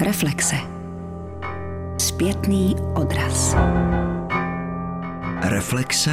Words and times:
Reflexe. 0.00 0.56
Zpětný 1.98 2.76
odraz. 2.94 3.56
Reflexe. 5.42 6.10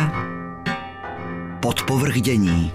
Podpovrdění. 1.61 2.71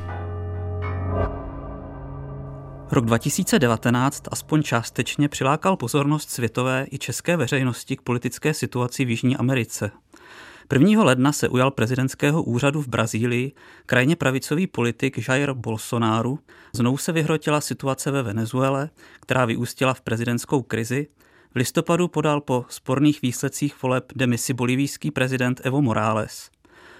Rok 2.90 3.04
2019 3.04 4.22
aspoň 4.30 4.62
částečně 4.62 5.28
přilákal 5.28 5.76
pozornost 5.76 6.30
světové 6.30 6.86
i 6.90 6.98
české 6.98 7.36
veřejnosti 7.36 7.96
k 7.96 8.02
politické 8.02 8.54
situaci 8.54 9.04
v 9.04 9.10
Jižní 9.10 9.36
Americe. 9.36 9.90
1. 10.72 11.04
ledna 11.04 11.32
se 11.32 11.48
ujal 11.48 11.70
prezidentského 11.70 12.42
úřadu 12.42 12.82
v 12.82 12.88
Brazílii 12.88 13.52
krajně 13.86 14.16
pravicový 14.16 14.66
politik 14.66 15.28
Jair 15.28 15.52
Bolsonaro. 15.52 16.38
Znovu 16.72 16.96
se 16.96 17.12
vyhrotila 17.12 17.60
situace 17.60 18.10
ve 18.10 18.22
Venezuele, 18.22 18.90
která 19.20 19.44
vyústila 19.44 19.94
v 19.94 20.00
prezidentskou 20.00 20.62
krizi. 20.62 21.06
V 21.54 21.56
listopadu 21.56 22.08
podal 22.08 22.40
po 22.40 22.64
sporných 22.68 23.22
výsledcích 23.22 23.82
voleb 23.82 24.12
demisi 24.16 24.54
bolivijský 24.54 25.10
prezident 25.10 25.60
Evo 25.64 25.82
Morales. 25.82 26.50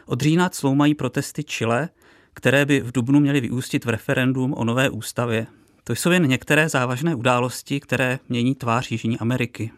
Od 0.07 0.21
října 0.21 0.49
cloumají 0.49 0.95
protesty 0.95 1.45
Chile, 1.45 1.89
které 2.35 2.67
by 2.67 2.81
v 2.81 2.93
Dubnu 2.93 3.21
měly 3.21 3.41
vyústit 3.41 3.85
v 3.85 3.89
referendum 3.89 4.55
o 4.55 4.65
nové 4.65 4.91
ústavě. 4.91 5.47
To 5.85 5.93
jsou 5.93 6.11
jen 6.11 6.29
některé 6.29 6.69
závažné 6.69 7.15
události, 7.15 7.81
které 7.81 8.19
mění 8.29 8.55
tvář 8.55 8.91
Jižní 8.91 9.19
Ameriky. 9.19 9.71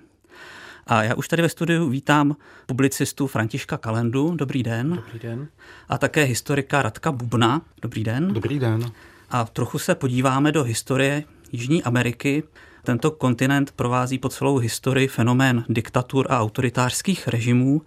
A 0.87 1.03
já 1.03 1.15
už 1.15 1.29
tady 1.29 1.43
ve 1.43 1.49
studiu 1.49 1.89
vítám 1.89 2.37
publicistu 2.67 3.27
Františka 3.27 3.77
Kalendu. 3.77 4.37
Dobrý 4.37 4.63
den. 4.63 4.91
Dobrý 4.91 5.19
den. 5.19 5.49
A 5.89 5.99
také 5.99 6.23
historika 6.23 6.83
Radka 6.83 7.13
Bubna. 7.13 7.63
Dobrý 7.83 8.05
den. 8.05 8.35
Dobrý 8.35 8.59
den. 8.59 8.93
A 9.31 9.45
trochu 9.45 9.79
se 9.79 9.95
podíváme 9.95 10.53
do 10.53 10.63
historie 10.63 11.25
Jižní 11.53 11.83
Ameriky. 11.83 12.43
Tento 12.85 13.11
kontinent 13.11 13.73
provází 13.73 14.19
po 14.19 14.29
celou 14.29 14.59
historii 14.59 15.09
fenomén 15.09 15.65
diktatur 15.69 16.27
a 16.31 16.41
autoritářských 16.41 17.29
režimů. 17.29 17.83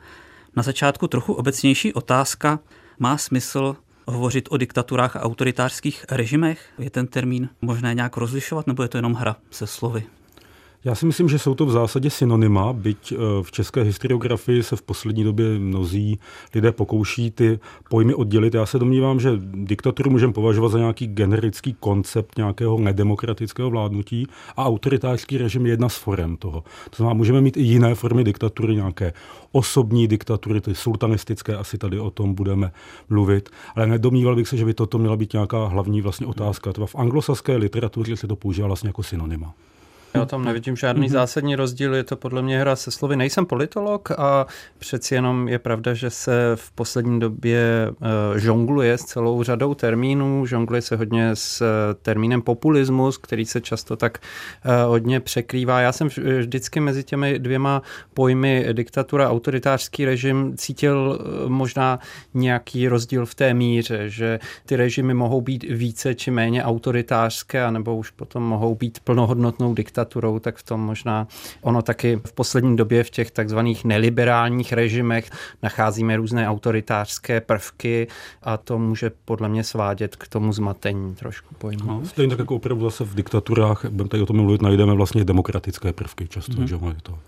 Na 0.55 0.63
začátku 0.63 1.07
trochu 1.07 1.33
obecnější 1.33 1.93
otázka. 1.93 2.59
Má 2.99 3.17
smysl 3.17 3.75
hovořit 4.07 4.47
o 4.52 4.57
diktaturách 4.57 5.15
a 5.15 5.21
autoritářských 5.21 6.05
režimech? 6.11 6.69
Je 6.80 6.89
ten 6.89 7.07
termín 7.07 7.49
možné 7.61 7.93
nějak 7.93 8.17
rozlišovat, 8.17 8.67
nebo 8.67 8.83
je 8.83 8.89
to 8.89 8.97
jenom 8.97 9.13
hra 9.13 9.35
se 9.52 9.67
slovy? 9.67 10.03
Já 10.86 10.95
si 10.95 11.05
myslím, 11.05 11.30
že 11.30 11.39
jsou 11.39 11.55
to 11.55 11.66
v 11.66 11.72
zásadě 11.72 12.09
synonyma, 12.09 12.73
byť 12.73 13.11
eh, 13.11 13.17
v 13.41 13.52
české 13.52 13.81
historiografii 13.81 14.64
se 14.64 14.75
v 14.75 14.81
poslední 14.81 15.23
době 15.23 15.59
mnozí 15.59 16.19
lidé 16.55 16.72
pokouší 16.72 17.31
ty 17.31 17.59
pojmy 17.89 18.14
oddělit. 18.14 18.53
Já 18.53 18.66
se 18.66 18.80
domnívám, 18.80 19.19
že 19.19 19.31
diktaturu 19.53 20.11
můžeme 20.11 20.33
považovat 20.33 20.69
za 20.69 20.77
nějaký 20.77 21.08
generický 21.08 21.75
koncept 21.80 22.38
nějakého 22.38 22.80
nedemokratického 22.80 23.69
vládnutí 23.69 24.27
a 24.58 24.66
autoritářský 24.66 25.38
režim 25.38 25.66
je 25.66 25.72
jedna 25.72 25.89
z 25.89 25.97
forem 25.97 26.38
toho. 26.38 26.64
To 26.89 26.95
znamená, 26.95 27.14
můžeme 27.14 27.42
mít 27.42 27.58
i 27.58 27.61
jiné 27.61 27.95
formy 27.95 28.23
diktatury, 28.23 28.75
nějaké 28.75 29.14
osobní 29.52 30.08
diktatury, 30.08 30.61
ty 30.61 30.75
sultanistické, 30.75 31.55
asi 31.55 31.77
tady 31.77 31.99
o 31.99 32.09
tom 32.09 32.33
budeme 32.33 32.72
mluvit, 33.09 33.49
ale 33.75 33.88
nedomníval 33.88 34.36
bych 34.36 34.47
se, 34.47 34.58
že 34.58 34.66
by 34.66 34.73
toto 34.73 34.97
měla 34.97 35.17
být 35.17 35.33
nějaká 35.33 35.67
hlavní 35.67 36.02
vlastně 36.02 36.27
otázka. 36.27 36.72
Třeba 36.72 36.88
v 36.88 36.95
anglosaské 36.95 37.55
literatuře 37.55 38.17
se 38.17 38.27
to 38.27 38.36
používá 38.36 38.67
vlastně 38.67 38.89
jako 38.89 39.03
synonyma. 39.03 39.53
Já 40.16 40.25
tam 40.25 40.45
nevidím 40.45 40.75
žádný 40.75 41.08
mm-hmm. 41.08 41.11
zásadní 41.11 41.55
rozdíl, 41.55 41.95
je 41.95 42.03
to 42.03 42.16
podle 42.16 42.41
mě 42.41 42.59
hra 42.59 42.75
se 42.75 42.91
slovy. 42.91 43.16
Nejsem 43.16 43.45
politolog 43.45 44.11
a 44.11 44.47
přeci 44.77 45.16
jenom 45.16 45.47
je 45.47 45.59
pravda, 45.59 45.94
že 45.94 46.09
se 46.09 46.52
v 46.55 46.71
poslední 46.71 47.19
době 47.19 47.89
uh, 47.89 48.38
žongluje 48.38 48.97
s 48.97 49.02
celou 49.02 49.43
řadou 49.43 49.73
termínů, 49.73 50.45
žongluje 50.45 50.81
se 50.81 50.95
hodně 50.95 51.30
s 51.33 51.61
uh, 51.61 51.67
termínem 52.02 52.41
populismus, 52.41 53.17
který 53.17 53.45
se 53.45 53.61
často 53.61 53.95
tak 53.95 54.17
hodně 54.88 55.19
překrývá. 55.19 55.80
Já 55.81 55.91
jsem 55.91 56.08
vždycky 56.39 56.80
mezi 56.80 57.03
těmi 57.03 57.39
dvěma 57.39 57.81
pojmy 58.13 58.67
diktatura, 58.73 59.30
autoritářský 59.30 60.05
režim 60.05 60.53
cítil 60.58 61.20
možná 61.47 61.99
nějaký 62.33 62.87
rozdíl 62.87 63.26
v 63.26 63.36
té 63.36 63.53
míře, 63.53 64.09
že 64.09 64.39
ty 64.65 64.76
režimy 64.76 65.14
mohou 65.14 65.42
být 65.42 65.64
více 65.64 66.15
či 66.15 66.32
méně 66.32 66.64
autoritářské, 66.64 67.64
anebo 67.64 67.95
už 67.95 68.09
potom 68.09 68.43
mohou 68.43 68.76
být 68.76 68.99
plnohodnotnou 69.03 69.73
diktaturou 69.73 70.05
diktaturou, 70.05 70.39
tak 70.39 70.58
v 70.58 70.64
tom 70.64 70.82
možná 70.82 71.27
ono 71.61 71.82
taky 71.82 72.21
v 72.26 72.33
poslední 72.33 72.76
době 72.76 73.04
v 73.04 73.10
těch 73.10 73.32
takzvaných 73.32 73.86
neliberálních 73.86 74.73
režimech 74.73 75.32
nacházíme 75.64 76.17
různé 76.17 76.49
autoritářské 76.49 77.42
prvky 77.42 78.08
a 78.44 78.58
to 78.58 78.80
může 78.80 79.11
podle 79.26 79.49
mě 79.49 79.64
svádět 79.64 80.15
k 80.15 80.27
tomu 80.27 80.54
zmatení 80.54 81.15
trošku 81.15 81.55
pojmu. 81.58 81.88
No, 81.88 82.05
stejně 82.05 82.30
tak 82.30 82.39
jako 82.39 82.55
opravdu 82.55 82.86
zase 82.86 83.04
v 83.04 83.15
diktaturách, 83.15 83.86
budeme 83.86 84.10
tady 84.10 84.23
o 84.23 84.26
tom 84.26 84.36
mluvit, 84.36 84.61
najdeme 84.61 84.94
vlastně 84.94 85.23
demokratické 85.23 85.94
prvky 85.94 86.27
často, 86.27 86.52
mm-hmm. 86.52 86.94
že 86.94 87.02
to. 87.04 87.20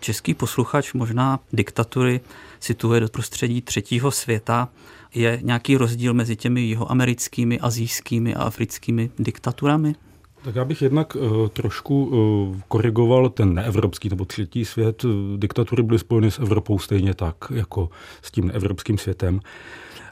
Český 0.00 0.34
posluchač 0.34 0.92
možná 0.92 1.40
diktatury 1.52 2.20
situuje 2.60 3.00
do 3.00 3.08
prostředí 3.08 3.62
třetího 3.62 4.10
světa. 4.10 4.68
Je 5.14 5.38
nějaký 5.42 5.76
rozdíl 5.76 6.14
mezi 6.14 6.36
těmi 6.36 6.62
jeho 6.62 6.90
americkými, 6.90 7.58
azijskými 7.60 8.34
a 8.34 8.42
africkými 8.42 9.10
diktaturami? 9.18 9.94
Tak 10.42 10.54
já 10.54 10.64
bych 10.64 10.82
jednak 10.82 11.16
uh, 11.16 11.48
trošku 11.48 12.04
uh, 12.04 12.56
korigoval 12.68 13.28
ten 13.28 13.54
neevropský 13.54 14.08
nebo 14.08 14.24
třetí 14.24 14.64
svět. 14.64 15.04
Diktatury 15.36 15.82
byly 15.82 15.98
spojeny 15.98 16.30
s 16.30 16.38
Evropou 16.38 16.78
stejně 16.78 17.14
tak, 17.14 17.36
jako 17.54 17.88
s 18.22 18.30
tím 18.30 18.46
neevropským 18.46 18.98
světem. 18.98 19.40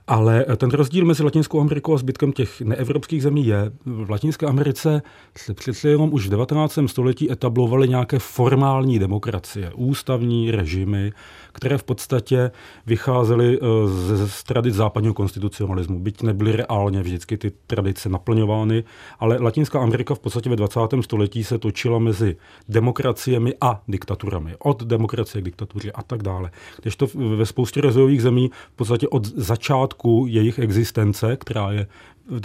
Ale 0.09 0.45
ten 0.57 0.71
rozdíl 0.71 1.05
mezi 1.05 1.23
Latinskou 1.23 1.61
Amerikou 1.61 1.95
a 1.95 1.99
zbytkem 1.99 2.33
těch 2.33 2.61
neevropských 2.61 3.23
zemí 3.23 3.47
je, 3.47 3.73
v 3.85 4.11
Latinské 4.11 4.47
Americe 4.47 5.03
se 5.37 5.55
přece 5.55 5.89
jenom 5.89 6.13
už 6.13 6.27
v 6.27 6.31
19. 6.31 6.79
století 6.87 7.33
etablovaly 7.33 7.89
nějaké 7.89 8.19
formální 8.19 8.99
demokracie, 8.99 9.73
ústavní 9.75 10.51
režimy, 10.51 11.13
které 11.59 11.79
v 11.79 11.85
podstatě 11.85 12.51
vycházely 12.87 13.59
eh, 13.59 13.67
z, 13.89 14.31
z 14.31 14.43
tradic 14.43 14.75
západního 14.75 15.15
konstitucionalismu, 15.15 15.99
byť 15.99 16.23
nebyly 16.23 16.53
reálně 16.53 17.03
vždycky 17.03 17.39
ty 17.39 17.53
tradice 17.67 18.09
naplňovány, 18.09 18.85
ale 19.19 19.39
Latinská 19.41 19.81
Amerika 19.81 20.15
v 20.15 20.19
podstatě 20.19 20.51
ve 20.51 20.57
20. 20.57 20.81
století 21.01 21.45
se 21.45 21.59
točila 21.59 21.99
mezi 21.99 22.37
demokraciemi 22.69 23.55
a 23.61 23.83
diktaturami. 23.89 24.55
Od 24.59 24.83
demokracie 24.83 25.43
k 25.43 25.45
diktatuře 25.45 25.93
a 25.93 26.03
tak 26.03 26.23
dále. 26.23 26.51
Když 26.83 26.97
to 26.97 27.07
ve 27.37 27.47
spoustě 27.47 27.81
rozvojových 27.81 28.23
zemí 28.23 28.51
v 28.73 28.77
podstatě 28.77 29.09
od 29.09 29.27
začátku 29.27 30.27
jejich 30.29 30.59
existence, 30.59 31.37
která 31.37 31.73
je 31.73 31.87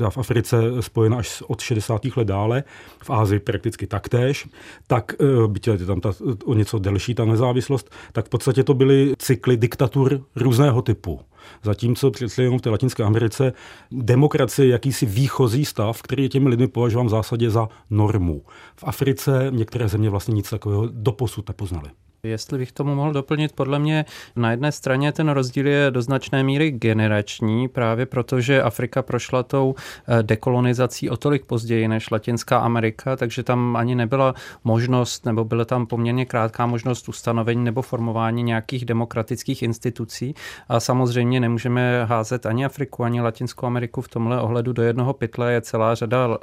v 0.09 0.17
Africe 0.17 0.57
spojena 0.79 1.17
až 1.17 1.43
od 1.47 1.61
60. 1.61 2.05
let 2.15 2.27
dále, 2.27 2.63
v 3.03 3.09
Ázii 3.09 3.39
prakticky 3.39 3.87
taktéž, 3.87 4.47
tak 4.87 5.15
eh, 5.19 5.47
byť 5.47 5.67
je 5.67 5.85
tam 5.85 6.01
ta, 6.01 6.13
o 6.45 6.53
něco 6.53 6.79
delší 6.79 7.15
ta 7.15 7.25
nezávislost, 7.25 7.89
tak 8.11 8.25
v 8.25 8.29
podstatě 8.29 8.63
to 8.63 8.73
byly 8.73 9.13
cykly 9.17 9.57
diktatur 9.57 10.21
různého 10.35 10.81
typu. 10.81 11.19
Zatímco 11.63 12.11
přece 12.11 12.43
jenom 12.43 12.59
v 12.59 12.61
té 12.61 12.69
Latinské 12.69 13.03
Americe 13.03 13.53
demokracie 13.91 14.65
je 14.65 14.71
jakýsi 14.71 15.05
výchozí 15.05 15.65
stav, 15.65 16.01
který 16.01 16.23
je 16.23 16.29
těmi 16.29 16.49
lidmi 16.49 16.67
považován 16.67 17.07
v 17.07 17.09
zásadě 17.09 17.49
za 17.49 17.69
normu. 17.89 18.41
V 18.75 18.83
Africe 18.83 19.47
některé 19.49 19.87
země 19.87 20.09
vlastně 20.09 20.33
nic 20.33 20.49
takového 20.49 20.87
doposud 20.91 21.47
nepoznaly. 21.47 21.89
Jestli 22.27 22.57
bych 22.57 22.71
tomu 22.71 22.95
mohl 22.95 23.13
doplnit, 23.13 23.51
podle 23.51 23.79
mě 23.79 24.05
na 24.35 24.51
jedné 24.51 24.71
straně 24.71 25.11
ten 25.11 25.29
rozdíl 25.29 25.67
je 25.67 25.91
do 25.91 26.01
značné 26.01 26.43
míry 26.43 26.71
generační, 26.71 27.67
právě 27.67 28.05
protože 28.05 28.61
Afrika 28.61 29.01
prošla 29.01 29.43
tou 29.43 29.75
eh, 30.07 30.23
dekolonizací 30.23 31.09
o 31.09 31.17
tolik 31.17 31.45
později 31.45 31.87
než 31.87 32.11
Latinská 32.11 32.57
Amerika, 32.57 33.15
takže 33.15 33.43
tam 33.43 33.75
ani 33.75 33.95
nebyla 33.95 34.33
možnost, 34.63 35.25
nebo 35.25 35.45
byla 35.45 35.65
tam 35.65 35.85
poměrně 35.85 36.25
krátká 36.25 36.65
možnost 36.65 37.09
ustanovení 37.09 37.63
nebo 37.63 37.81
formování 37.81 38.43
nějakých 38.43 38.85
demokratických 38.85 39.63
institucí. 39.63 40.35
A 40.69 40.79
samozřejmě 40.79 41.39
nemůžeme 41.39 42.05
házet 42.05 42.45
ani 42.45 42.65
Afriku, 42.65 43.03
ani 43.03 43.21
Latinskou 43.21 43.65
Ameriku 43.65 44.01
v 44.01 44.07
tomhle 44.07 44.41
ohledu 44.41 44.73
do 44.73 44.83
jednoho 44.83 45.13
pytle. 45.13 45.53
Je 45.53 45.61
celá 45.61 45.95
řada 45.95 46.27
uh, 46.27 46.35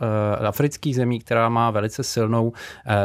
afrických 0.46 0.96
zemí, 0.96 1.20
která 1.20 1.48
má 1.48 1.70
velice 1.70 2.02
silnou 2.02 2.48
uh, 2.48 2.52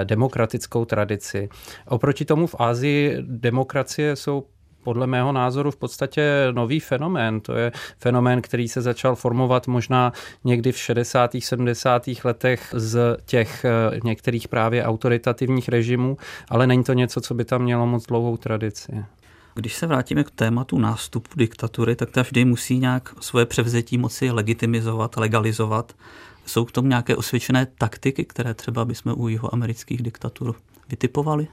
demokratickou 0.03 0.85
tradici. 0.85 1.49
Oproti 1.87 2.25
tomu 2.25 2.47
v 2.47 2.55
Ázii 2.69 3.17
demokracie 3.19 4.15
jsou 4.15 4.45
podle 4.85 5.07
mého 5.07 5.31
názoru 5.31 5.71
v 5.71 5.77
podstatě 5.77 6.47
nový 6.51 6.79
fenomén. 6.79 7.41
To 7.41 7.53
je 7.53 7.71
fenomén, 7.97 8.41
který 8.41 8.67
se 8.67 8.81
začal 8.81 9.15
formovat 9.15 9.67
možná 9.67 10.13
někdy 10.43 10.71
v 10.71 10.77
60. 10.77 11.31
70. 11.39 12.03
letech 12.23 12.73
z 12.77 13.17
těch 13.25 13.65
eh, 13.65 13.99
některých 14.03 14.47
právě 14.47 14.85
autoritativních 14.85 15.69
režimů, 15.69 16.17
ale 16.49 16.67
není 16.67 16.83
to 16.83 16.93
něco, 16.93 17.21
co 17.21 17.33
by 17.33 17.45
tam 17.45 17.61
mělo 17.61 17.87
moc 17.87 18.05
dlouhou 18.05 18.37
tradici. 18.37 19.05
Když 19.55 19.75
se 19.75 19.87
vrátíme 19.87 20.23
k 20.23 20.31
tématu 20.31 20.79
nástupu 20.79 21.29
diktatury, 21.35 21.95
tak 21.95 22.11
ta 22.11 22.21
vždy 22.21 22.45
musí 22.45 22.79
nějak 22.79 23.15
svoje 23.19 23.45
převzetí 23.45 23.97
moci 23.97 24.31
legitimizovat, 24.31 25.17
legalizovat. 25.17 25.93
Jsou 26.45 26.65
k 26.65 26.71
tomu 26.71 26.87
nějaké 26.87 27.15
osvědčené 27.15 27.65
taktiky, 27.65 28.25
které 28.25 28.53
třeba 28.53 28.85
bychom 28.85 29.13
u 29.17 29.27
jeho 29.27 29.53
amerických 29.53 30.01
diktatur 30.01 30.55
vytipovali? 30.89 31.47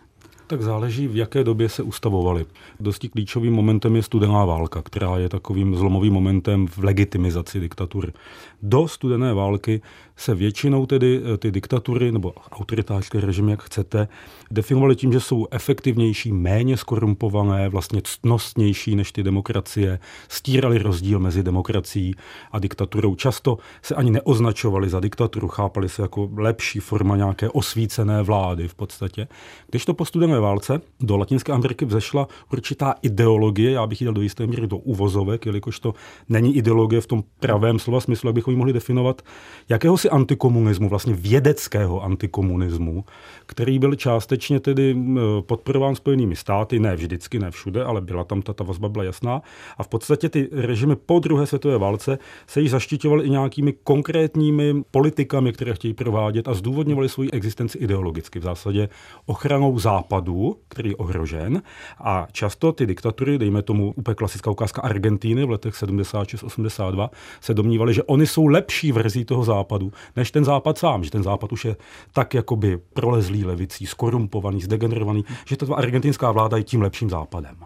Tak 0.52 0.62
záleží, 0.62 1.08
v 1.08 1.16
jaké 1.16 1.44
době 1.44 1.68
se 1.68 1.82
ustavovaly. 1.82 2.46
Dosti 2.80 3.08
klíčovým 3.08 3.52
momentem 3.52 3.96
je 3.96 4.02
studená 4.02 4.44
válka, 4.44 4.82
která 4.82 5.18
je 5.18 5.28
takovým 5.28 5.76
zlomovým 5.76 6.12
momentem 6.12 6.66
v 6.66 6.78
legitimizaci 6.78 7.60
diktatury. 7.60 8.12
Do 8.62 8.88
studené 8.88 9.34
války 9.34 9.82
se 10.16 10.34
většinou 10.34 10.86
tedy 10.86 11.20
eh, 11.34 11.36
ty 11.36 11.50
diktatury 11.50 12.12
nebo 12.12 12.32
autoritářské 12.50 13.20
režimy, 13.20 13.50
jak 13.50 13.62
chcete, 13.62 14.08
definovaly 14.50 14.96
tím, 14.96 15.12
že 15.12 15.20
jsou 15.20 15.46
efektivnější, 15.50 16.32
méně 16.32 16.76
skorumpované, 16.76 17.68
vlastně 17.68 18.00
ctnostnější 18.04 18.96
než 18.96 19.12
ty 19.12 19.22
demokracie, 19.22 19.98
stírali 20.28 20.78
rozdíl 20.78 21.18
mezi 21.18 21.42
demokracií 21.42 22.14
a 22.52 22.58
diktaturou. 22.58 23.14
Často 23.14 23.58
se 23.82 23.94
ani 23.94 24.10
neoznačovali 24.10 24.88
za 24.88 25.00
diktaturu, 25.00 25.48
chápali 25.48 25.88
se 25.88 26.02
jako 26.02 26.30
lepší 26.36 26.80
forma 26.80 27.16
nějaké 27.16 27.50
osvícené 27.50 28.22
vlády 28.22 28.68
v 28.68 28.74
podstatě. 28.74 29.28
Když 29.70 29.84
to 29.84 29.94
po 29.94 30.04
studené 30.04 30.40
válce 30.42 30.80
do 31.00 31.16
Latinské 31.16 31.52
Ameriky 31.52 31.84
vzešla 31.84 32.28
určitá 32.52 32.94
ideologie, 33.02 33.70
já 33.70 33.86
bych 33.86 34.00
ji 34.00 34.04
dal 34.04 34.14
do 34.14 34.22
jisté 34.22 34.46
míry 34.46 34.66
do 34.66 34.76
uvozovek, 34.76 35.46
jelikož 35.46 35.80
to 35.80 35.94
není 36.28 36.56
ideologie 36.56 37.00
v 37.00 37.06
tom 37.06 37.24
pravém 37.40 37.78
slova 37.78 38.00
smyslu, 38.00 38.28
jak 38.28 38.34
bychom 38.34 38.52
ji 38.52 38.58
mohli 38.58 38.72
definovat, 38.72 39.22
jakéhosi 39.68 40.10
antikomunismu, 40.10 40.88
vlastně 40.88 41.14
vědeckého 41.14 42.02
antikomunismu, 42.02 43.04
který 43.46 43.78
byl 43.78 43.94
částečně 43.94 44.60
tedy 44.60 44.96
podporován 45.40 45.94
Spojenými 45.94 46.36
státy, 46.36 46.78
ne 46.78 46.96
vždycky, 46.96 47.38
ne 47.38 47.50
všude, 47.50 47.84
ale 47.84 48.00
byla 48.00 48.24
tam 48.24 48.42
ta, 48.42 48.52
ta 48.52 48.64
vazba 48.64 48.88
byla 48.88 49.04
jasná. 49.04 49.42
A 49.78 49.82
v 49.82 49.88
podstatě 49.88 50.28
ty 50.28 50.48
režimy 50.52 50.96
po 50.96 51.18
druhé 51.18 51.46
světové 51.46 51.78
válce 51.78 52.18
se 52.46 52.60
již 52.60 52.70
zaštiťovaly 52.70 53.24
i 53.24 53.30
nějakými 53.30 53.72
konkrétními 53.84 54.82
politikami, 54.90 55.52
které 55.52 55.74
chtějí 55.74 55.94
provádět 55.94 56.48
a 56.48 56.54
zdůvodňovali 56.54 57.08
svou 57.08 57.24
existenci 57.32 57.78
ideologicky. 57.78 58.38
V 58.38 58.42
zásadě 58.42 58.88
ochranou 59.26 59.78
západu, 59.78 60.31
který 60.68 60.90
je 60.90 60.96
ohrožen. 60.96 61.62
A 62.00 62.26
často 62.32 62.72
ty 62.72 62.86
diktatury, 62.86 63.38
dejme 63.38 63.62
tomu 63.62 63.92
úplně 63.96 64.14
klasická 64.14 64.50
ukázka 64.50 64.82
Argentíny 64.82 65.44
v 65.44 65.50
letech 65.50 65.74
76-82, 65.74 67.08
se 67.40 67.54
domnívali, 67.54 67.94
že 67.94 68.02
oni 68.02 68.26
jsou 68.26 68.46
lepší 68.46 68.92
verzí 68.92 69.24
toho 69.24 69.44
západu, 69.44 69.92
než 70.16 70.30
ten 70.30 70.44
západ 70.44 70.78
sám, 70.78 71.04
že 71.04 71.10
ten 71.10 71.22
západ 71.22 71.52
už 71.52 71.64
je 71.64 71.76
tak 72.12 72.34
jakoby 72.34 72.78
prolezlý 72.94 73.44
levicí, 73.44 73.86
skorumpovaný, 73.86 74.60
zdegenerovaný, 74.60 75.24
že 75.46 75.56
ta 75.56 75.74
argentinská 75.74 76.32
vláda 76.32 76.56
je 76.56 76.64
tím 76.64 76.82
lepším 76.82 77.10
západem. 77.10 77.56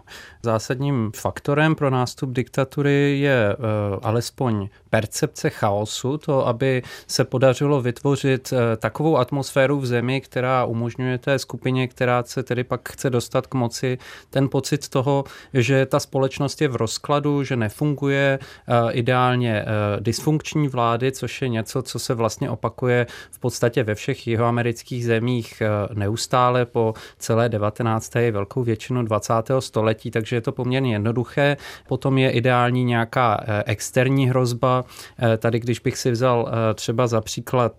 Zásadním 0.43 1.11
faktorem 1.15 1.75
pro 1.75 1.89
nástup 1.89 2.29
diktatury 2.29 3.19
je 3.19 3.55
uh, 3.55 3.63
alespoň 4.01 4.69
percepce 4.89 5.49
chaosu, 5.49 6.17
to, 6.17 6.47
aby 6.47 6.83
se 7.07 7.23
podařilo 7.23 7.81
vytvořit 7.81 8.51
uh, 8.51 8.59
takovou 8.77 9.17
atmosféru 9.17 9.79
v 9.79 9.85
zemi, 9.85 10.21
která 10.21 10.65
umožňuje 10.65 11.17
té 11.17 11.39
skupině, 11.39 11.87
která 11.87 12.23
se 12.23 12.43
tedy 12.43 12.63
pak 12.63 12.89
chce 12.89 13.09
dostat 13.09 13.47
k 13.47 13.53
moci, 13.53 13.97
ten 14.29 14.49
pocit 14.49 14.89
toho, 14.89 15.23
že 15.53 15.85
ta 15.85 15.99
společnost 15.99 16.61
je 16.61 16.67
v 16.67 16.75
rozkladu, 16.75 17.43
že 17.43 17.55
nefunguje 17.55 18.39
uh, 18.41 18.75
ideálně 18.91 19.65
dysfunkční 19.99 20.67
vlády, 20.67 21.11
což 21.11 21.41
je 21.41 21.49
něco, 21.49 21.81
co 21.81 21.99
se 21.99 22.13
vlastně 22.13 22.49
opakuje 22.49 23.07
v 23.31 23.39
podstatě 23.39 23.83
ve 23.83 23.95
všech 23.95 24.27
jihoamerických 24.27 25.05
zemích 25.05 25.63
neustále 25.93 26.65
po 26.65 26.93
celé 27.17 27.49
19. 27.49 28.15
velkou 28.15 28.63
většinu 28.63 29.03
20. 29.03 29.33
století, 29.59 30.11
takže 30.11 30.35
je 30.35 30.41
to 30.41 30.51
poměrně 30.51 30.93
jednoduché. 30.93 31.57
Potom 31.87 32.17
je 32.17 32.31
ideální 32.31 32.83
nějaká 32.83 33.43
eh, 33.47 33.63
externí 33.65 34.29
hrozba. 34.29 34.76
Eh, 35.19 35.37
tady, 35.37 35.59
když 35.59 35.79
bych 35.79 35.97
si 35.97 36.11
vzal 36.11 36.49
eh, 36.49 36.73
třeba 36.73 37.07
za 37.07 37.21
příklad 37.21 37.73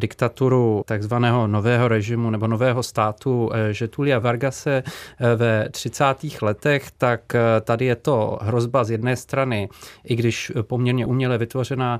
diktaturu 0.00 0.82
takzvaného 0.86 1.46
nového 1.46 1.88
režimu 1.88 2.30
nebo 2.30 2.46
nového 2.46 2.82
státu 2.82 3.50
Žetulia 3.70 4.18
Vargase 4.18 4.82
ve 5.36 5.68
30. 5.70 6.04
letech, 6.42 6.90
tak 6.98 7.20
tady 7.60 7.84
je 7.84 7.96
to 7.96 8.38
hrozba 8.42 8.84
z 8.84 8.90
jedné 8.90 9.16
strany, 9.16 9.68
i 10.04 10.16
když 10.16 10.52
poměrně 10.62 11.06
uměle 11.06 11.38
vytvořená 11.38 11.98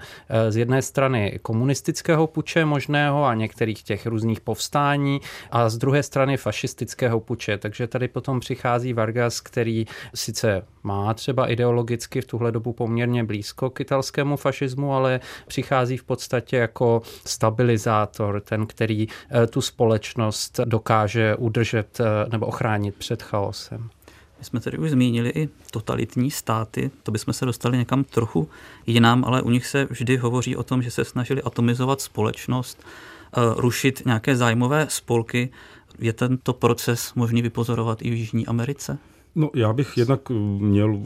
z 0.48 0.56
jedné 0.56 0.82
strany 0.82 1.38
komunistického 1.42 2.26
puče 2.26 2.64
možného 2.64 3.24
a 3.24 3.34
některých 3.34 3.82
těch 3.82 4.06
různých 4.06 4.40
povstání 4.40 5.20
a 5.50 5.68
z 5.68 5.78
druhé 5.78 6.02
strany 6.02 6.36
fašistického 6.36 7.20
puče. 7.20 7.58
Takže 7.58 7.86
tady 7.86 8.08
potom 8.08 8.40
přichází 8.40 8.92
Vargas, 8.92 9.40
který 9.40 9.86
sice 10.14 10.62
má 10.82 11.14
třeba 11.14 11.46
ideologicky 11.46 12.20
v 12.20 12.26
tuhle 12.26 12.52
dobu 12.52 12.72
poměrně 12.72 13.24
blízko 13.24 13.70
k 13.70 13.80
italskému 14.10 14.36
fašismu, 14.36 14.94
ale 14.94 15.20
přichází 15.46 15.96
v 15.96 16.04
podstatě 16.04 16.56
jako 16.56 17.02
stabilizátor, 17.26 18.40
ten, 18.40 18.66
který 18.66 19.06
eh, 19.08 19.46
tu 19.46 19.60
společnost 19.60 20.60
dokáže 20.64 21.36
udržet 21.36 22.00
eh, 22.00 22.04
nebo 22.32 22.46
ochránit 22.46 22.94
před 22.94 23.22
chaosem. 23.22 23.90
My 24.38 24.44
jsme 24.44 24.60
tady 24.60 24.78
už 24.78 24.90
zmínili 24.90 25.30
i 25.30 25.48
totalitní 25.70 26.30
státy, 26.30 26.90
to 27.02 27.12
bychom 27.12 27.34
se 27.34 27.46
dostali 27.46 27.78
někam 27.78 28.04
trochu 28.04 28.48
jinam, 28.86 29.24
ale 29.24 29.42
u 29.42 29.50
nich 29.50 29.66
se 29.66 29.86
vždy 29.90 30.16
hovoří 30.16 30.56
o 30.56 30.62
tom, 30.62 30.82
že 30.82 30.90
se 30.90 31.04
snažili 31.04 31.42
atomizovat 31.42 32.00
společnost, 32.00 32.78
eh, 32.82 33.40
rušit 33.56 34.02
nějaké 34.06 34.36
zájmové 34.36 34.86
spolky. 34.88 35.50
Je 35.98 36.12
tento 36.12 36.52
proces 36.52 37.14
možný 37.14 37.42
vypozorovat 37.42 38.02
i 38.02 38.10
v 38.10 38.14
Jižní 38.14 38.46
Americe? 38.46 38.98
No, 39.34 39.50
já 39.54 39.72
bych 39.72 39.96
jednak 39.96 40.20
eh, 40.30 40.34
měl 40.58 41.00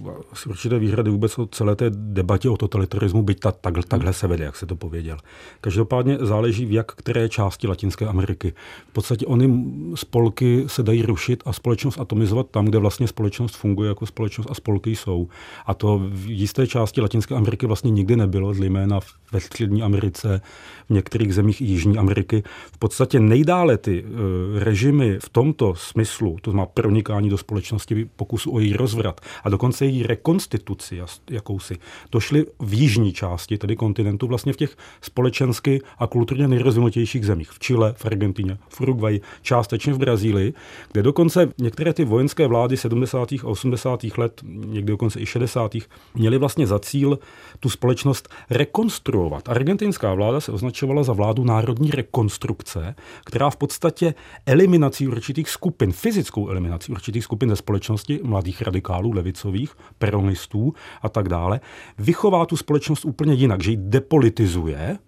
určité 0.46 0.78
výhrady 0.78 1.10
vůbec 1.10 1.38
o 1.38 1.46
celé 1.46 1.76
té 1.76 1.90
debatě 1.90 2.50
o 2.50 2.56
totalitarismu, 2.56 3.22
byť 3.22 3.40
ta, 3.40 3.52
tak, 3.52 3.74
takhle 3.88 4.12
se 4.12 4.26
vede, 4.26 4.44
jak 4.44 4.56
se 4.56 4.66
to 4.66 4.76
pověděl. 4.76 5.18
Každopádně 5.60 6.18
záleží, 6.20 6.66
v 6.66 6.72
jak 6.72 6.92
které 6.92 7.28
části 7.28 7.68
Latinské 7.68 8.06
Ameriky. 8.06 8.54
V 8.88 8.92
podstatě 8.92 9.26
ony 9.26 9.64
spolky 9.94 10.64
se 10.66 10.82
dají 10.82 11.02
rušit 11.02 11.42
a 11.46 11.52
společnost 11.52 12.00
atomizovat 12.00 12.50
tam, 12.50 12.64
kde 12.64 12.78
vlastně 12.78 13.08
společnost 13.08 13.56
funguje 13.56 13.88
jako 13.88 14.06
společnost 14.06 14.50
a 14.50 14.54
spolky 14.54 14.96
jsou. 14.96 15.28
A 15.66 15.74
to 15.74 16.00
v 16.12 16.26
jisté 16.26 16.66
části 16.66 17.00
Latinské 17.00 17.34
Ameriky 17.34 17.66
vlastně 17.66 17.90
nikdy 17.90 18.16
nebylo, 18.16 18.54
zejména 18.54 19.00
ve 19.34 19.40
střední 19.40 19.82
Americe, 19.82 20.40
v 20.86 20.90
některých 20.90 21.34
zemích 21.34 21.60
Jižní 21.60 21.98
Ameriky. 21.98 22.42
V 22.72 22.78
podstatě 22.78 23.20
nejdále 23.20 23.78
ty 23.78 24.04
uh, 24.04 24.10
režimy 24.58 25.18
v 25.18 25.28
tomto 25.28 25.74
smyslu, 25.74 26.36
to 26.42 26.50
znamená 26.50 26.66
pronikání 26.66 27.30
do 27.30 27.38
společnosti, 27.38 28.08
pokusu 28.16 28.54
o 28.54 28.60
její 28.60 28.72
rozvrat 28.72 29.20
a 29.44 29.48
dokonce 29.48 29.86
její 29.86 30.02
rekonstituci 30.02 31.00
jakousi, 31.30 31.76
došly 32.12 32.46
v 32.60 32.74
jižní 32.74 33.12
části, 33.12 33.58
tedy 33.58 33.76
kontinentu, 33.76 34.26
vlastně 34.26 34.52
v 34.52 34.56
těch 34.56 34.76
společensky 35.00 35.80
a 35.98 36.06
kulturně 36.06 36.48
nejrozvinutějších 36.48 37.26
zemích. 37.26 37.50
V 37.50 37.58
Chile, 37.58 37.94
v 37.96 38.06
Argentině, 38.06 38.58
v 38.68 38.80
Uruguay, 38.80 39.20
částečně 39.42 39.92
v 39.92 39.98
Brazílii, 39.98 40.54
kde 40.92 41.02
dokonce 41.02 41.48
některé 41.58 41.92
ty 41.92 42.04
vojenské 42.04 42.46
vlády 42.46 42.76
70. 42.76 43.32
a 43.32 43.46
80. 43.46 44.04
let, 44.16 44.40
někdy 44.44 44.92
dokonce 44.92 45.20
i 45.20 45.26
60. 45.26 45.76
měly 46.14 46.38
vlastně 46.38 46.66
za 46.66 46.78
cíl 46.78 47.18
tu 47.60 47.70
společnost 47.70 48.28
rekonstruovat. 48.50 49.23
Argentinská 49.48 50.14
vláda 50.14 50.40
se 50.40 50.52
označovala 50.52 51.02
za 51.02 51.12
vládu 51.12 51.44
národní 51.44 51.90
rekonstrukce, 51.90 52.94
která 53.24 53.50
v 53.50 53.56
podstatě 53.56 54.14
eliminací 54.46 55.08
určitých 55.08 55.50
skupin, 55.50 55.92
fyzickou 55.92 56.48
eliminací 56.48 56.92
určitých 56.92 57.24
skupin 57.24 57.50
ze 57.50 57.56
společnosti 57.56 58.20
mladých 58.22 58.62
radikálů, 58.62 59.12
levicových, 59.12 59.72
peronistů 59.98 60.74
a 61.02 61.08
tak 61.08 61.28
dále, 61.28 61.60
vychová 61.98 62.46
tu 62.46 62.56
společnost 62.56 63.04
úplně 63.04 63.34
jinak, 63.34 63.62
že 63.62 63.70
ji 63.70 63.76
depolitizuje, 63.80 64.98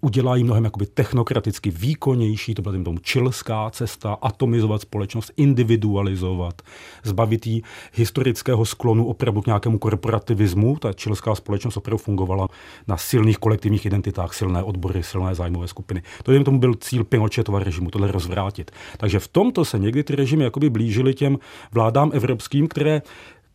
udělá 0.00 0.36
ji 0.36 0.44
mnohem 0.44 0.64
jakoby 0.64 0.86
technokraticky 0.86 1.70
výkonnější, 1.70 2.54
to 2.54 2.62
byla 2.62 2.84
tomu 2.84 2.98
čilská 2.98 3.70
cesta, 3.70 4.12
atomizovat 4.22 4.82
společnost, 4.82 5.32
individualizovat, 5.36 6.62
zbavit 7.04 7.46
jí 7.46 7.62
historického 7.92 8.64
sklonu 8.64 9.06
opravdu 9.06 9.42
k 9.42 9.46
nějakému 9.46 9.78
korporativismu. 9.78 10.76
Ta 10.76 10.92
čilská 10.92 11.34
společnost 11.34 11.76
opravdu 11.76 11.98
fungovala 11.98 12.48
na 12.88 12.96
silných 12.96 13.38
kolektivních 13.38 13.86
identitách, 13.86 14.34
silné 14.34 14.62
odbory, 14.62 15.02
silné 15.02 15.34
zájmové 15.34 15.68
skupiny. 15.68 16.02
To 16.22 16.32
jen 16.32 16.44
tomu 16.44 16.58
byl 16.58 16.74
cíl 16.74 17.04
Pinochetova 17.04 17.58
režimu, 17.58 17.90
tohle 17.90 18.12
rozvrátit. 18.12 18.70
Takže 18.96 19.18
v 19.18 19.28
tomto 19.28 19.64
se 19.64 19.78
někdy 19.78 20.04
ty 20.04 20.16
režimy 20.16 20.44
jakoby 20.44 20.70
blížily 20.70 21.14
těm 21.14 21.38
vládám 21.72 22.10
evropským, 22.14 22.68
které 22.68 23.02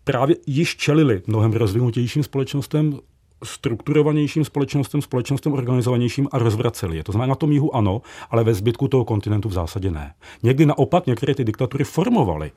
právě 0.03 0.35
již 0.47 0.75
čelili 0.75 1.21
mnohem 1.27 1.53
rozvinutějším 1.53 2.23
společnostem, 2.23 2.99
strukturovanějším 3.43 4.45
společnostem, 4.45 5.01
společnostem 5.01 5.53
organizovanějším 5.53 6.27
a 6.31 6.37
rozvraceli 6.37 6.97
je. 6.97 7.03
To 7.03 7.11
znamená, 7.11 7.29
na 7.29 7.35
tom 7.35 7.51
jihu 7.51 7.75
ano, 7.75 8.01
ale 8.29 8.43
ve 8.43 8.53
zbytku 8.53 8.87
toho 8.87 9.05
kontinentu 9.05 9.49
v 9.49 9.53
zásadě 9.53 9.91
ne. 9.91 10.13
Někdy 10.43 10.65
naopak 10.65 11.07
některé 11.07 11.35
ty 11.35 11.43
diktatury 11.43 11.83
formovaly 11.83 12.51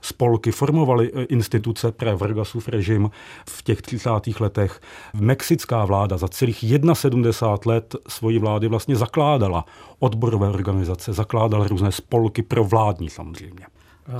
spolky, 0.00 0.52
formovaly 0.52 1.12
e, 1.14 1.22
instituce 1.22 1.92
pre 1.92 2.14
Vargasův 2.14 2.68
režim 2.68 3.10
v 3.48 3.62
těch 3.62 3.82
30. 3.82 4.10
letech. 4.40 4.80
Mexická 5.14 5.84
vláda 5.84 6.16
za 6.16 6.28
celých 6.28 6.64
71 6.92 7.56
let 7.66 7.96
svoji 8.08 8.38
vlády 8.38 8.68
vlastně 8.68 8.96
zakládala 8.96 9.64
odborové 9.98 10.48
organizace, 10.48 11.12
zakládala 11.12 11.68
různé 11.68 11.92
spolky 11.92 12.42
pro 12.42 12.64
vládní 12.64 13.10
samozřejmě. 13.10 13.66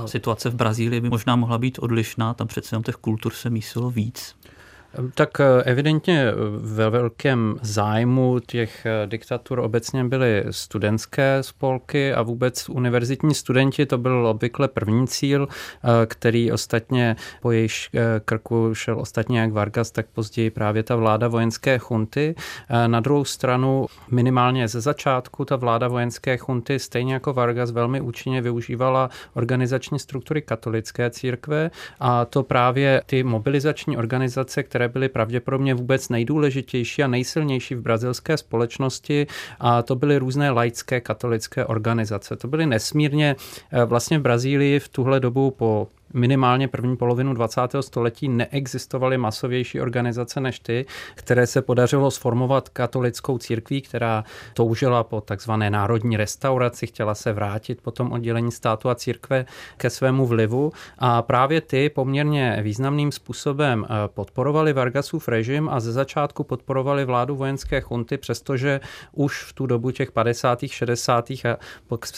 Situace 0.05 0.49
v 0.49 0.55
Brazílii 0.55 1.01
by 1.01 1.09
možná 1.09 1.35
mohla 1.35 1.57
být 1.57 1.79
odlišná, 1.79 2.33
tam 2.33 2.47
přece 2.47 2.75
jenom 2.75 2.83
těch 2.83 2.95
kultur 2.95 3.33
se 3.33 3.49
mísilo 3.49 3.89
víc. 3.91 4.35
Tak 5.13 5.39
eh, 5.39 5.63
evidentně 5.63 6.27
eh, 6.27 6.33
ve 6.57 6.89
velkém 6.89 7.55
zájmu 7.61 8.39
těch 8.39 8.85
eh, 8.85 9.07
diktatur 9.07 9.59
obecně 9.59 10.03
byly 10.03 10.43
studentské 10.51 11.37
spolky 11.41 12.13
a 12.13 12.21
vůbec 12.21 12.69
univerzitní 12.69 13.33
studenti, 13.33 13.85
to 13.85 13.97
byl 13.97 14.27
obvykle 14.27 14.67
první 14.67 15.07
cíl, 15.07 15.47
který 16.05 16.51
ostatně 16.51 17.15
po 17.41 17.51
jejich 17.51 17.73
krku 18.25 18.69
šel 18.73 18.99
ostatně 18.99 19.39
jak 19.39 19.51
Vargas, 19.51 19.91
tak 19.91 20.05
později 20.13 20.49
právě 20.49 20.83
ta 20.83 20.95
vláda 20.95 21.27
vojenské 21.27 21.77
chunty. 21.77 22.35
Na 22.87 22.99
druhou 22.99 23.25
stranu 23.25 23.85
minimálně 24.11 24.67
ze 24.67 24.81
začátku 24.81 25.45
ta 25.45 25.55
vláda 25.55 25.87
vojenské 25.87 26.37
chunty 26.37 26.79
stejně 26.79 27.13
jako 27.13 27.33
Vargas 27.33 27.71
velmi 27.71 28.01
účinně 28.01 28.41
využívala 28.41 29.09
organizační 29.33 29.99
struktury 29.99 30.41
katolické 30.41 31.09
církve 31.09 31.71
a 31.99 32.25
to 32.25 32.43
právě 32.43 33.01
ty 33.05 33.23
mobilizační 33.23 33.97
organizace, 33.97 34.63
které 34.63 34.76
byly 34.87 35.09
pravděpodobně 35.09 35.73
vůbec 35.73 36.09
nejdůležitější 36.09 37.03
a 37.03 37.07
nejsilnější 37.07 37.75
v 37.75 37.81
brazilské 37.81 38.37
společnosti 38.37 39.27
a 39.59 39.81
to 39.81 39.95
byly 39.95 40.17
různé 40.17 40.51
laické 40.51 41.01
katolické 41.01 41.65
organizace. 41.65 42.35
To 42.35 42.47
byly 42.47 42.65
nesmírně 42.65 43.35
eh, 43.71 43.85
vlastně 43.85 44.19
v 44.19 44.21
Brazílii 44.21 44.79
v 44.79 44.89
tuhle 44.89 45.19
dobu 45.19 45.51
po 45.51 45.87
minimálně 46.13 46.67
první 46.67 46.97
polovinu 46.97 47.33
20. 47.33 47.61
století 47.81 48.29
neexistovaly 48.29 49.17
masovější 49.17 49.81
organizace 49.81 50.39
než 50.39 50.59
ty, 50.59 50.85
které 51.15 51.47
se 51.47 51.61
podařilo 51.61 52.11
sformovat 52.11 52.69
katolickou 52.69 53.37
církví, 53.37 53.81
která 53.81 54.23
toužila 54.53 55.03
po 55.03 55.21
takzvané 55.21 55.69
národní 55.69 56.17
restauraci, 56.17 56.87
chtěla 56.87 57.15
se 57.15 57.33
vrátit 57.33 57.81
po 57.81 57.91
tom 57.91 58.11
oddělení 58.11 58.51
státu 58.51 58.89
a 58.89 58.95
církve 58.95 59.45
ke 59.77 59.89
svému 59.89 60.25
vlivu 60.25 60.71
a 60.97 61.21
právě 61.21 61.61
ty 61.61 61.89
poměrně 61.89 62.59
významným 62.61 63.11
způsobem 63.11 63.85
eh, 63.85 63.93
podporovali 64.07 64.73
Vargasův 64.73 65.27
režim 65.27 65.69
a 65.69 65.79
ze 65.79 65.91
začátku 65.91 66.43
podporovali 66.43 67.05
vládu 67.05 67.35
vojenské 67.35 67.81
chunty, 67.81 68.17
přestože 68.17 68.79
už 69.11 69.43
v 69.43 69.53
tu 69.53 69.65
dobu 69.65 69.91
těch 69.91 70.11
50. 70.11 70.59
60. 70.67 71.29
a 71.29 71.57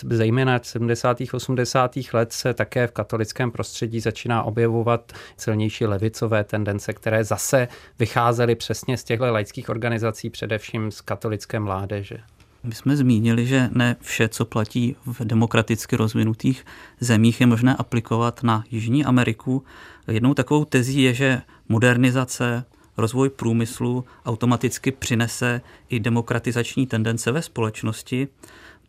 zejména 0.10 0.60
70. 0.63 1.17
80. 1.34 1.96
let 2.13 2.34
se 2.34 2.53
také 2.53 2.88
v 2.88 2.91
katolickém 2.91 3.51
prostředí 3.51 3.78
prostředí 3.79 4.00
začíná 4.00 4.43
objevovat 4.43 5.13
silnější 5.38 5.86
levicové 5.86 6.43
tendence, 6.43 6.93
které 6.93 7.24
zase 7.24 7.67
vycházely 8.00 8.55
přesně 8.55 8.98
z 8.98 9.03
těchto 9.03 9.31
laických 9.31 9.69
organizací, 9.69 10.29
především 10.29 10.91
z 10.91 11.01
katolické 11.01 11.59
mládeže. 11.59 12.17
My 12.63 12.75
jsme 12.75 12.95
zmínili, 12.95 13.45
že 13.45 13.69
ne 13.71 13.95
vše, 14.01 14.27
co 14.29 14.45
platí 14.45 14.95
v 15.05 15.25
demokraticky 15.25 15.95
rozvinutých 15.95 16.65
zemích, 17.00 17.41
je 17.41 17.48
možné 17.48 17.75
aplikovat 17.75 18.43
na 18.43 18.63
Jižní 18.71 19.05
Ameriku. 19.05 19.63
Jednou 20.07 20.33
takovou 20.33 20.65
tezí 20.65 21.03
je, 21.03 21.13
že 21.13 21.41
modernizace, 21.69 22.63
rozvoj 22.98 23.29
průmyslu 23.29 24.05
automaticky 24.25 24.91
přinese 24.91 25.62
i 25.89 26.00
demokratizační 26.00 26.88
tendence 26.88 27.31
ve 27.31 27.41
společnosti. 27.41 28.27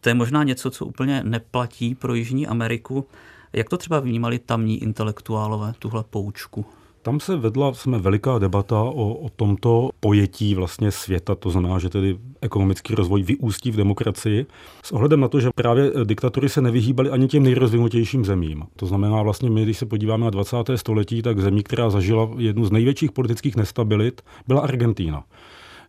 To 0.00 0.08
je 0.08 0.14
možná 0.14 0.42
něco, 0.44 0.70
co 0.70 0.86
úplně 0.86 1.22
neplatí 1.22 1.94
pro 1.94 2.14
Jižní 2.14 2.46
Ameriku. 2.46 3.06
Jak 3.52 3.68
to 3.68 3.76
třeba 3.76 4.00
vnímali 4.00 4.38
tamní 4.38 4.82
intelektuálové, 4.82 5.72
tuhle 5.78 6.04
poučku? 6.10 6.64
Tam 7.02 7.20
se 7.20 7.36
vedla 7.36 7.74
jsme 7.74 7.98
veliká 7.98 8.38
debata 8.38 8.82
o, 8.82 9.12
o 9.14 9.28
tomto 9.28 9.90
pojetí 10.00 10.54
vlastně 10.54 10.90
světa, 10.90 11.34
to 11.34 11.50
znamená, 11.50 11.78
že 11.78 11.88
tedy 11.88 12.18
ekonomický 12.40 12.94
rozvoj 12.94 13.22
vyústí 13.22 13.70
v 13.70 13.76
demokracii, 13.76 14.46
s 14.84 14.92
ohledem 14.92 15.20
na 15.20 15.28
to, 15.28 15.40
že 15.40 15.50
právě 15.54 15.92
diktatury 16.04 16.48
se 16.48 16.60
nevyhýbaly 16.60 17.10
ani 17.10 17.28
těm 17.28 17.42
nejrozvinutějším 17.42 18.24
zemím. 18.24 18.64
To 18.76 18.86
znamená 18.86 19.22
vlastně 19.22 19.50
my, 19.50 19.62
když 19.62 19.78
se 19.78 19.86
podíváme 19.86 20.24
na 20.24 20.30
20. 20.30 20.56
století, 20.76 21.22
tak 21.22 21.40
zemí, 21.40 21.62
která 21.62 21.90
zažila 21.90 22.30
jednu 22.36 22.64
z 22.64 22.70
největších 22.70 23.12
politických 23.12 23.56
nestabilit, 23.56 24.22
byla 24.46 24.60
Argentína 24.60 25.24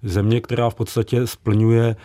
země, 0.04 0.42
která 0.42 0.70
v 0.70 0.76
podstatě 0.76 1.28
splňuje 1.28 1.96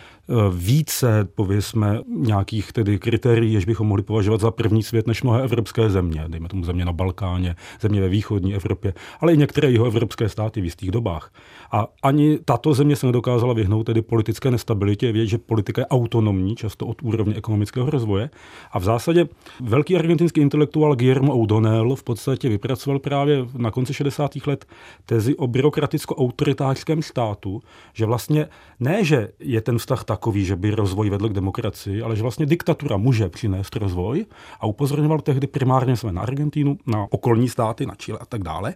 více, 0.51 1.27
pověsme, 1.35 1.99
nějakých 2.15 2.71
tedy 2.71 2.99
kritérií, 2.99 3.53
jež 3.53 3.65
bychom 3.65 3.87
mohli 3.87 4.03
považovat 4.03 4.41
za 4.41 4.51
první 4.51 4.83
svět 4.83 5.07
než 5.07 5.23
mnohé 5.23 5.43
evropské 5.43 5.89
země, 5.89 6.23
dejme 6.27 6.47
tomu 6.47 6.63
země 6.63 6.85
na 6.85 6.93
Balkáně, 6.93 7.55
země 7.81 8.01
ve 8.01 8.09
východní 8.09 8.55
Evropě, 8.55 8.93
ale 9.19 9.33
i 9.33 9.37
některé 9.37 9.71
jeho 9.71 9.85
evropské 9.85 10.29
státy 10.29 10.61
v 10.61 10.63
jistých 10.63 10.91
dobách. 10.91 11.33
A 11.71 11.87
ani 12.03 12.39
tato 12.45 12.73
země 12.73 12.95
se 12.95 13.05
nedokázala 13.05 13.53
vyhnout 13.53 13.83
tedy 13.83 14.01
politické 14.01 14.51
nestabilitě, 14.51 15.11
vědět, 15.11 15.27
že 15.27 15.37
politika 15.37 15.81
je 15.81 15.87
autonomní, 15.87 16.55
často 16.55 16.85
od 16.85 17.01
úrovně 17.03 17.35
ekonomického 17.35 17.89
rozvoje. 17.89 18.29
A 18.71 18.79
v 18.79 18.83
zásadě 18.83 19.27
velký 19.61 19.95
argentinský 19.95 20.41
intelektuál 20.41 20.95
Guillermo 20.95 21.37
O'Donnell 21.37 21.95
v 21.95 22.03
podstatě 22.03 22.49
vypracoval 22.49 22.99
právě 22.99 23.45
na 23.57 23.71
konci 23.71 23.93
60. 23.93 24.31
let 24.45 24.65
tezi 25.05 25.35
o 25.35 25.47
byrokraticko-autoritářském 25.47 27.01
státu, 27.01 27.61
že 27.93 28.05
vlastně 28.05 28.47
ne, 28.79 29.03
že 29.03 29.29
je 29.39 29.61
ten 29.61 29.77
vztah 29.77 30.03
tak 30.03 30.16
takový, 30.17 30.45
že 30.45 30.55
by 30.55 30.71
rozvoj 30.71 31.09
vedl 31.09 31.29
k 31.29 31.33
demokracii, 31.33 32.01
ale 32.01 32.15
že 32.15 32.21
vlastně 32.21 32.45
diktatura 32.45 32.97
může 32.97 33.29
přinést 33.29 33.75
rozvoj 33.75 34.25
a 34.59 34.65
upozorňoval 34.65 35.21
tehdy 35.21 35.47
primárně 35.47 35.97
jsme 35.97 36.11
na 36.11 36.21
Argentínu, 36.21 36.77
na 36.87 37.05
okolní 37.09 37.49
státy, 37.49 37.85
na 37.85 37.95
Chile 37.95 38.17
a 38.17 38.25
tak 38.25 38.41
dále, 38.43 38.73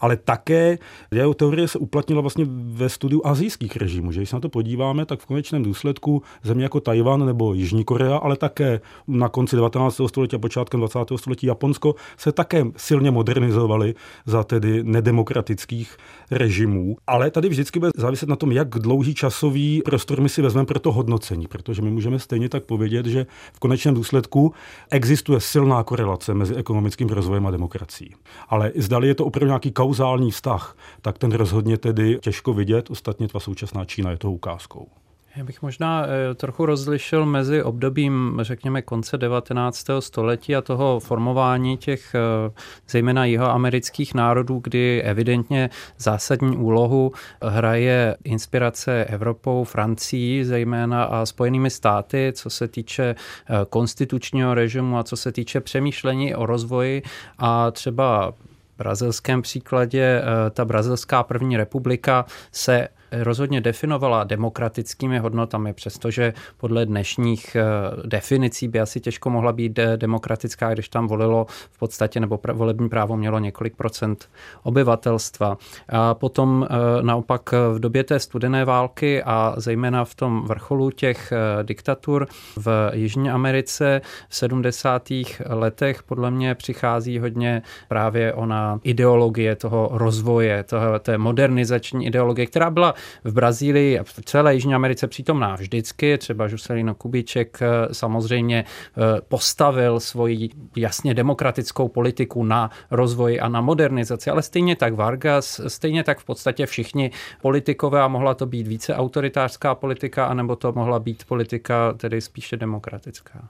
ale 0.00 0.16
také 0.16 0.78
jeho 1.14 1.34
teorie 1.34 1.68
se 1.68 1.78
uplatnila 1.78 2.20
vlastně 2.20 2.46
ve 2.50 2.88
studiu 2.88 3.22
azijských 3.24 3.76
režimů, 3.76 4.12
že 4.12 4.20
když 4.20 4.30
se 4.30 4.36
na 4.36 4.40
to 4.40 4.48
podíváme, 4.48 5.06
tak 5.06 5.20
v 5.20 5.26
konečném 5.26 5.62
důsledku 5.62 6.22
země 6.42 6.64
jako 6.64 6.80
Tajvan 6.80 7.26
nebo 7.26 7.54
Jižní 7.54 7.84
Korea, 7.84 8.16
ale 8.16 8.36
také 8.36 8.80
na 9.06 9.28
konci 9.28 9.56
19. 9.56 10.00
století 10.06 10.36
a 10.36 10.38
počátkem 10.38 10.80
20. 10.80 10.98
století 11.16 11.46
Japonsko 11.46 11.94
se 12.16 12.32
také 12.32 12.64
silně 12.76 13.10
modernizovaly 13.10 13.94
za 14.26 14.44
tedy 14.44 14.82
nedemokratických 14.84 15.96
režimů. 16.30 16.96
Ale 17.06 17.30
tady 17.30 17.48
vždycky 17.48 17.78
bude 17.78 17.90
záviset 17.96 18.28
na 18.28 18.36
tom, 18.36 18.52
jak 18.52 18.68
dlouhý 18.68 19.14
časový 19.14 19.82
prostor 19.84 20.20
my 20.20 20.28
si 20.28 20.42
vezmeme 20.42 20.66
pro 20.66 20.78
to 20.80 20.92
hodnocení, 20.92 21.46
protože 21.46 21.82
my 21.82 21.90
můžeme 21.90 22.18
stejně 22.18 22.48
tak 22.48 22.64
povědět, 22.64 23.06
že 23.06 23.26
v 23.52 23.58
konečném 23.58 23.94
důsledku 23.94 24.54
existuje 24.90 25.40
silná 25.40 25.82
korelace 25.82 26.34
mezi 26.34 26.54
ekonomickým 26.54 27.08
rozvojem 27.08 27.46
a 27.46 27.50
demokracií. 27.50 28.14
Ale 28.48 28.72
zdali 28.76 29.08
je 29.08 29.14
to 29.14 29.26
opravdu 29.26 29.46
nějaký 29.46 29.72
kauzální 29.72 30.30
vztah, 30.30 30.76
tak 31.02 31.18
ten 31.18 31.32
rozhodně 31.32 31.78
tedy 31.78 32.18
těžko 32.22 32.52
vidět. 32.52 32.90
Ostatně 32.90 33.28
tvá 33.28 33.40
současná 33.40 33.84
Čína 33.84 34.10
je 34.10 34.16
toho 34.16 34.32
ukázkou. 34.32 34.99
Já 35.36 35.44
bych 35.44 35.62
možná 35.62 36.06
eh, 36.06 36.34
trochu 36.34 36.66
rozlišil 36.66 37.26
mezi 37.26 37.62
obdobím, 37.62 38.38
řekněme, 38.42 38.82
konce 38.82 39.18
19. 39.18 39.86
století 40.00 40.56
a 40.56 40.62
toho 40.62 41.00
formování 41.00 41.76
těch 41.76 42.14
eh, 42.14 42.52
zejména 42.88 43.24
jihoamerických 43.24 44.14
národů, 44.14 44.60
kdy 44.64 45.02
evidentně 45.02 45.70
zásadní 45.98 46.56
úlohu 46.56 47.12
hraje 47.42 48.16
inspirace 48.24 49.04
Evropou, 49.04 49.64
Francií 49.64 50.44
zejména 50.44 51.04
a 51.04 51.26
Spojenými 51.26 51.70
státy, 51.70 52.32
co 52.36 52.50
se 52.50 52.68
týče 52.68 53.14
eh, 53.14 53.54
konstitučního 53.68 54.54
režimu 54.54 54.98
a 54.98 55.04
co 55.04 55.16
se 55.16 55.32
týče 55.32 55.60
přemýšlení 55.60 56.34
o 56.34 56.46
rozvoji 56.46 57.02
a 57.38 57.70
třeba 57.70 58.34
brazilském 58.78 59.42
příkladě 59.42 60.22
ta 60.50 60.64
brazilská 60.64 61.22
první 61.22 61.56
republika 61.56 62.24
se 62.52 62.88
rozhodně 63.12 63.60
definovala 63.60 64.24
demokratickými 64.24 65.18
hodnotami, 65.18 65.72
přestože 65.72 66.32
podle 66.56 66.86
dnešních 66.86 67.56
eh, 67.56 67.62
definicí 68.06 68.68
by 68.68 68.80
asi 68.80 69.00
těžko 69.00 69.30
mohla 69.30 69.52
být 69.52 69.78
demokratická, 69.96 70.74
když 70.74 70.88
tam 70.88 71.06
volilo 71.06 71.46
v 71.70 71.78
podstatě, 71.78 72.20
nebo 72.20 72.40
volební 72.52 72.88
právo 72.88 73.16
mělo 73.16 73.38
několik 73.38 73.76
procent 73.76 74.28
obyvatelstva. 74.62 75.58
A 75.88 76.14
potom 76.14 76.66
eh, 76.70 77.02
naopak 77.02 77.52
v 77.52 77.78
době 77.78 78.04
té 78.04 78.18
studené 78.18 78.64
války 78.64 79.22
a 79.22 79.54
zejména 79.56 80.04
v 80.04 80.14
tom 80.14 80.42
vrcholu 80.46 80.90
těch 80.90 81.32
eh, 81.32 81.64
diktatur 81.64 82.26
v 82.56 82.90
Jižní 82.94 83.30
Americe 83.30 84.00
v 84.28 84.36
70. 84.36 85.08
letech 85.46 86.02
podle 86.02 86.30
mě 86.30 86.54
přichází 86.54 87.18
hodně 87.18 87.62
právě 87.88 88.32
ona 88.32 88.80
ideologie 88.84 89.56
toho 89.56 89.88
rozvoje, 89.92 90.64
toho, 90.64 90.98
té 90.98 91.18
modernizační 91.18 92.06
ideologie, 92.06 92.46
která 92.46 92.70
byla 92.70 92.94
v 93.24 93.32
Brazílii 93.32 93.98
a 93.98 94.04
v 94.04 94.12
celé 94.24 94.54
Jižní 94.54 94.74
Americe 94.74 95.06
přítomná 95.06 95.54
vždycky. 95.54 96.18
Třeba 96.18 96.46
Juscelino 96.46 96.94
Kubíček 96.94 97.58
eh, 97.62 97.94
samozřejmě 97.94 98.64
eh, 98.64 99.20
postavil 99.28 100.00
svoji 100.00 100.50
jasně 100.76 101.14
demokratickou 101.14 101.88
politiku 101.88 102.44
na 102.44 102.70
rozvoj 102.90 103.38
a 103.42 103.48
na 103.48 103.60
modernizaci, 103.60 104.30
ale 104.30 104.42
stejně 104.42 104.76
tak 104.76 104.94
Vargas, 104.94 105.60
stejně 105.66 106.04
tak 106.04 106.18
v 106.18 106.24
podstatě 106.24 106.66
všichni 106.66 107.10
politikové 107.42 108.02
a 108.02 108.08
mohla 108.08 108.34
to 108.34 108.46
být 108.46 108.66
více 108.66 108.94
autoritářská 108.94 109.74
politika, 109.74 110.26
anebo 110.26 110.56
to 110.56 110.72
mohla 110.72 110.98
být 110.98 111.24
politika 111.24 111.92
tedy 111.92 112.20
spíše 112.20 112.56
demokratická. 112.56 113.48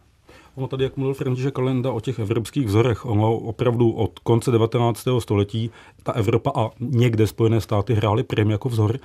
Ono 0.61 0.69
tady, 0.69 0.85
jak 0.85 0.97
mluvil 0.97 1.15
František 1.15 1.55
Kalenda 1.55 1.93
o 1.93 2.01
těch 2.01 2.19
evropských 2.19 2.67
vzorech, 2.67 3.07
ono 3.07 3.37
opravdu 3.37 3.91
od 3.91 4.19
konce 4.19 4.51
19. 4.51 5.09
století 5.19 5.71
ta 6.03 6.13
Evropa 6.13 6.53
a 6.55 6.71
někde 6.81 7.27
Spojené 7.27 7.61
státy 7.61 7.95
hrály 7.95 8.23
prim 8.23 8.51
jako 8.51 8.69
vzor. 8.69 8.99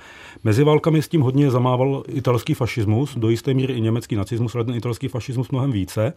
Mezi 0.44 0.64
válkami 0.64 1.02
s 1.02 1.08
tím 1.08 1.20
hodně 1.20 1.50
zamával 1.50 2.02
italský 2.08 2.54
fašismus, 2.54 3.16
do 3.16 3.28
jisté 3.28 3.54
míry 3.54 3.74
i 3.74 3.80
německý 3.80 4.16
nacismus, 4.16 4.54
ale 4.54 4.64
ten 4.64 4.74
italský 4.74 5.08
fašismus 5.08 5.50
mnohem 5.50 5.72
více 5.72 6.12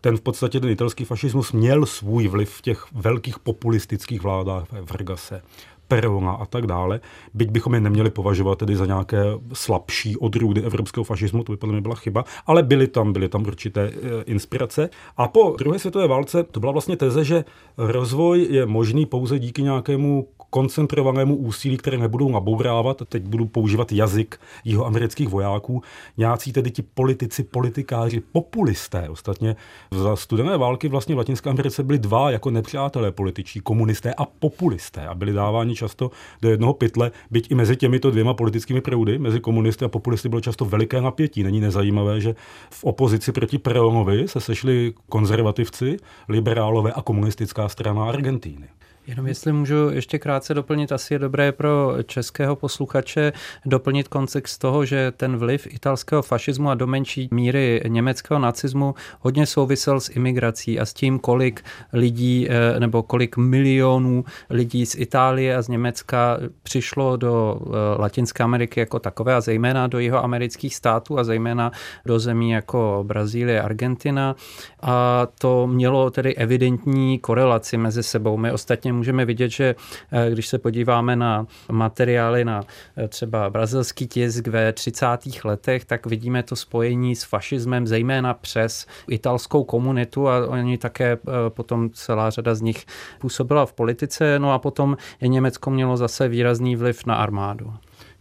ten 0.00 0.16
v 0.16 0.20
podstatě 0.20 0.60
ten 0.60 0.70
italský 0.70 1.04
fašismus 1.04 1.52
měl 1.52 1.86
svůj 1.86 2.28
vliv 2.28 2.50
v 2.50 2.62
těch 2.62 2.86
velkých 2.92 3.38
populistických 3.38 4.22
vládách 4.22 4.64
v 4.72 4.90
Vargase, 4.90 5.42
Perona 5.90 6.32
a 6.32 6.46
tak 6.46 6.66
dále, 6.66 7.00
byť 7.34 7.50
bychom 7.50 7.74
je 7.74 7.80
neměli 7.80 8.10
považovat 8.10 8.58
tedy 8.58 8.76
za 8.76 8.86
nějaké 8.86 9.22
slabší 9.52 10.16
odrůdy 10.16 10.62
evropského 10.62 11.04
fašismu, 11.04 11.44
to 11.44 11.52
by 11.52 11.56
podle 11.56 11.72
mě 11.72 11.82
byla 11.82 11.94
chyba, 11.94 12.24
ale 12.46 12.62
byly 12.62 12.86
tam, 12.86 13.12
byly 13.12 13.28
tam 13.28 13.42
určité 13.42 13.82
e, 13.82 14.22
inspirace. 14.22 14.90
A 15.16 15.28
po 15.28 15.56
druhé 15.58 15.78
světové 15.78 16.08
válce 16.08 16.42
to 16.42 16.60
byla 16.60 16.72
vlastně 16.72 16.96
teze, 16.96 17.24
že 17.24 17.44
rozvoj 17.76 18.46
je 18.50 18.66
možný 18.66 19.06
pouze 19.06 19.38
díky 19.38 19.62
nějakému 19.62 20.28
koncentrovanému 20.50 21.36
úsilí, 21.36 21.76
které 21.76 21.98
nebudou 21.98 22.30
nabourávat, 22.30 23.02
teď 23.08 23.22
budu 23.22 23.46
používat 23.46 23.92
jazyk 23.92 24.40
jeho 24.64 24.86
amerických 24.86 25.28
vojáků, 25.28 25.82
nějací 26.16 26.52
tedy 26.52 26.70
ti 26.70 26.82
politici, 26.82 27.42
politikáři, 27.42 28.20
populisté. 28.32 29.08
Ostatně 29.08 29.56
za 29.90 30.16
studené 30.16 30.56
války 30.56 30.88
vlastně 30.88 31.14
v 31.14 31.18
Latinské 31.18 31.50
Americe 31.50 31.82
byli 31.82 31.98
dva 31.98 32.30
jako 32.30 32.50
nepřátelé 32.50 33.12
političí, 33.12 33.60
komunisté 33.60 34.14
a 34.14 34.24
populisté 34.24 35.06
a 35.06 35.14
byli 35.14 35.32
dáváni 35.32 35.74
často 35.74 36.10
do 36.42 36.50
jednoho 36.50 36.74
pytle, 36.74 37.10
byť 37.30 37.50
i 37.50 37.54
mezi 37.54 37.76
těmito 37.76 38.10
dvěma 38.10 38.34
politickými 38.34 38.80
proudy, 38.80 39.18
mezi 39.18 39.40
komunisty 39.40 39.84
a 39.84 39.88
populisty 39.88 40.28
bylo 40.28 40.40
často 40.40 40.64
veliké 40.64 41.00
napětí. 41.00 41.42
Není 41.42 41.60
nezajímavé, 41.60 42.20
že 42.20 42.34
v 42.70 42.84
opozici 42.84 43.32
proti 43.32 43.58
Peronovi 43.58 44.28
se 44.28 44.40
sešli 44.40 44.94
konzervativci, 45.08 45.96
liberálové 46.28 46.92
a 46.92 47.02
komunistická 47.02 47.68
strana 47.68 48.08
Argentíny. 48.08 48.68
Jenom 49.06 49.26
jestli 49.26 49.52
můžu 49.52 49.90
ještě 49.92 50.18
krátce 50.18 50.54
doplnit, 50.54 50.92
asi 50.92 51.14
je 51.14 51.18
dobré 51.18 51.52
pro 51.52 51.94
českého 52.06 52.56
posluchače 52.56 53.32
doplnit 53.66 54.08
kontext 54.08 54.60
toho, 54.60 54.84
že 54.84 55.12
ten 55.16 55.36
vliv 55.36 55.66
italského 55.70 56.22
fašismu 56.22 56.70
a 56.70 56.74
do 56.74 56.86
menší 56.86 57.28
míry 57.32 57.82
německého 57.88 58.40
nacismu 58.40 58.94
hodně 59.20 59.46
souvisel 59.46 60.00
s 60.00 60.08
imigrací 60.08 60.80
a 60.80 60.86
s 60.86 60.94
tím, 60.94 61.18
kolik 61.18 61.64
lidí 61.92 62.48
eh, 62.50 62.80
nebo 62.80 63.02
kolik 63.02 63.36
milionů 63.36 64.24
lidí 64.50 64.86
z 64.86 64.94
Itálie 64.94 65.56
a 65.56 65.62
z 65.62 65.68
Německa 65.68 66.38
přišlo 66.62 67.16
do 67.16 67.60
eh, 67.60 68.00
Latinské 68.00 68.44
Ameriky 68.44 68.80
jako 68.80 68.98
takové 68.98 69.34
a 69.34 69.40
zejména 69.40 69.86
do 69.86 69.98
jeho 69.98 70.24
amerických 70.24 70.76
států 70.76 71.18
a 71.18 71.24
zejména 71.24 71.72
do 72.06 72.18
zemí 72.18 72.50
jako 72.50 73.04
Brazílie, 73.06 73.62
Argentina. 73.62 74.36
A 74.82 75.26
to 75.38 75.66
mělo 75.66 76.10
tedy 76.10 76.34
evidentní 76.34 77.18
korelaci 77.18 77.76
mezi 77.76 78.02
sebou. 78.02 78.36
My 78.36 78.52
ostatně 78.52 78.89
můžeme 78.92 79.24
vidět, 79.24 79.48
že 79.48 79.74
eh, 80.12 80.30
když 80.30 80.48
se 80.48 80.58
podíváme 80.58 81.16
na 81.16 81.46
materiály 81.72 82.44
na 82.44 82.62
eh, 82.96 83.08
třeba 83.08 83.50
brazilský 83.50 84.06
tisk 84.06 84.46
ve 84.46 84.72
30. 84.72 85.06
letech, 85.44 85.84
tak 85.84 86.06
vidíme 86.06 86.42
to 86.42 86.56
spojení 86.56 87.16
s 87.16 87.24
fašismem, 87.24 87.86
zejména 87.86 88.34
přes 88.34 88.86
italskou 89.08 89.64
komunitu 89.64 90.28
a 90.28 90.48
oni 90.48 90.78
také 90.78 91.12
eh, 91.12 91.30
potom 91.48 91.90
celá 91.90 92.30
řada 92.30 92.54
z 92.54 92.60
nich 92.60 92.86
působila 93.18 93.66
v 93.66 93.72
politice, 93.72 94.38
no 94.38 94.52
a 94.52 94.58
potom 94.58 94.96
Německo 95.20 95.70
mělo 95.70 95.96
zase 95.96 96.28
výrazný 96.28 96.76
vliv 96.76 97.06
na 97.06 97.14
armádu. 97.14 97.72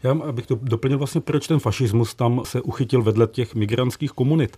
Já 0.04 0.14
bych 0.14 0.48
to 0.48 0.60
doplnil 0.62 0.98
vlastně, 0.98 1.22
proč 1.22 1.48
ten 1.48 1.60
fašismus 1.60 2.16
tam 2.16 2.42
se 2.44 2.62
uchytil 2.62 3.02
vedle 3.02 3.28
těch 3.28 3.56
migrantských 3.56 4.12
komunit. 4.12 4.58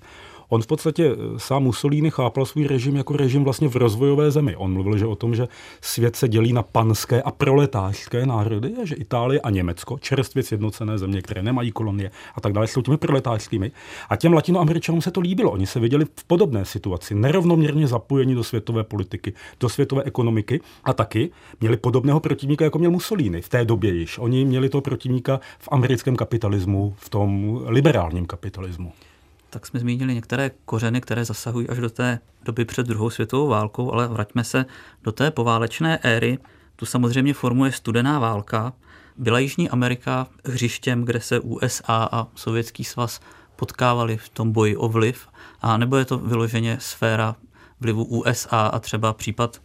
On 0.54 0.62
v 0.62 0.68
podstatě 0.68 1.12
eh, 1.12 1.40
sám 1.40 1.64
Mussolini 1.64 2.12
chápal 2.12 2.46
svůj 2.46 2.68
režim 2.68 2.96
jako 2.96 3.18
režim 3.18 3.44
vlastně 3.44 3.68
v 3.68 3.76
rozvojové 3.76 4.32
zemi. 4.32 4.56
On 4.56 4.74
mluvil 4.74 4.98
že 4.98 5.06
o 5.06 5.16
tom, 5.16 5.36
že 5.36 5.48
svět 5.82 6.16
se 6.16 6.28
dělí 6.28 6.54
na 6.54 6.64
panské 6.64 7.22
a 7.22 7.32
proletářské 7.32 8.26
národy 8.26 8.74
a 8.82 8.86
že 8.86 8.96
Itálie 8.96 9.42
a 9.42 9.50
Německo, 9.50 9.98
čerstvě 10.00 10.44
sjednocené 10.44 10.98
země, 10.98 11.22
které 11.22 11.44
nemají 11.44 11.72
kolonie 11.72 12.12
a 12.36 12.42
tak 12.42 12.54
dále, 12.54 12.68
jsou 12.68 12.82
těmi 12.82 12.98
proletářskými. 12.98 13.72
A 14.10 14.16
těm 14.16 14.34
latinoameričanům 14.34 15.02
se 15.02 15.12
to 15.12 15.22
líbilo. 15.22 15.52
Oni 15.52 15.68
se 15.68 15.80
viděli 15.80 16.06
v 16.06 16.24
podobné 16.24 16.66
situaci, 16.66 17.16
nerovnoměrně 17.16 17.88
zapojeni 17.88 18.36
do 18.36 18.44
světové 18.44 18.84
politiky, 18.84 19.34
do 19.60 19.70
světové 19.70 20.04
ekonomiky 20.04 20.60
a 20.84 20.94
taky 20.94 21.32
měli 21.62 21.78
podobného 21.78 22.20
protivníka, 22.20 22.66
jako 22.66 22.80
měl 22.80 22.92
Mussolini 22.92 23.42
v 23.42 23.50
té 23.50 23.66
době 23.66 23.94
již. 23.94 24.20
Oni 24.20 24.46
měli 24.46 24.70
toho 24.70 24.82
protivníka 24.82 25.40
v 25.60 25.70
americkém 25.72 26.16
kapitalismu, 26.16 26.94
v 26.98 27.10
tom 27.10 27.62
liberálním 27.68 28.26
kapitalismu 28.26 28.92
tak 29.52 29.66
jsme 29.66 29.80
zmínili 29.80 30.14
některé 30.16 30.52
kořeny, 30.66 31.02
které 31.02 31.26
zasahují 31.26 31.70
až 31.70 31.78
do 31.78 31.90
té 31.90 32.20
doby 32.44 32.66
před 32.66 32.88
druhou 32.88 33.10
světovou 33.10 33.48
válkou, 33.48 33.92
ale 33.92 34.08
vraťme 34.08 34.44
se 34.44 34.66
do 35.04 35.12
té 35.12 35.32
poválečné 35.32 35.98
éry. 35.98 36.38
Tu 36.76 36.86
samozřejmě 36.86 37.34
formuje 37.34 37.72
studená 37.72 38.20
válka. 38.20 38.74
Byla 39.18 39.40
Jižní 39.40 39.70
Amerika 39.70 40.28
hřištěm, 40.46 41.06
kde 41.06 41.22
se 41.22 41.40
USA 41.40 42.10
a 42.12 42.28
Sovětský 42.36 42.84
svaz 42.84 43.20
potkávali 43.56 44.18
v 44.18 44.30
tom 44.30 44.52
boji 44.52 44.76
o 44.76 44.90
vliv, 44.90 45.28
a 45.62 45.78
nebo 45.78 45.98
je 45.98 46.06
to 46.06 46.18
vyloženě 46.18 46.78
sféra 46.80 47.36
vlivu 47.80 48.04
USA 48.04 48.68
a 48.68 48.80
třeba 48.80 49.14
případ 49.14 49.62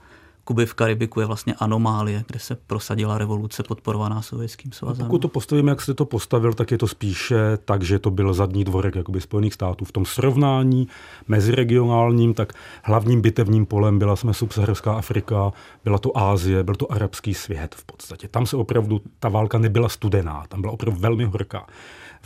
Kuby 0.47 0.67
v 0.67 0.75
Karibiku 0.75 1.21
je 1.21 1.27
vlastně 1.27 1.55
anomálie, 1.55 2.25
kde 2.27 2.39
se 2.39 2.57
prosadila 2.67 3.19
revoluce 3.19 3.63
podporovaná 3.63 4.23
Sovětským 4.23 4.73
svazem. 4.73 5.07
Pokud 5.07 5.19
to 5.19 5.29
postavíme, 5.29 5.71
jak 5.71 5.81
jste 5.81 5.95
to 5.95 6.05
postavil, 6.05 6.53
tak 6.53 6.71
je 6.71 6.79
to 6.79 6.89
spíše 6.89 7.37
tak, 7.65 7.83
že 7.83 7.99
to 7.99 8.11
byl 8.11 8.35
zadní 8.35 8.65
dvorek 8.65 8.95
jakoby 8.95 9.21
Spojených 9.21 9.55
států. 9.55 9.85
V 9.85 9.93
tom 9.93 10.05
srovnání 10.05 10.89
meziregionálním, 11.29 12.35
tak 12.35 12.53
hlavním 12.83 13.21
bitevním 13.21 13.67
polem 13.67 13.99
byla 13.99 14.17
jsme 14.17 14.35
subsaharská 14.35 14.95
Afrika, 14.95 15.53
byla 15.85 15.99
to 15.99 16.19
Ázie, 16.19 16.63
byl 16.63 16.75
to 16.75 16.93
arabský 16.93 17.35
svět 17.35 17.75
v 17.75 17.85
podstatě. 17.85 18.29
Tam 18.29 18.47
se 18.47 18.57
opravdu 18.57 19.01
ta 19.19 19.29
válka 19.29 19.59
nebyla 19.59 19.89
studená, 19.89 20.45
tam 20.49 20.61
byla 20.61 20.73
opravdu 20.73 21.01
velmi 21.01 21.25
horká. 21.25 21.67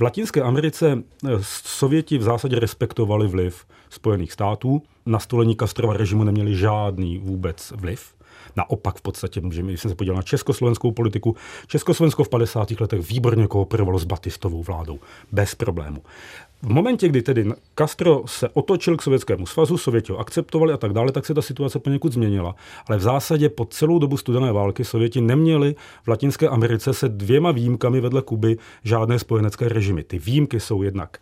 V 0.01 0.03
Latinské 0.03 0.43
Americe 0.43 1.03
eh, 1.25 1.29
Sověti 1.65 2.19
v 2.19 2.23
zásadě 2.23 2.59
respektovali 2.59 3.29
vliv 3.29 3.67
Spojených 3.91 4.33
států. 4.33 4.83
Na 5.07 5.19
stolení 5.19 5.57
Castrova 5.57 5.97
režimu 5.97 6.25
neměli 6.25 6.57
žádný 6.57 7.19
vůbec 7.19 7.73
vliv. 7.77 8.15
Naopak 8.57 8.97
v 8.97 9.03
podstatě, 9.03 9.41
když 9.41 9.81
jsem 9.81 9.91
se 9.91 9.95
podíval 9.95 10.17
na 10.17 10.23
československou 10.23 10.93
politiku, 10.93 11.37
Československo 11.67 12.25
v 12.25 12.29
50. 12.29 12.71
letech 12.81 13.09
výborně 13.09 13.47
kooperovalo 13.47 13.99
s 13.99 14.05
Batistovou 14.05 14.63
vládou. 14.63 14.99
Bez 15.33 15.55
problému. 15.55 16.03
V 16.63 16.69
momentě, 16.69 17.09
kdy 17.09 17.23
tedy 17.23 17.47
Castro 17.79 18.23
se 18.27 18.49
otočil 18.49 18.97
k 18.97 19.03
Sovětskému 19.03 19.47
svazu, 19.47 19.79
Sověti 19.79 20.13
ho 20.13 20.19
akceptovali 20.19 20.73
a 20.73 20.77
tak 20.77 20.93
dále, 20.93 21.13
tak 21.13 21.27
se 21.27 21.35
ta 21.35 21.43
situace 21.43 21.79
poněkud 21.79 22.13
změnila. 22.13 22.55
Ale 22.87 22.99
v 22.99 23.03
zásadě 23.03 23.49
po 23.49 23.65
celou 23.65 23.99
dobu 23.99 24.17
studené 24.17 24.53
války 24.53 24.85
Sověti 24.85 25.21
neměli 25.21 25.75
v 26.05 26.09
Latinské 26.09 26.49
Americe 26.49 26.95
se 26.95 27.09
dvěma 27.09 27.53
výjimkami 27.53 28.01
vedle 28.01 28.23
Kuby 28.23 28.57
žádné 28.85 29.19
spojenecké 29.19 29.69
režimy. 29.69 30.05
Ty 30.05 30.19
výjimky 30.19 30.61
jsou 30.61 30.83
jednak 30.83 31.19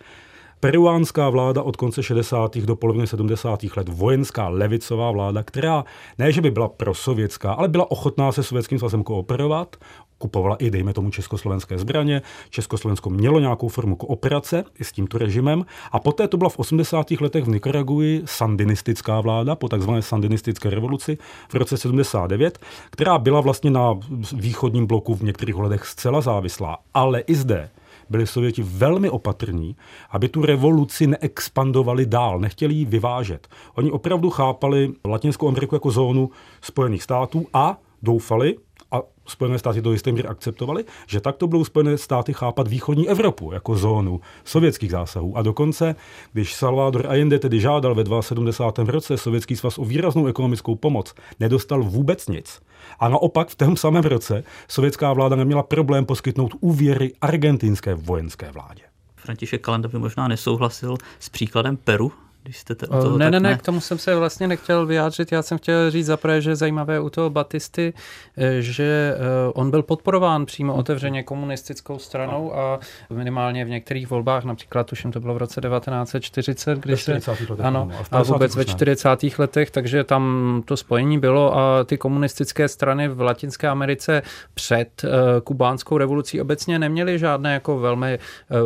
peruánská 0.60 1.30
vláda 1.30 1.62
od 1.62 1.76
konce 1.76 2.02
60. 2.02 2.58
do 2.58 2.76
poloviny 2.76 3.06
70. 3.06 3.60
let, 3.76 3.88
vojenská 3.88 4.48
levicová 4.48 5.10
vláda, 5.10 5.42
která 5.42 5.84
ne, 6.18 6.32
že 6.32 6.40
by 6.40 6.50
byla 6.50 6.68
prosovětská, 6.68 7.52
ale 7.52 7.68
byla 7.68 7.90
ochotná 7.90 8.32
se 8.32 8.42
Sovětským 8.42 8.78
svazem 8.78 9.02
kooperovat, 9.02 9.76
kupovala 10.18 10.56
i, 10.56 10.70
dejme 10.70 10.92
tomu, 10.92 11.10
československé 11.10 11.78
zbraně. 11.78 12.22
Československo 12.50 13.10
mělo 13.10 13.40
nějakou 13.40 13.68
formu 13.68 13.96
kooperace 13.96 14.64
i 14.78 14.84
s 14.84 14.92
tímto 14.92 15.18
režimem. 15.18 15.64
A 15.92 15.98
poté 15.98 16.28
to 16.28 16.36
byla 16.36 16.50
v 16.50 16.58
80. 16.58 17.10
letech 17.10 17.44
v 17.44 17.48
Nikaraguji 17.48 18.22
sandinistická 18.24 19.20
vláda 19.20 19.54
po 19.54 19.68
takzvané 19.68 20.02
sandinistické 20.02 20.70
revoluci 20.70 21.18
v 21.48 21.54
roce 21.54 21.76
79, 21.76 22.58
která 22.90 23.18
byla 23.18 23.40
vlastně 23.40 23.70
na 23.70 23.94
východním 24.32 24.86
bloku 24.86 25.14
v 25.14 25.22
některých 25.22 25.56
ohledech 25.56 25.86
zcela 25.86 26.20
závislá. 26.20 26.78
Ale 26.94 27.20
i 27.20 27.34
zde 27.34 27.70
byli 28.10 28.26
Sověti 28.26 28.62
velmi 28.62 29.10
opatrní, 29.10 29.76
aby 30.10 30.28
tu 30.28 30.42
revoluci 30.42 31.06
neexpandovali 31.06 32.06
dál, 32.06 32.40
nechtěli 32.40 32.74
ji 32.74 32.84
vyvážet. 32.84 33.48
Oni 33.74 33.90
opravdu 33.90 34.30
chápali 34.30 34.92
Latinskou 35.04 35.48
Ameriku 35.48 35.74
jako 35.74 35.90
zónu 35.90 36.30
Spojených 36.60 37.02
států 37.02 37.46
a 37.52 37.78
doufali, 38.02 38.56
a 38.92 39.02
Spojené 39.26 39.58
státy 39.58 39.82
do 39.82 39.92
jisté 39.92 40.12
míry 40.12 40.28
akceptovaly, 40.28 40.84
že 41.06 41.20
takto 41.20 41.46
budou 41.46 41.64
Spojené 41.64 41.98
státy 41.98 42.32
chápat 42.32 42.68
východní 42.68 43.08
Evropu 43.08 43.52
jako 43.52 43.76
zónu 43.76 44.20
sovětských 44.44 44.90
zásahů. 44.90 45.36
A 45.36 45.42
dokonce, 45.42 45.94
když 46.32 46.54
Salvador 46.54 47.06
Allende 47.06 47.38
tedy 47.38 47.60
žádal 47.60 47.94
ve 47.94 48.22
72. 48.22 48.92
roce 48.92 49.16
Sovětský 49.16 49.56
svaz 49.56 49.78
o 49.78 49.84
výraznou 49.84 50.26
ekonomickou 50.26 50.74
pomoc, 50.74 51.14
nedostal 51.40 51.82
vůbec 51.82 52.28
nic. 52.28 52.60
A 53.00 53.08
naopak 53.08 53.48
v 53.48 53.54
tom 53.54 53.76
samém 53.76 54.04
roce 54.04 54.44
sovětská 54.68 55.12
vláda 55.12 55.36
neměla 55.36 55.62
problém 55.62 56.06
poskytnout 56.06 56.54
úvěry 56.60 57.12
argentinské 57.20 57.94
vojenské 57.94 58.50
vládě. 58.50 58.82
František 59.16 59.60
Kalenda 59.60 59.88
by 59.88 59.98
možná 59.98 60.28
nesouhlasil 60.28 60.96
s 61.18 61.28
příkladem 61.28 61.76
Peru, 61.76 62.12
když 62.42 62.58
jste 62.58 62.74
u 62.74 62.76
toho, 62.86 63.18
ne, 63.18 63.30
ne, 63.30 63.40
ne, 63.40 63.56
k 63.56 63.62
tomu 63.62 63.80
jsem 63.80 63.98
se 63.98 64.16
vlastně 64.16 64.48
nechtěl 64.48 64.86
vyjádřit. 64.86 65.32
Já 65.32 65.42
jsem 65.42 65.58
chtěl 65.58 65.90
říct 65.90 66.06
zaprvé, 66.06 66.40
že 66.40 66.56
zajímavé 66.56 67.00
u 67.00 67.10
toho 67.10 67.30
Batisty, 67.30 67.92
eh, 68.36 68.62
že 68.62 69.14
eh, 69.16 69.18
on 69.54 69.70
byl 69.70 69.82
podporován 69.82 70.46
přímo 70.46 70.74
otevřeně 70.74 71.22
komunistickou 71.22 71.98
stranou 71.98 72.56
a 72.56 72.80
minimálně 73.10 73.64
v 73.64 73.68
některých 73.68 74.10
volbách, 74.10 74.44
například 74.44 74.86
tuším 74.86 75.12
to 75.12 75.20
bylo 75.20 75.34
v 75.34 75.36
roce 75.36 75.60
1940, 75.60 76.78
kdy 76.78 76.96
se, 76.96 77.20
ano, 77.62 77.90
a, 78.10 78.18
a 78.18 78.22
vůbec 78.22 78.56
ve 78.56 78.64
40. 78.64 79.08
letech, 79.38 79.70
takže 79.70 80.04
tam 80.04 80.62
to 80.64 80.76
spojení 80.76 81.18
bylo 81.18 81.56
a 81.56 81.84
ty 81.84 81.98
komunistické 81.98 82.68
strany 82.68 83.08
v 83.08 83.20
Latinské 83.20 83.68
Americe 83.68 84.22
před 84.54 85.04
kubánskou 85.44 85.98
revolucí 85.98 86.40
obecně 86.40 86.78
neměly 86.78 87.18
žádné 87.18 87.52
jako 87.52 87.78
velmi 87.78 88.18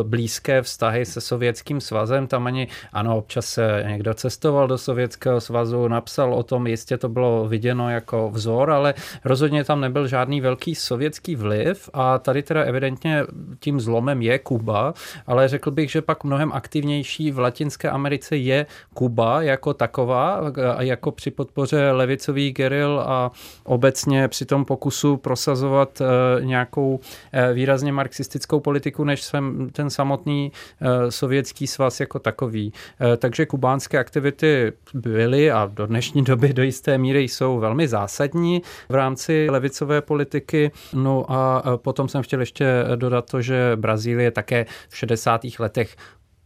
blízké 0.03 0.63
vztahy 0.63 1.05
se 1.05 1.21
sovětským 1.21 1.81
svazem, 1.81 2.27
tam 2.27 2.47
ani, 2.47 2.69
ano, 2.93 3.17
občas 3.17 3.47
se 3.47 3.62
sice 3.63 3.89
někdo 3.89 4.15
cestoval 4.15 4.69
do 4.69 4.79
Sovětského 4.79 5.41
svazu, 5.41 5.89
napsal 5.89 6.35
o 6.35 6.43
tom, 6.43 6.67
jistě 6.67 6.99
to 6.99 7.09
bylo 7.09 7.49
viděno 7.49 7.91
jako 7.91 8.31
vzor, 8.31 8.71
ale 8.71 8.95
rozhodně 9.25 9.65
tam 9.65 9.81
nebyl 9.81 10.07
žádný 10.07 10.41
velký 10.41 10.75
sovětský 10.75 11.37
vliv 11.37 11.91
a 11.93 12.19
tady 12.19 12.43
teda 12.43 12.63
evidentně 12.63 13.25
tím 13.61 13.81
zlomem 13.81 14.23
je 14.23 14.39
Kuba, 14.39 14.95
ale 15.27 15.49
řekl 15.49 15.71
bych, 15.71 15.91
že 15.91 16.03
pak 16.03 16.25
mnohem 16.25 16.53
aktivnější 16.53 17.31
v 17.31 17.39
Latinské 17.39 17.91
Americe 17.91 18.37
je 18.37 18.67
Kuba 18.95 19.43
jako 19.43 19.75
taková, 19.75 20.41
jako 20.79 21.11
při 21.11 21.31
podpoře 21.31 21.91
levicových 21.93 22.55
geril 22.55 23.01
a 23.07 23.31
obecně 23.65 24.29
při 24.29 24.45
tom 24.45 24.65
pokusu 24.65 25.17
prosazovat 25.17 26.01
eh, 26.01 26.45
nějakou 26.45 27.01
eh, 27.33 27.53
výrazně 27.53 27.93
marxistickou 27.93 28.61
politiku, 28.61 29.05
než 29.05 29.31
ten 29.73 29.91
samotný 29.91 30.53
eh, 30.53 31.11
sovětský 31.11 31.67
svaz 31.67 32.01
jako 32.01 32.19
takový. 32.19 32.73
Takže 33.17 33.47
kubánské 33.53 33.99
aktivity 33.99 34.73
byly 34.95 35.51
a 35.51 35.71
do 35.73 35.87
dnešní 35.87 36.25
doby 36.25 36.53
do 36.53 36.63
jisté 36.63 36.99
míry 36.99 37.21
jsou 37.23 37.59
velmi 37.59 37.89
zásadní 37.89 38.63
v 38.89 38.95
rámci 38.95 39.47
levicové 39.51 40.01
politiky. 40.01 40.71
No 40.95 41.25
a 41.29 41.63
potom 41.77 42.09
jsem 42.09 42.23
chtěl 42.23 42.41
ještě 42.41 42.85
dodat 42.97 43.31
to, 43.31 43.43
že 43.43 43.73
Brazílie 43.77 44.31
také 44.31 44.67
v 44.89 44.97
60. 44.97 45.41
letech 45.59 45.97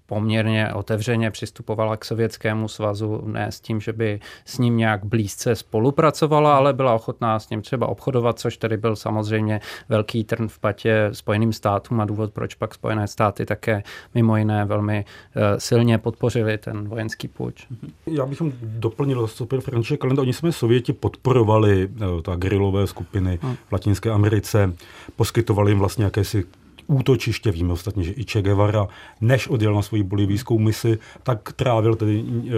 poměrně 0.07 0.73
otevřeně 0.73 1.31
přistupovala 1.31 1.97
k 1.97 2.05
Sovětskému 2.05 2.69
svazu, 2.69 3.23
ne 3.27 3.53
s 3.53 3.61
tím, 3.61 3.81
že 3.81 3.93
by 3.93 4.21
s 4.45 4.59
ním 4.59 4.77
nějak 4.77 5.05
blízce 5.05 5.55
spolupracovala, 5.55 6.57
ale 6.57 6.73
byla 6.73 6.95
ochotná 6.95 7.39
s 7.39 7.51
ním 7.51 7.63
třeba 7.63 7.87
obchodovat, 7.87 8.39
což 8.39 8.57
tedy 8.57 8.77
byl 8.77 8.97
samozřejmě 8.97 9.61
velký 9.89 10.25
trn 10.25 10.49
v 10.49 10.59
patě 10.59 11.11
Spojeným 11.13 11.53
státům 11.53 12.01
a 12.01 12.05
důvod, 12.05 12.33
proč 12.33 12.55
pak 12.55 12.75
Spojené 12.75 13.09
státy 13.09 13.47
také 13.47 13.83
mimo 14.15 14.37
jiné 14.37 14.65
velmi 14.65 15.05
eh, 15.37 15.61
silně 15.61 15.99
podpořili 15.99 16.59
ten 16.59 16.89
vojenský 16.89 17.29
půjč. 17.29 17.67
Já 18.07 18.27
bych 18.27 18.43
doplnil 18.63 19.27
super 19.27 19.61
František 19.61 20.01
Kalenda. 20.01 20.23
Oni 20.23 20.33
jsme 20.33 20.53
Sověti 20.53 20.93
podporovali 20.93 21.89
eh, 21.97 22.23
ta 22.23 22.37
grilové 22.37 22.87
skupiny 22.87 23.39
hmm. 23.43 23.57
v 23.69 23.73
Latinské 23.73 24.11
Americe, 24.11 24.73
poskytovali 25.17 25.71
jim 25.71 25.79
vlastně 25.79 26.05
jakési 26.05 26.45
útočiště. 26.87 27.51
Víme 27.51 27.73
ostatně, 27.73 28.05
že 28.05 28.13
i 28.13 28.25
Che 28.25 28.43
Guevara, 28.43 28.89
než 29.21 29.49
odjel 29.49 29.75
na 29.75 29.83
svoji 29.83 30.03
bolivijskou 30.03 30.59
misi, 30.59 30.99
tak 31.23 31.53
trávil 31.53 31.95
tedy 31.95 32.25
e, 32.25 32.53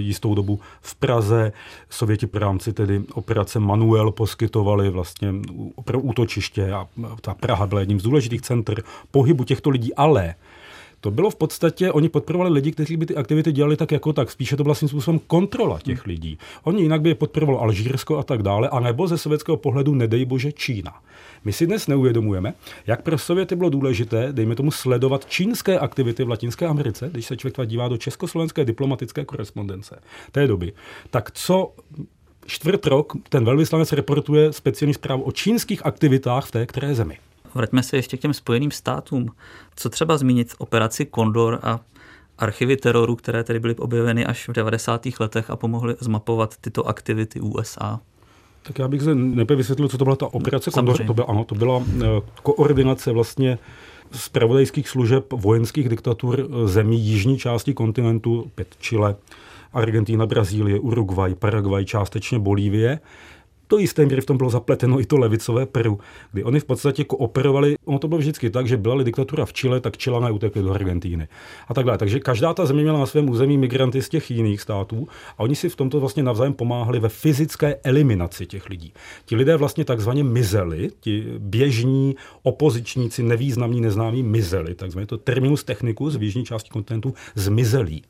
jistou 0.00 0.34
dobu 0.34 0.60
v 0.80 0.94
Praze. 0.94 1.52
Sověti 1.90 2.26
v 2.26 2.36
rámci 2.36 2.72
tedy 2.72 3.02
operace 3.14 3.60
Manuel 3.60 4.10
poskytovali 4.10 4.90
vlastně 4.90 5.32
útočiště 5.96 6.72
a 6.72 6.88
ta 7.20 7.34
Praha 7.34 7.66
byla 7.66 7.80
jedním 7.80 8.00
z 8.00 8.02
důležitých 8.02 8.42
center 8.42 8.82
pohybu 9.10 9.44
těchto 9.44 9.70
lidí, 9.70 9.94
ale 9.94 10.34
to 11.02 11.10
bylo 11.10 11.30
v 11.30 11.36
podstatě, 11.36 11.92
oni 11.92 12.08
podporovali 12.08 12.50
lidi, 12.50 12.72
kteří 12.72 12.96
by 12.96 13.06
ty 13.06 13.16
aktivity 13.16 13.52
dělali 13.52 13.76
tak 13.76 13.92
jako 13.92 14.12
tak. 14.12 14.30
Spíše 14.30 14.56
to 14.56 14.64
vlastně 14.64 14.88
způsobem 14.88 15.20
kontrola 15.26 15.78
těch 15.82 15.98
hmm. 15.98 16.04
lidí. 16.06 16.38
Oni 16.64 16.82
jinak 16.82 17.00
by 17.00 17.08
je 17.08 17.14
podporovalo 17.14 17.60
Alžírsko 17.60 18.18
a 18.18 18.22
tak 18.22 18.42
dále, 18.42 18.68
a 18.68 18.80
nebo 18.80 19.08
ze 19.08 19.18
sovětského 19.18 19.56
pohledu, 19.56 19.94
nedej 19.94 20.24
bože, 20.24 20.52
Čína. 20.52 21.02
My 21.44 21.52
si 21.52 21.66
dnes 21.66 21.86
neuvědomujeme, 21.86 22.54
jak 22.86 23.02
pro 23.02 23.18
Sověty 23.18 23.56
bylo 23.56 23.70
důležité, 23.70 24.28
dejme 24.32 24.54
tomu, 24.54 24.70
sledovat 24.70 25.26
čínské 25.26 25.78
aktivity 25.78 26.24
v 26.24 26.28
Latinské 26.28 26.66
Americe, 26.66 27.10
když 27.12 27.26
se 27.26 27.36
člověk 27.36 27.68
dívá 27.68 27.88
do 27.88 27.96
československé 27.96 28.64
diplomatické 28.64 29.24
korespondence 29.24 29.98
té 30.32 30.46
doby. 30.46 30.72
Tak 31.10 31.30
co 31.30 31.72
čtvrt 32.46 32.86
rok 32.86 33.12
ten 33.28 33.44
velvyslanec 33.44 33.92
reportuje 33.92 34.52
speciální 34.52 34.94
zprávu 34.94 35.22
o 35.22 35.32
čínských 35.32 35.86
aktivitách 35.86 36.46
v 36.46 36.50
té 36.50 36.66
které 36.66 36.94
zemi. 36.94 37.18
Vraťme 37.54 37.82
se 37.82 37.96
ještě 37.96 38.16
k 38.16 38.20
těm 38.20 38.34
spojeným 38.34 38.70
státům. 38.70 39.28
Co 39.76 39.90
třeba 39.90 40.18
zmínit 40.18 40.54
operaci 40.58 41.06
Kondor 41.06 41.58
a 41.62 41.80
archivy 42.38 42.76
teroru, 42.76 43.16
které 43.16 43.44
tedy 43.44 43.60
byly 43.60 43.76
objeveny 43.76 44.26
až 44.26 44.48
v 44.48 44.52
90. 44.52 45.06
letech 45.20 45.50
a 45.50 45.56
pomohly 45.56 45.96
zmapovat 46.00 46.56
tyto 46.56 46.88
aktivity 46.88 47.40
USA? 47.40 48.00
Tak 48.62 48.78
já 48.78 48.88
bych 48.88 49.02
se 49.02 49.14
nejprve 49.14 49.56
vysvětlil, 49.56 49.88
co 49.88 49.98
to 49.98 50.04
byla 50.04 50.16
ta 50.16 50.26
operace 50.26 50.70
Kondor. 50.70 51.06
To 51.06 51.14
byla, 51.14 51.26
ano, 51.26 51.44
to 51.44 51.54
byla 51.54 51.82
eh, 52.02 52.06
koordinace 52.42 53.12
vlastně 53.12 53.58
zpravodajských 54.12 54.88
služeb 54.88 55.32
vojenských 55.32 55.88
diktatur 55.88 56.40
eh, 56.40 56.68
zemí 56.68 57.00
jižní 57.00 57.38
části 57.38 57.74
kontinentu, 57.74 58.50
pět 58.54 58.76
Chile, 58.80 59.16
Argentina, 59.72 60.26
Brazílie, 60.26 60.80
Uruguay, 60.80 61.34
Paraguay, 61.34 61.84
částečně 61.84 62.38
Bolívie 62.38 63.00
to 63.72 63.78
jisté 63.78 64.06
míry 64.06 64.20
v 64.20 64.26
tom 64.26 64.36
bylo 64.36 64.50
zapleteno 64.50 65.00
i 65.00 65.06
to 65.06 65.18
levicové 65.18 65.66
Peru, 65.66 65.98
kdy 66.32 66.44
oni 66.44 66.60
v 66.60 66.64
podstatě 66.64 67.04
kooperovali. 67.04 67.76
Ono 67.84 67.98
to 67.98 68.08
bylo 68.08 68.18
vždycky 68.18 68.50
tak, 68.50 68.68
že 68.68 68.76
byla 68.76 69.02
diktatura 69.02 69.46
v 69.46 69.52
Chile, 69.52 69.80
tak 69.80 70.02
Chilané 70.02 70.30
utekli 70.30 70.62
do 70.62 70.72
Argentíny 70.72 71.28
a 71.68 71.74
tak 71.74 71.86
dále. 71.86 71.98
Takže 71.98 72.20
každá 72.20 72.54
ta 72.54 72.66
země 72.66 72.82
měla 72.82 72.98
na 72.98 73.06
svém 73.06 73.30
území 73.30 73.58
migranty 73.58 74.02
z 74.02 74.08
těch 74.08 74.30
jiných 74.30 74.60
států 74.60 75.08
a 75.38 75.40
oni 75.40 75.56
si 75.56 75.68
v 75.68 75.76
tomto 75.76 76.00
vlastně 76.00 76.22
navzájem 76.22 76.52
pomáhali 76.52 77.00
ve 77.00 77.08
fyzické 77.08 77.76
eliminaci 77.84 78.46
těch 78.46 78.68
lidí. 78.68 78.92
Ti 79.24 79.36
lidé 79.36 79.56
vlastně 79.56 79.84
takzvaně 79.84 80.24
mizeli, 80.24 80.90
ti 81.00 81.24
běžní 81.38 82.16
opozičníci, 82.42 83.22
nevýznamní, 83.22 83.80
neznámí 83.80 84.22
mizeli, 84.22 84.74
takzvaně 84.74 85.06
to 85.06 85.18
terminus 85.18 85.64
technicus 85.64 86.16
v 86.16 86.22
jižní 86.22 86.44
části 86.44 86.70
kontinentu 86.70 87.14
zmizelí 87.34 88.02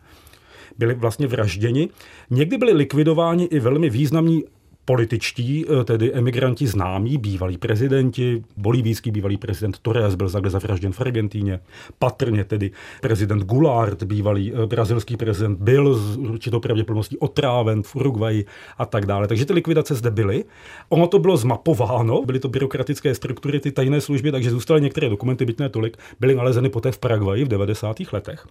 byli 0.78 0.94
vlastně 0.94 1.26
vražděni. 1.26 1.88
Někdy 2.30 2.58
byli 2.58 2.72
likvidováni 2.72 3.44
i 3.44 3.60
velmi 3.60 3.90
významní 3.90 4.44
političtí, 4.84 5.64
eh, 5.64 5.84
tedy 5.84 6.12
emigranti 6.12 6.66
známí, 6.66 7.18
bývalí 7.18 7.58
prezidenti, 7.58 8.44
bolivijský 8.56 9.10
bývalý 9.10 9.36
prezident 9.36 9.78
Torres 9.78 10.14
byl 10.14 10.28
zakde 10.28 10.50
zavražděn 10.50 10.92
v 10.92 11.00
Argentíně, 11.00 11.60
patrně 11.98 12.44
tedy 12.44 12.70
prezident 13.00 13.42
Goulart, 13.42 14.02
bývalý 14.02 14.52
eh, 14.52 14.66
brazilský 14.66 15.16
prezident, 15.16 15.58
byl 15.58 15.94
s 15.94 16.16
určitou 16.16 16.60
pravděpodobností 16.60 17.18
otráven 17.18 17.82
v 17.82 17.96
Uruguayi 17.96 18.44
a 18.78 18.86
tak 18.86 19.06
dále. 19.06 19.28
Takže 19.28 19.44
ty 19.44 19.52
likvidace 19.52 19.94
zde 19.94 20.10
byly. 20.10 20.44
Ono 20.88 21.06
to 21.06 21.18
bylo 21.18 21.36
zmapováno, 21.36 22.22
byly 22.22 22.38
to 22.38 22.48
byrokratické 22.48 23.14
struktury, 23.14 23.60
ty 23.60 23.72
tajné 23.72 24.00
služby, 24.00 24.32
takže 24.32 24.50
zůstaly 24.50 24.80
některé 24.80 25.08
dokumenty, 25.08 25.44
byť 25.44 25.58
ne 25.58 25.68
tolik, 25.68 25.96
byly 26.20 26.34
nalezeny 26.34 26.68
poté 26.68 26.92
v 26.92 26.98
Paraguaji 26.98 27.44
v 27.44 27.48
90. 27.48 27.96
letech. 28.12 28.46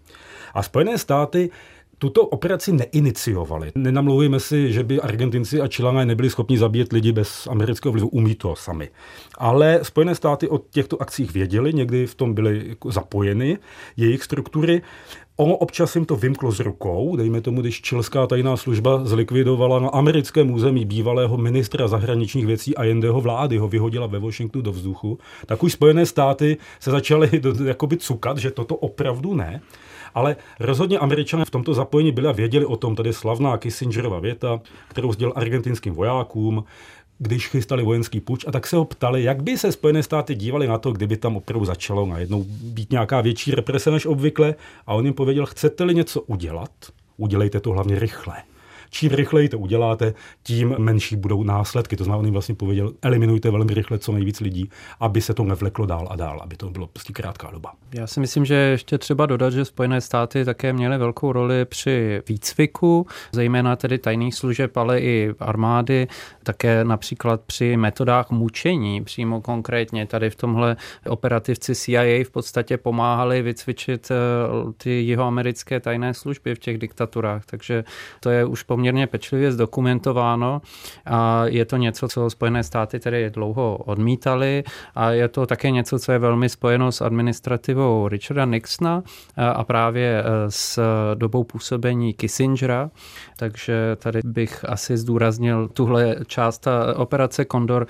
A 0.53 0.63
Spojené 0.63 0.97
státy 0.97 1.49
tuto 2.01 2.25
operaci 2.25 2.73
neiniciovali. 2.73 3.71
Nenamluvíme 3.77 4.39
si, 4.39 4.73
že 4.73 4.83
by 4.83 5.01
Argentinci 5.01 5.61
a 5.61 5.67
Čilané 5.67 6.05
nebyli 6.05 6.29
schopni 6.29 6.57
zabíjet 6.57 6.93
lidi 6.93 7.11
bez 7.11 7.47
amerického 7.47 7.91
vlivu. 7.91 8.07
Umí 8.07 8.35
to 8.35 8.55
sami. 8.55 8.89
Ale 9.37 9.79
Spojené 9.83 10.15
státy 10.15 10.49
o 10.49 10.57
těchto 10.57 11.01
akcích 11.01 11.33
věděli, 11.33 11.73
někdy 11.73 12.07
v 12.07 12.15
tom 12.15 12.33
byly 12.33 12.75
zapojeny 12.89 13.57
jejich 13.97 14.23
struktury. 14.23 14.81
Ono 15.37 15.57
občas 15.57 15.95
jim 15.95 16.05
to 16.05 16.15
vymklo 16.15 16.51
z 16.51 16.59
rukou, 16.59 17.15
dejme 17.15 17.41
tomu, 17.41 17.61
když 17.61 17.81
čilská 17.81 18.27
tajná 18.27 18.57
služba 18.57 19.05
zlikvidovala 19.05 19.79
na 19.79 19.89
americkém 19.89 20.51
území 20.51 20.85
bývalého 20.85 21.37
ministra 21.37 21.87
zahraničních 21.87 22.45
věcí 22.45 22.77
a 22.77 22.83
jendeho 22.83 23.21
vlády, 23.21 23.57
ho 23.57 23.67
vyhodila 23.67 24.07
ve 24.07 24.19
Washingtonu 24.19 24.61
do 24.61 24.71
vzduchu, 24.71 25.19
tak 25.45 25.63
už 25.63 25.73
Spojené 25.73 26.05
státy 26.05 26.57
se 26.79 26.91
začaly 26.91 27.29
jakoby 27.65 27.97
cukat, 27.97 28.37
že 28.37 28.51
toto 28.51 28.75
opravdu 28.75 29.33
ne. 29.33 29.61
Ale 30.15 30.35
rozhodně 30.59 30.99
američané 30.99 31.45
v 31.45 31.49
tomto 31.49 31.73
zapojení 31.73 32.11
byli 32.11 32.27
a 32.27 32.31
věděli 32.31 32.65
o 32.65 32.77
tom, 32.77 32.95
tady 32.95 33.13
slavná 33.13 33.57
Kissingerova 33.57 34.19
věta, 34.19 34.61
kterou 34.87 35.13
sdělil 35.13 35.33
argentinským 35.35 35.93
vojákům, 35.93 36.63
když 37.19 37.47
chystali 37.47 37.83
vojenský 37.83 38.19
puč. 38.19 38.45
A 38.47 38.51
tak 38.51 38.67
se 38.67 38.75
ho 38.75 38.85
ptali, 38.85 39.23
jak 39.23 39.43
by 39.43 39.57
se 39.57 39.71
Spojené 39.71 40.03
státy 40.03 40.35
dívali 40.35 40.67
na 40.67 40.77
to, 40.77 40.91
kdyby 40.91 41.17
tam 41.17 41.37
opravdu 41.37 41.65
začalo 41.65 42.05
najednou 42.05 42.45
být 42.47 42.91
nějaká 42.91 43.21
větší 43.21 43.51
represe 43.51 43.91
než 43.91 44.05
obvykle. 44.05 44.55
A 44.87 44.93
on 44.93 45.05
jim 45.05 45.13
pověděl, 45.13 45.45
chcete-li 45.45 45.95
něco 45.95 46.21
udělat, 46.21 46.71
udělejte 47.17 47.59
to 47.59 47.71
hlavně 47.71 47.99
rychle 47.99 48.35
čím 48.91 49.11
rychleji 49.11 49.49
to 49.49 49.59
uděláte, 49.59 50.13
tím 50.43 50.75
menší 50.77 51.15
budou 51.15 51.43
následky. 51.43 51.95
To 51.95 52.03
znamená, 52.03 52.19
on 52.19 52.25
jim 52.25 52.33
vlastně 52.33 52.55
pověděl, 52.55 52.93
eliminujte 53.01 53.51
velmi 53.51 53.73
rychle 53.73 53.99
co 53.99 54.11
nejvíc 54.11 54.39
lidí, 54.39 54.69
aby 54.99 55.21
se 55.21 55.33
to 55.33 55.43
nevleklo 55.43 55.85
dál 55.85 56.07
a 56.11 56.15
dál, 56.15 56.39
aby 56.43 56.57
to 56.57 56.69
bylo 56.69 56.87
prostě 56.87 57.13
krátká 57.13 57.51
doba. 57.51 57.73
Já 57.93 58.07
si 58.07 58.19
myslím, 58.19 58.45
že 58.45 58.55
ještě 58.55 58.97
třeba 58.97 59.25
dodat, 59.25 59.53
že 59.53 59.65
Spojené 59.65 60.01
státy 60.01 60.45
také 60.45 60.73
měly 60.73 60.97
velkou 60.97 61.31
roli 61.31 61.65
při 61.65 62.21
výcviku, 62.29 63.07
zejména 63.31 63.75
tedy 63.75 63.97
tajných 63.97 64.35
služeb, 64.35 64.77
ale 64.77 64.99
i 64.99 65.33
armády, 65.39 66.07
také 66.43 66.83
například 66.83 67.41
při 67.41 67.77
metodách 67.77 68.29
mučení, 68.29 69.03
přímo 69.03 69.41
konkrétně 69.41 70.05
tady 70.05 70.29
v 70.29 70.35
tomhle 70.35 70.75
operativci 71.07 71.75
CIA 71.75 72.23
v 72.23 72.29
podstatě 72.29 72.77
pomáhali 72.77 73.41
vycvičit 73.41 74.11
eh, 74.11 74.15
ty 74.77 74.89
jihoamerické 74.89 75.79
tajné 75.79 76.13
služby 76.13 76.55
v 76.55 76.59
těch 76.59 76.77
diktaturách, 76.77 77.45
takže 77.45 77.83
to 78.19 78.29
je 78.29 78.45
už 78.45 78.63
poměrně 78.63 78.80
poměrně 78.81 79.07
pečlivě 79.07 79.51
zdokumentováno 79.51 80.61
a 81.05 81.45
je 81.45 81.65
to 81.65 81.77
něco, 81.77 82.07
co 82.07 82.29
Spojené 82.29 82.63
státy 82.63 82.99
tedy 82.99 83.29
dlouho 83.29 83.77
odmítali 83.77 84.63
a 84.95 85.11
je 85.11 85.27
to 85.27 85.45
také 85.45 85.71
něco, 85.71 85.99
co 85.99 86.11
je 86.11 86.19
velmi 86.19 86.49
spojeno 86.49 86.91
s 86.91 87.01
administrativou 87.01 88.07
Richarda 88.07 88.45
Nixona 88.45 89.03
a 89.37 89.63
právě 89.63 90.23
s 90.49 90.79
dobou 91.15 91.43
působení 91.43 92.13
Kissingera, 92.13 92.89
takže 93.37 93.95
tady 93.95 94.19
bych 94.25 94.69
asi 94.69 94.97
zdůraznil 94.97 95.67
tuhle 95.67 96.15
část. 96.27 96.57
Ta 96.57 96.97
operace 96.97 97.45
Kondor 97.45 97.87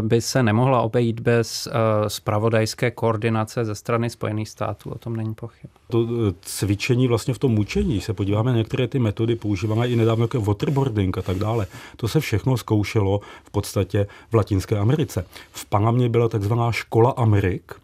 by 0.00 0.20
se 0.20 0.42
nemohla 0.42 0.80
obejít 0.80 1.20
bez 1.20 1.68
spravodajské 2.08 2.90
koordinace 2.90 3.64
ze 3.64 3.74
strany 3.74 4.10
Spojených 4.10 4.48
států, 4.48 4.90
o 4.90 4.98
tom 4.98 5.16
není 5.16 5.34
pochyb. 5.34 5.70
To 5.90 6.06
cvičení 6.40 7.08
vlastně 7.08 7.34
v 7.34 7.38
tom 7.38 7.52
mučení, 7.52 8.00
se 8.00 8.12
podíváme 8.12 8.50
na 8.50 8.56
některé 8.56 8.88
ty 8.88 8.98
metody, 8.98 9.36
používáme 9.36 9.88
i 9.88 9.96
nedávno 9.96 10.27
jako 10.34 10.40
waterboarding 10.40 11.18
a 11.18 11.22
tak 11.22 11.38
dále. 11.38 11.66
To 11.96 12.08
se 12.08 12.20
všechno 12.20 12.56
zkoušelo 12.56 13.20
v 13.44 13.50
podstatě 13.50 14.06
v 14.30 14.34
Latinské 14.34 14.78
Americe. 14.78 15.26
V 15.52 15.64
Panamě 15.64 16.08
byla 16.08 16.28
takzvaná 16.28 16.72
škola 16.72 17.10
Amerik, 17.10 17.74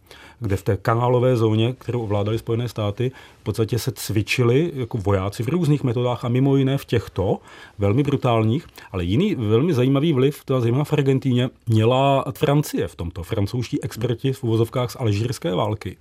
kde 0.40 0.56
v 0.56 0.62
té 0.62 0.76
kanálové 0.76 1.36
zóně, 1.36 1.74
kterou 1.78 2.02
ovládali 2.02 2.38
Spojené 2.38 2.68
státy, 2.68 3.12
v 3.40 3.44
podstatě 3.44 3.78
se 3.78 3.92
cvičili 3.92 4.72
jako 4.74 4.98
vojáci 4.98 5.42
v 5.42 5.48
různých 5.48 5.84
metodách 5.84 6.24
a 6.24 6.28
mimo 6.28 6.56
jiné 6.56 6.78
v 6.78 6.84
těchto 6.84 7.38
velmi 7.78 8.02
brutálních, 8.02 8.66
ale 8.92 9.04
jiný 9.04 9.34
velmi 9.34 9.74
zajímavý 9.74 10.12
vliv, 10.12 10.44
to 10.44 10.60
zejména 10.60 10.84
v 10.84 10.92
Argentíně, 10.92 11.50
měla 11.66 12.24
Francie 12.38 12.88
v 12.88 12.94
tomto. 12.96 13.22
Francouzští 13.22 13.82
experti 13.82 14.32
v 14.32 14.44
uvozovkách 14.44 14.90
z 14.90 14.96
alžírské 15.00 15.54
války, 15.54 15.96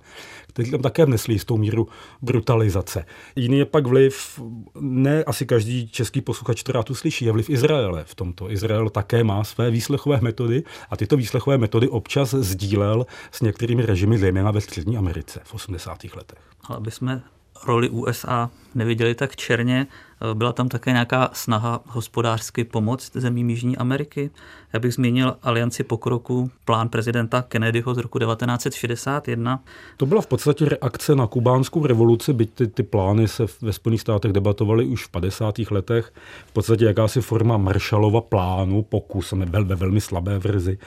kteří 0.46 0.70
tam 0.70 0.82
také 0.82 1.04
vnesli 1.04 1.34
jistou 1.34 1.56
míru 1.56 1.88
brutalizace. 2.22 3.04
Jiný 3.36 3.58
je 3.58 3.64
pak 3.64 3.86
vliv, 3.86 4.40
ne 4.80 5.24
asi 5.24 5.46
každý 5.46 5.88
český 5.88 6.20
posluchač, 6.20 6.62
která 6.62 6.82
tu 6.82 6.94
slyší, 6.94 7.24
je 7.24 7.32
vliv 7.32 7.50
Izraele 7.50 8.04
v 8.04 8.14
tomto. 8.14 8.50
Izrael 8.50 8.90
také 8.90 9.24
má 9.24 9.44
své 9.44 9.70
výslechové 9.70 10.18
metody 10.20 10.62
a 10.90 10.96
tyto 10.96 11.16
výslechové 11.16 11.58
metody 11.58 11.88
občas 11.88 12.34
sdílel 12.34 13.06
s 13.32 13.40
některými 13.40 13.86
režimy, 13.86 14.18
zejména 14.24 14.50
ve 14.50 14.60
Střední 14.60 14.96
Americe 14.96 15.40
v 15.44 15.54
80. 15.54 16.04
letech. 16.04 16.38
Ale 16.64 16.76
aby 16.76 16.90
jsme 16.90 17.22
roli 17.66 17.88
USA 17.88 18.50
neviděli 18.74 19.14
tak 19.14 19.36
černě. 19.36 19.86
Byla 20.34 20.52
tam 20.52 20.68
také 20.68 20.90
nějaká 20.90 21.30
snaha 21.32 21.80
hospodářsky 21.86 22.64
pomoct 22.64 23.12
zemím 23.14 23.50
Jižní 23.50 23.76
Ameriky. 23.76 24.30
Já 24.72 24.80
bych 24.80 24.94
zmínil 24.94 25.36
Alianci 25.42 25.84
pokroku, 25.84 26.50
plán 26.64 26.88
prezidenta 26.88 27.42
Kennedyho 27.42 27.94
z 27.94 27.98
roku 27.98 28.18
1961. 28.18 29.60
To 29.96 30.06
byla 30.06 30.20
v 30.20 30.26
podstatě 30.26 30.64
reakce 30.64 31.14
na 31.14 31.26
kubánskou 31.26 31.86
revoluci, 31.86 32.32
byť 32.32 32.50
ty, 32.54 32.66
ty 32.66 32.82
plány 32.82 33.28
se 33.28 33.46
ve 33.60 33.72
Spojených 33.72 34.00
státech 34.00 34.32
debatovaly 34.32 34.84
už 34.84 35.04
v 35.04 35.08
50. 35.08 35.54
letech. 35.70 36.12
V 36.46 36.52
podstatě 36.52 36.84
jakási 36.84 37.20
forma 37.20 37.56
Marshallova 37.56 38.20
plánu, 38.20 38.82
pokus 38.82 39.32
ve, 39.32 39.64
ve 39.64 39.74
velmi 39.74 40.00
slabé 40.00 40.38
verzi 40.38 40.78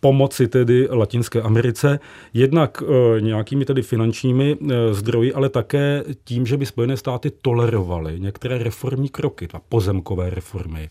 pomoci 0.00 0.48
tedy 0.48 0.88
Latinské 0.90 1.42
Americe, 1.42 2.00
jednak 2.34 2.82
e, 2.82 3.20
nějakými 3.20 3.64
tedy 3.64 3.82
finančními 3.82 4.56
e, 4.60 4.94
zdroji, 4.94 5.34
ale 5.34 5.48
také 5.48 6.04
tím, 6.24 6.46
že 6.46 6.56
by 6.56 6.66
Spojené 6.66 6.96
státy 6.96 7.30
tolerovaly 7.30 8.20
některé 8.20 8.58
reformní 8.58 9.08
kroky, 9.08 9.48
ta 9.48 9.60
pozemkové 9.68 10.30
reformy, 10.30 10.90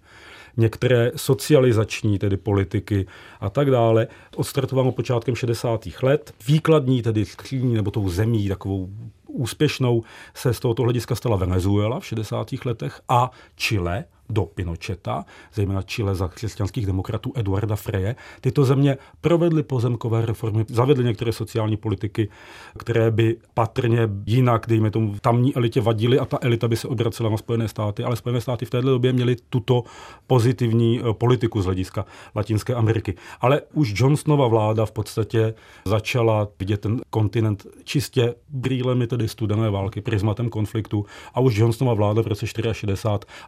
některé 0.57 1.11
socializační 1.15 2.19
tedy 2.19 2.37
politiky 2.37 3.05
a 3.39 3.49
tak 3.49 3.71
dále. 3.71 4.07
Odstartováno 4.35 4.91
počátkem 4.91 5.35
60. 5.35 5.87
let. 6.03 6.33
Výkladní 6.47 7.01
tedy 7.01 7.25
skříní 7.25 7.73
nebo 7.73 7.91
tou 7.91 8.09
zemí 8.09 8.47
takovou 8.47 8.89
úspěšnou 9.27 10.03
se 10.33 10.53
z 10.53 10.59
tohoto 10.59 10.83
hlediska 10.83 11.15
stala 11.15 11.35
Venezuela 11.35 11.99
v 11.99 12.05
60. 12.05 12.47
letech 12.65 13.01
a 13.09 13.31
Chile, 13.55 14.05
do 14.29 14.45
Pinocheta, 14.45 15.25
zejména 15.53 15.81
Chile 15.81 16.15
za 16.15 16.27
křesťanských 16.27 16.85
demokratů 16.85 17.31
Eduarda 17.35 17.75
Freje. 17.75 18.15
Tyto 18.41 18.65
země 18.65 18.97
provedly 19.21 19.63
pozemkové 19.63 20.25
reformy, 20.25 20.65
zavedly 20.67 21.03
některé 21.03 21.31
sociální 21.31 21.77
politiky, 21.77 22.29
které 22.77 23.11
by 23.11 23.37
patrně 23.53 24.09
jinak, 24.25 24.65
dejme 24.67 24.91
tomu, 24.91 25.15
tamní 25.21 25.55
elitě 25.55 25.81
vadily 25.81 26.19
a 26.19 26.25
ta 26.25 26.37
elita 26.41 26.67
by 26.67 26.75
se 26.75 26.87
obracela 26.87 27.29
na 27.29 27.37
Spojené 27.37 27.67
státy, 27.67 28.03
ale 28.03 28.15
Spojené 28.15 28.41
státy 28.41 28.65
v 28.65 28.69
této 28.69 28.89
době 28.89 29.13
měly 29.13 29.35
tuto 29.49 29.83
pozitivní 30.27 30.99
eh, 30.99 31.13
politiku 31.13 31.61
z 31.61 31.65
hlediska 31.65 32.05
Latinské 32.35 32.73
Ameriky. 32.73 33.15
Ale 33.41 33.61
už 33.73 33.93
Johnsonova 33.95 34.47
vláda 34.47 34.85
v 34.85 34.91
podstatě 34.91 35.53
začala 35.85 36.47
vidět 36.59 36.81
ten 36.81 37.01
kontinent 37.09 37.65
čistě 37.83 38.35
brýlemi 38.49 39.07
tedy 39.07 39.27
studené 39.27 39.69
války, 39.69 40.01
prismatem 40.01 40.49
konfliktu 40.49 41.05
a 41.33 41.39
už 41.39 41.55
Johnsonova 41.55 41.93
vláda 41.93 42.21
v 42.21 42.27
roce 42.27 42.47
64 42.47 42.97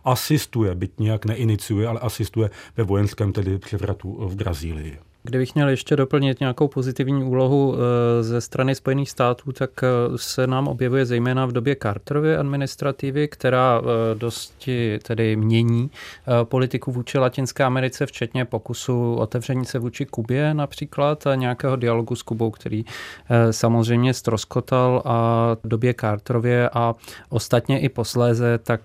asistuje 0.06 0.68
asistuje, 0.69 0.75
byť 0.75 0.99
nějak 0.99 1.25
neiniciuje, 1.25 1.88
ale 1.88 1.99
asistuje 1.99 2.49
ve 2.77 2.84
vojenském 2.84 3.34
tedy 3.34 3.58
převratu 3.58 4.27
v 4.27 4.36
Brazílii. 4.36 5.09
Kdybych 5.30 5.56
měl 5.56 5.70
ještě 5.70 5.96
doplnit 5.96 6.39
nějakou 6.39 6.68
pozitivní 6.68 7.24
úlohu 7.24 7.76
eh, 7.76 8.24
ze 8.24 8.42
strany 8.42 8.76
Spojených 8.76 9.10
států, 9.10 9.52
tak 9.52 9.70
eh, 9.84 9.88
se 10.15 10.48
nám 10.48 10.68
objevuje 10.68 11.06
zejména 11.06 11.46
v 11.46 11.52
době 11.52 11.76
Carterovy 11.76 12.36
administrativy, 12.36 13.28
která 13.28 13.82
eh, 13.82 14.15
dosti 14.15 15.00
tedy 15.04 15.36
mění 15.36 15.92
politiku 16.44 16.92
vůči 16.92 17.18
Latinské 17.18 17.63
Americe, 17.63 18.06
včetně 18.06 18.46
pokusu 18.46 19.15
otevření 19.15 19.65
se 19.65 19.80
vůči 19.80 20.06
Kubě 20.06 20.54
například 20.54 21.28
a 21.28 21.36
nějakého 21.36 21.76
dialogu 21.76 22.15
s 22.15 22.22
Kubou, 22.22 22.52
který 22.52 22.86
samozřejmě 23.52 24.13
stroskotal 24.13 25.02
a 25.06 25.50
v 25.63 25.68
době 25.68 25.94
Carterově 25.94 26.70
a 26.70 26.96
ostatně 27.30 27.80
i 27.80 27.89
posléze, 27.89 28.58
tak 28.58 28.82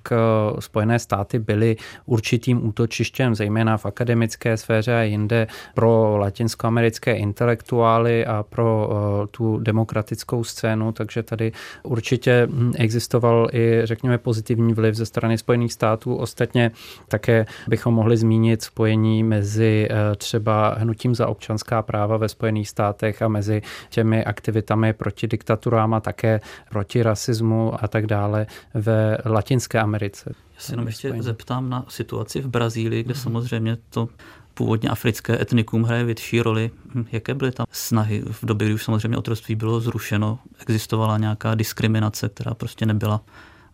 Spojené 0.59 0.98
státy 0.98 1.38
byly 1.38 1.76
určitým 2.07 2.68
útočištěm, 2.68 3.35
zejména 3.35 3.76
v 3.76 3.87
akademické 3.87 4.57
sféře 4.57 4.94
a 4.94 5.02
jinde 5.02 5.46
pro 5.74 6.16
latinskoamerické 6.34 7.16
intelektuály 7.16 8.26
a 8.26 8.42
pro 8.42 8.90
eh, 8.90 9.26
tu 9.30 9.58
demokratickou 9.58 10.44
scénu, 10.44 10.92
takže 10.92 11.22
tady 11.22 11.52
určitě 11.82 12.48
hm, 12.50 12.72
existoval 12.76 13.48
i, 13.52 13.80
řekněme, 13.84 14.18
pozitivní 14.18 14.74
vliv 14.74 14.94
ze 14.94 15.06
strany 15.06 15.38
Spojených 15.38 15.72
států. 15.72 16.16
Ostatně 16.16 16.70
také 17.08 17.46
bychom 17.68 17.94
mohli 17.94 18.16
zmínit 18.16 18.62
spojení 18.62 19.22
mezi 19.22 19.88
eh, 19.90 20.16
třeba 20.16 20.74
hnutím 20.78 21.14
za 21.14 21.26
občanská 21.26 21.82
práva 21.82 22.16
ve 22.16 22.28
Spojených 22.28 22.68
státech 22.68 23.22
a 23.22 23.28
mezi 23.28 23.62
těmi 23.90 24.24
aktivitami 24.24 24.92
proti 24.92 25.26
diktaturám 25.26 25.94
a 25.94 26.00
také 26.00 26.40
proti 26.70 27.02
rasismu 27.02 27.84
a 27.84 27.88
tak 27.88 28.06
dále 28.06 28.46
ve 28.74 29.18
Latinské 29.24 29.80
Americe. 29.80 30.34
Já 30.54 30.60
se 30.60 30.72
jenom 30.72 30.86
ještě 30.86 31.14
zeptám 31.18 31.70
na 31.70 31.84
situaci 31.88 32.40
v 32.40 32.48
Brazílii, 32.48 33.02
kde 33.02 33.14
mm-hmm. 33.14 33.22
samozřejmě 33.22 33.76
to 33.90 34.08
původně 34.54 34.88
africké 34.88 35.42
etnikum 35.42 35.82
hraje 35.82 36.04
větší 36.04 36.40
roli. 36.40 36.70
Hm, 36.94 37.06
jaké 37.12 37.34
byly 37.34 37.52
tam 37.52 37.66
snahy 37.70 38.22
v 38.30 38.44
době, 38.44 38.66
kdy 38.66 38.74
už 38.74 38.84
samozřejmě 38.84 39.18
otroctví 39.18 39.54
bylo 39.54 39.80
zrušeno? 39.80 40.38
Existovala 40.60 41.18
nějaká 41.18 41.54
diskriminace, 41.54 42.28
která 42.28 42.54
prostě 42.54 42.86
nebyla 42.86 43.20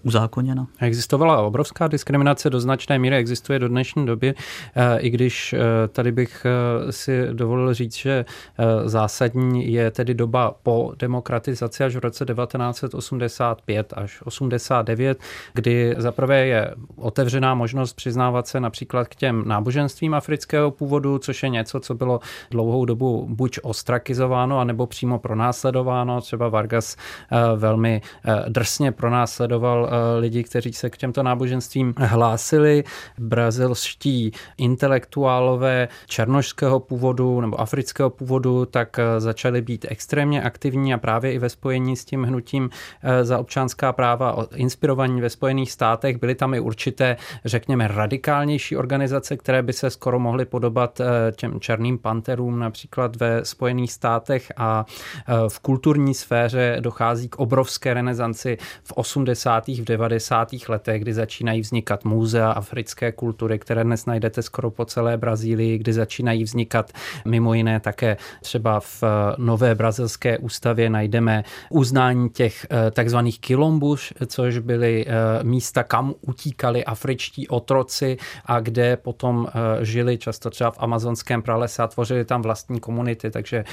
uzákoněna? 0.02 0.66
Existovala 0.80 1.42
obrovská 1.42 1.88
diskriminace, 1.88 2.50
do 2.50 2.60
značné 2.60 2.98
míry 2.98 3.16
existuje 3.16 3.58
do 3.58 3.68
dnešní 3.68 4.06
doby, 4.06 4.34
eh, 4.74 4.98
i 4.98 5.10
když 5.10 5.52
eh, 5.52 5.58
tady 5.88 6.12
bych 6.12 6.46
eh, 6.46 6.92
si 6.92 7.28
dovolil 7.32 7.74
říct, 7.74 7.94
že 7.94 8.24
zásadní 8.84 9.72
je 9.72 9.90
tedy 9.90 10.14
doba 10.14 10.54
po 10.62 10.92
demokratizaci 10.98 11.84
až 11.84 11.96
v 11.96 11.98
roce 11.98 12.24
1985 12.24 13.92
až 13.96 14.22
89, 14.24 15.18
kdy 15.54 15.94
zaprvé 15.98 16.46
je 16.46 16.74
otevřená 16.96 17.54
možnost 17.54 17.92
přiznávat 17.92 18.46
se 18.46 18.60
například 18.60 19.08
k 19.08 19.14
těm 19.14 19.42
náboženstvím 19.46 20.14
afrického 20.14 20.70
původu, 20.70 21.18
což 21.18 21.42
je 21.42 21.48
něco, 21.48 21.80
co 21.80 21.94
bylo 21.94 22.20
dlouhou 22.50 22.84
dobu 22.84 23.26
buď 23.30 23.58
ostrakizováno, 23.62 24.58
anebo 24.58 24.86
přímo 24.86 25.18
pronásledováno. 25.18 26.20
Třeba 26.20 26.48
Vargas 26.48 26.96
velmi 27.56 28.02
drsně 28.48 28.92
pronásledoval 28.92 29.89
lidi, 30.18 30.44
kteří 30.44 30.72
se 30.72 30.90
k 30.90 30.96
těmto 30.96 31.22
náboženstvím 31.22 31.94
hlásili. 31.96 32.84
Brazilští 33.18 34.32
intelektuálové 34.58 35.88
černožského 36.06 36.80
původu 36.80 37.40
nebo 37.40 37.60
afrického 37.60 38.10
původu 38.10 38.66
tak 38.66 38.98
eh, 38.98 39.20
začali 39.20 39.62
být 39.62 39.86
extrémně 39.88 40.42
aktivní 40.42 40.94
a 40.94 40.98
právě 40.98 41.32
i 41.32 41.38
ve 41.38 41.48
spojení 41.48 41.96
s 41.96 42.04
tím 42.04 42.22
hnutím 42.22 42.70
eh, 43.02 43.24
za 43.24 43.38
občanská 43.38 43.92
práva 43.92 44.46
inspirovaní 44.54 45.20
ve 45.20 45.30
Spojených 45.30 45.72
státech. 45.72 46.16
Byly 46.16 46.34
tam 46.34 46.54
i 46.54 46.60
určité, 46.60 47.16
řekněme, 47.44 47.88
radikálnější 47.88 48.76
organizace, 48.76 49.36
které 49.36 49.62
by 49.62 49.72
se 49.72 49.90
skoro 49.90 50.18
mohly 50.18 50.44
podobat 50.44 51.00
těm 51.36 51.60
černým 51.60 51.98
panterům 51.98 52.58
například 52.58 53.16
ve 53.16 53.44
Spojených 53.44 53.92
státech 53.92 54.52
a 54.56 54.86
v 55.48 55.60
kulturní 55.60 56.14
sféře 56.14 56.76
dochází 56.80 57.28
k 57.28 57.36
obrovské 57.36 57.94
renesanci 57.94 58.58
v 58.82 58.92
80 58.92 59.68
v 59.80 59.84
90. 59.84 60.48
letech, 60.68 61.02
kdy 61.02 61.14
začínají 61.14 61.60
vznikat 61.60 62.04
muzea 62.04 62.50
africké 62.50 63.12
kultury, 63.12 63.58
které 63.58 63.84
dnes 63.84 64.06
najdete 64.06 64.42
skoro 64.42 64.70
po 64.70 64.84
celé 64.84 65.16
Brazílii, 65.16 65.78
kdy 65.78 65.92
začínají 65.92 66.44
vznikat 66.44 66.92
mimo 67.24 67.54
jiné 67.54 67.80
také 67.80 68.16
třeba 68.42 68.80
v 68.80 69.02
nové 69.38 69.74
brazilské 69.74 70.38
ústavě 70.38 70.90
najdeme 70.90 71.44
uznání 71.70 72.30
těch 72.30 72.66
takzvaných 72.90 73.40
kilombuš, 73.40 74.14
což 74.26 74.58
byly 74.58 75.06
místa, 75.42 75.82
kam 75.82 76.14
utíkali 76.20 76.84
afričtí 76.84 77.48
otroci 77.48 78.16
a 78.46 78.60
kde 78.60 78.96
potom 78.96 79.48
žili 79.80 80.18
často 80.18 80.50
třeba 80.50 80.70
v 80.70 80.78
amazonském 80.78 81.42
pralese 81.42 81.82
a 81.82 81.86
tvořili 81.86 82.24
tam 82.24 82.42
vlastní 82.42 82.80
komunity, 82.80 83.30
takže 83.30 83.64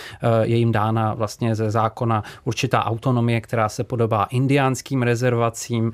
je 0.42 0.58
jim 0.58 0.72
dána 0.72 1.14
vlastně 1.14 1.56
ze 1.56 1.72
zákona 1.72 2.24
určitá 2.44 2.86
autonomie, 2.86 3.42
která 3.42 3.70
se 3.70 3.84
podobá 3.84 4.24
indiánským 4.24 5.02
rezervacím. 5.02 5.92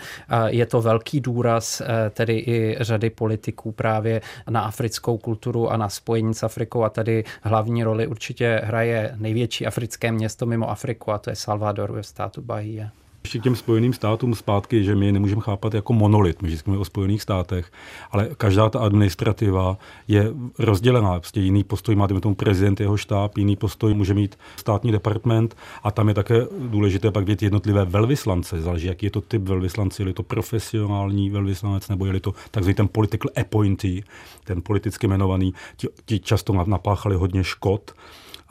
Je 0.48 0.66
to 0.66 0.82
velký 0.82 1.20
důraz 1.22 1.82
eh, 1.82 2.10
tedy 2.10 2.34
i 2.34 2.78
řady 2.80 3.10
politiků 3.10 3.72
právě 3.72 4.22
na 4.50 4.62
africkou 4.62 5.18
kulturu 5.18 5.72
a 5.72 5.78
na 5.78 5.90
spojení 5.90 6.34
s 6.34 6.44
Afrikou 6.44 6.84
a 6.84 6.90
tady 6.90 7.24
hlavní 7.42 7.84
roli 7.84 8.08
určitě 8.08 8.62
hraje 8.64 9.16
největší 9.16 9.66
africké 9.66 10.12
město 10.12 10.46
mimo 10.46 10.70
Afriku 10.70 11.12
a 11.12 11.18
to 11.18 11.30
je 11.30 11.36
Salvador 11.36 11.92
ve 11.92 12.04
státu 12.04 12.42
Bahia. 12.42 13.03
K 13.32 13.42
těm 13.44 13.56
Spojeným 13.56 13.94
státům 13.94 14.36
zpátky, 14.36 14.84
že 14.84 14.96
my 14.96 15.06
je 15.06 15.12
nemůžeme 15.12 15.42
chápat 15.42 15.74
jako 15.74 15.94
monolit, 15.94 16.42
my 16.42 16.48
vždycky 16.48 16.72
o 16.72 16.86
Spojených 16.86 17.22
státech, 17.22 17.72
ale 18.12 18.30
každá 18.38 18.70
ta 18.70 18.80
administrativa 18.80 19.78
je 20.08 20.34
rozdělená. 20.60 21.20
Prostě 21.20 21.40
jiný 21.40 21.64
postoj 21.64 21.96
má 21.96 22.08
tomu 22.08 22.36
prezident, 22.36 22.80
jeho 22.80 22.98
štáb, 22.98 23.38
jiný 23.38 23.56
postoj 23.56 23.94
může 23.94 24.14
mít 24.14 24.38
státní 24.56 24.92
department 24.92 25.58
a 25.84 25.92
tam 25.92 26.08
je 26.08 26.14
také 26.14 26.48
důležité 26.60 27.12
pak 27.12 27.26
vidět 27.26 27.42
jednotlivé 27.42 27.86
velvyslance. 27.86 28.62
Záleží, 28.62 28.88
jaký 28.88 29.06
je 29.06 29.12
to 29.12 29.22
typ 29.22 29.42
velvyslance, 29.42 30.04
je 30.04 30.14
to 30.14 30.24
profesionální 30.24 31.30
velvyslanec 31.30 31.90
nebo 31.90 32.06
je 32.06 32.20
to 32.20 32.34
takzvaný 32.52 32.76
ten 32.76 32.88
political 32.88 33.32
appointee, 33.42 34.02
ten 34.44 34.62
politicky 34.62 35.06
jmenovaný. 35.06 35.54
Ti, 35.76 35.88
ti 36.06 36.20
často 36.20 36.54
napáchali 36.66 37.16
hodně 37.16 37.44
škod 37.44 37.92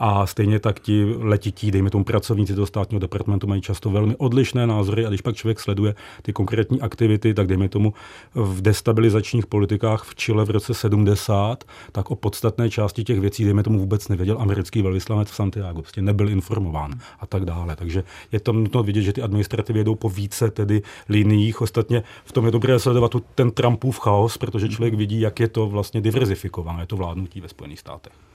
a 0.05 0.27
stejně 0.27 0.59
tak 0.59 0.81
ti 0.81 1.05
letití, 1.19 1.71
dejme 1.71 1.91
tomu 1.91 2.05
pracovníci 2.05 2.55
toho 2.55 2.67
státního 2.67 3.01
departmentu, 3.01 3.47
mají 3.47 3.63
často 3.63 3.91
velmi 3.91 4.17
odlišné 4.17 4.67
názory 4.67 5.07
a 5.07 5.09
když 5.09 5.21
pak 5.21 5.37
člověk 5.37 5.61
sleduje 5.61 5.95
ty 6.23 6.33
konkrétní 6.33 6.81
aktivity, 6.81 7.35
tak 7.35 7.47
dejme 7.47 7.69
tomu 7.69 7.95
v 8.35 8.63
destabilizačních 8.63 9.47
politikách 9.47 10.05
v 10.05 10.15
Chile 10.15 10.45
v 10.45 10.51
roce 10.51 10.75
70, 10.75 11.65
tak 11.93 12.11
o 12.11 12.17
podstatné 12.17 12.71
části 12.71 13.05
těch 13.05 13.21
věcí, 13.21 13.45
dejme 13.45 13.63
tomu, 13.63 13.79
vůbec 13.79 14.09
nevěděl 14.09 14.37
americký 14.41 14.83
velvyslanec 14.83 15.31
v 15.31 15.35
Santiago, 15.35 15.83
prostě 15.83 16.03
nebyl 16.03 16.29
informován 16.29 16.93
a 17.21 17.27
tak 17.27 17.45
dále. 17.45 17.77
Takže 17.77 18.05
je 18.33 18.41
tam 18.41 18.57
nutno 18.57 18.83
vidět, 18.83 19.03
že 19.03 19.13
ty 19.13 19.23
administrativy 19.23 19.81
jedou 19.81 19.95
po 19.95 20.09
více 20.09 20.51
tedy 20.51 20.83
liniích. 21.09 21.61
Ostatně 21.61 22.03
v 22.25 22.33
tom 22.33 22.45
je 22.45 22.51
dobré 22.51 22.79
sledovat 22.79 23.11
tu, 23.11 23.23
ten 23.35 23.51
Trumpův 23.51 23.99
chaos, 23.99 24.39
protože 24.39 24.69
člověk 24.69 24.95
vidí, 24.95 25.21
jak 25.21 25.41
je 25.41 25.49
to 25.49 25.67
vlastně 25.67 26.01
diverzifikované, 26.01 26.87
to 26.87 26.97
vládnutí 26.97 27.41
ve 27.41 27.49
Spojených 27.49 27.81
státech. 27.81 28.32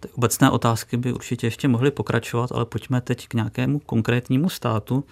Ty 0.00 0.08
obecné 0.08 0.50
otázky 0.50 0.96
by 0.96 1.12
určitě 1.12 1.46
ještě 1.46 1.68
mohly 1.68 1.90
pokračovat, 1.90 2.52
ale 2.52 2.64
pojďme 2.64 3.00
teď 3.00 3.28
k 3.28 3.34
nějakému 3.34 3.78
konkrétnímu 3.78 4.48
státu. 4.48 5.04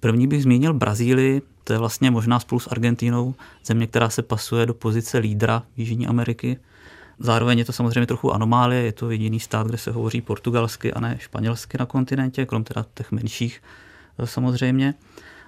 První 0.00 0.26
bych 0.26 0.42
zmínil 0.42 0.74
Brazílii, 0.74 1.42
to 1.64 1.72
je 1.72 1.78
vlastně 1.78 2.10
možná 2.10 2.40
spolu 2.40 2.60
s 2.60 2.66
Argentínou 2.66 3.34
země, 3.64 3.86
která 3.86 4.10
se 4.10 4.22
pasuje 4.22 4.66
do 4.66 4.74
pozice 4.74 5.18
lídra 5.18 5.62
Jižní 5.76 6.06
Ameriky. 6.06 6.56
Zároveň 7.18 7.58
je 7.58 7.64
to 7.64 7.72
samozřejmě 7.72 8.06
trochu 8.06 8.32
anomálie, 8.32 8.82
je 8.82 8.92
to 8.92 9.10
jediný 9.10 9.40
stát, 9.40 9.66
kde 9.66 9.78
se 9.78 9.90
hovoří 9.90 10.20
portugalsky 10.20 10.92
a 10.92 11.00
ne 11.00 11.16
španělsky 11.20 11.78
na 11.78 11.86
kontinentě, 11.86 12.46
krom 12.46 12.64
teda 12.64 12.86
těch 12.94 13.12
menších 13.12 13.62
eh, 14.18 14.26
samozřejmě. 14.26 14.94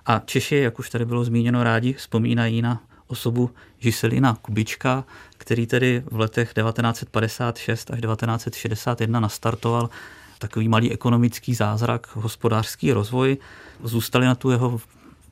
A 0.06 0.18
Češi, 0.18 0.56
jak 0.56 0.78
už 0.78 0.90
tady 0.90 1.04
bylo 1.04 1.24
zmíněno, 1.24 1.64
rádi 1.64 1.92
vzpomínají 1.92 2.62
na 2.62 2.82
osobu 3.10 3.50
Žiselina 3.78 4.34
Kubička, 4.42 5.04
který 5.38 5.66
tedy 5.66 6.02
v 6.10 6.20
letech 6.20 6.54
1956 6.54 7.90
až 7.90 8.00
1961 8.00 9.20
nastartoval 9.20 9.90
takový 10.38 10.68
malý 10.68 10.92
ekonomický 10.92 11.54
zázrak, 11.54 12.16
hospodářský 12.16 12.92
rozvoj. 12.92 13.36
Zůstaly 13.84 14.26
na 14.26 14.34
tu 14.34 14.50
jeho 14.50 14.80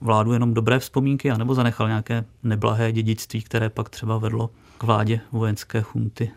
vládu 0.01 0.33
jenom 0.33 0.55
dobré 0.55 0.79
vzpomínky, 0.79 1.31
anebo 1.31 1.55
zanechal 1.55 1.88
nějaké 1.88 2.25
neblahé 2.43 2.93
dědictví, 2.93 3.43
které 3.43 3.71
pak 3.71 3.88
třeba 3.88 4.19
vedlo 4.19 4.51
k 4.79 4.83
vládě 4.83 5.21
vojenské 5.33 5.83
chunty? 5.83 6.31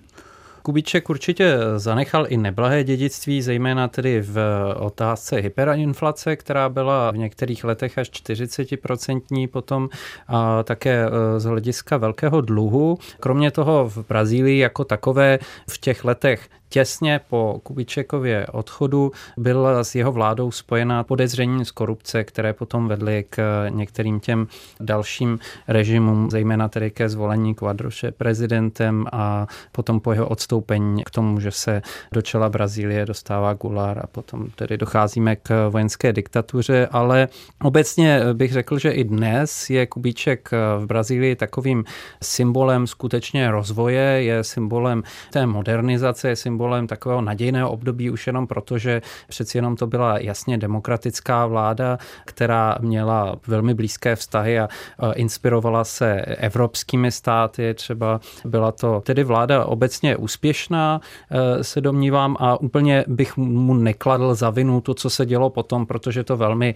Kubíček 0.63 1.09
určitě 1.09 1.57
zanechal 1.75 2.25
i 2.29 2.37
neblahé 2.37 2.83
dědictví, 2.83 3.41
zejména 3.41 3.87
tedy 3.87 4.21
v 4.21 4.39
otázce 4.75 5.35
hyperinflace, 5.35 6.35
která 6.35 6.69
byla 6.69 7.11
v 7.11 7.17
některých 7.17 7.63
letech 7.63 7.97
až 7.97 8.09
40% 8.09 9.47
potom 9.47 9.89
a 10.27 10.63
také 10.63 11.05
e, 11.05 11.39
z 11.39 11.43
hlediska 11.43 11.97
velkého 11.97 12.41
dluhu. 12.41 12.97
Kromě 13.19 13.51
toho 13.51 13.89
v 13.89 14.07
Brazílii 14.07 14.59
jako 14.59 14.83
takové 14.83 15.39
v 15.69 15.77
těch 15.77 16.05
letech 16.05 16.49
Těsně 16.73 17.21
po 17.29 17.59
Kubičekově 17.63 18.47
odchodu 18.47 19.11
byl 19.37 19.67
s 19.83 19.95
jeho 19.95 20.11
vládou 20.11 20.51
spojena 20.51 21.03
podezření 21.03 21.65
z 21.65 21.71
korupce, 21.71 22.23
které 22.23 22.53
potom 22.53 22.87
vedly 22.87 23.25
k 23.29 23.65
některým 23.69 24.19
těm 24.19 24.47
dalším 24.79 25.39
režimům, 25.67 26.31
zejména 26.31 26.69
tedy 26.69 26.91
ke 26.91 27.09
zvolení 27.09 27.55
Quadroše 27.55 28.11
prezidentem 28.11 29.05
a 29.11 29.47
potom 29.71 29.99
po 29.99 30.11
jeho 30.11 30.27
odstoupení 30.27 31.03
k 31.03 31.09
tomu, 31.09 31.39
že 31.39 31.51
se 31.51 31.81
do 32.11 32.21
čela 32.21 32.49
Brazílie 32.49 33.05
dostává 33.05 33.53
Gular 33.53 33.99
a 34.03 34.07
potom 34.07 34.47
tedy 34.55 34.77
docházíme 34.77 35.35
k 35.35 35.69
vojenské 35.69 36.13
diktatuře, 36.13 36.87
ale 36.91 37.27
obecně 37.63 38.21
bych 38.33 38.51
řekl, 38.51 38.79
že 38.79 38.91
i 38.91 39.03
dnes 39.03 39.69
je 39.69 39.87
Kubíček 39.87 40.49
v 40.79 40.85
Brazílii 40.85 41.35
takovým 41.35 41.83
symbolem 42.23 42.87
skutečně 42.87 43.51
rozvoje, 43.51 44.23
je 44.23 44.43
symbolem 44.43 45.03
té 45.31 45.45
modernizace, 45.45 46.29
je 46.29 46.35
symbolem 46.35 46.60
symbolem 46.61 46.87
takového 46.87 47.21
nadějného 47.21 47.71
období 47.71 48.09
už 48.09 48.27
jenom 48.27 48.47
proto, 48.47 48.77
že 48.77 49.01
přeci 49.27 49.57
jenom 49.57 49.75
to 49.75 49.87
byla 49.87 50.19
jasně 50.19 50.57
demokratická 50.57 51.45
vláda, 51.45 51.97
která 52.25 52.77
měla 52.81 53.35
velmi 53.47 53.73
blízké 53.73 54.15
vztahy 54.15 54.59
a 54.59 54.69
inspirovala 55.13 55.83
se 55.83 56.21
evropskými 56.21 57.11
státy. 57.11 57.73
Třeba 57.73 58.19
byla 58.45 58.71
to 58.71 59.01
tedy 59.01 59.23
vláda 59.23 59.65
obecně 59.65 60.17
úspěšná, 60.17 61.01
e, 61.31 61.63
se 61.63 61.81
domnívám, 61.81 62.37
a 62.39 62.61
úplně 62.61 63.05
bych 63.07 63.37
mu 63.37 63.73
nekladl 63.73 64.35
za 64.35 64.49
vinu 64.49 64.81
to, 64.81 64.93
co 64.93 65.09
se 65.09 65.25
dělo 65.25 65.49
potom, 65.49 65.85
protože 65.85 66.23
to 66.23 66.37
velmi 66.37 66.75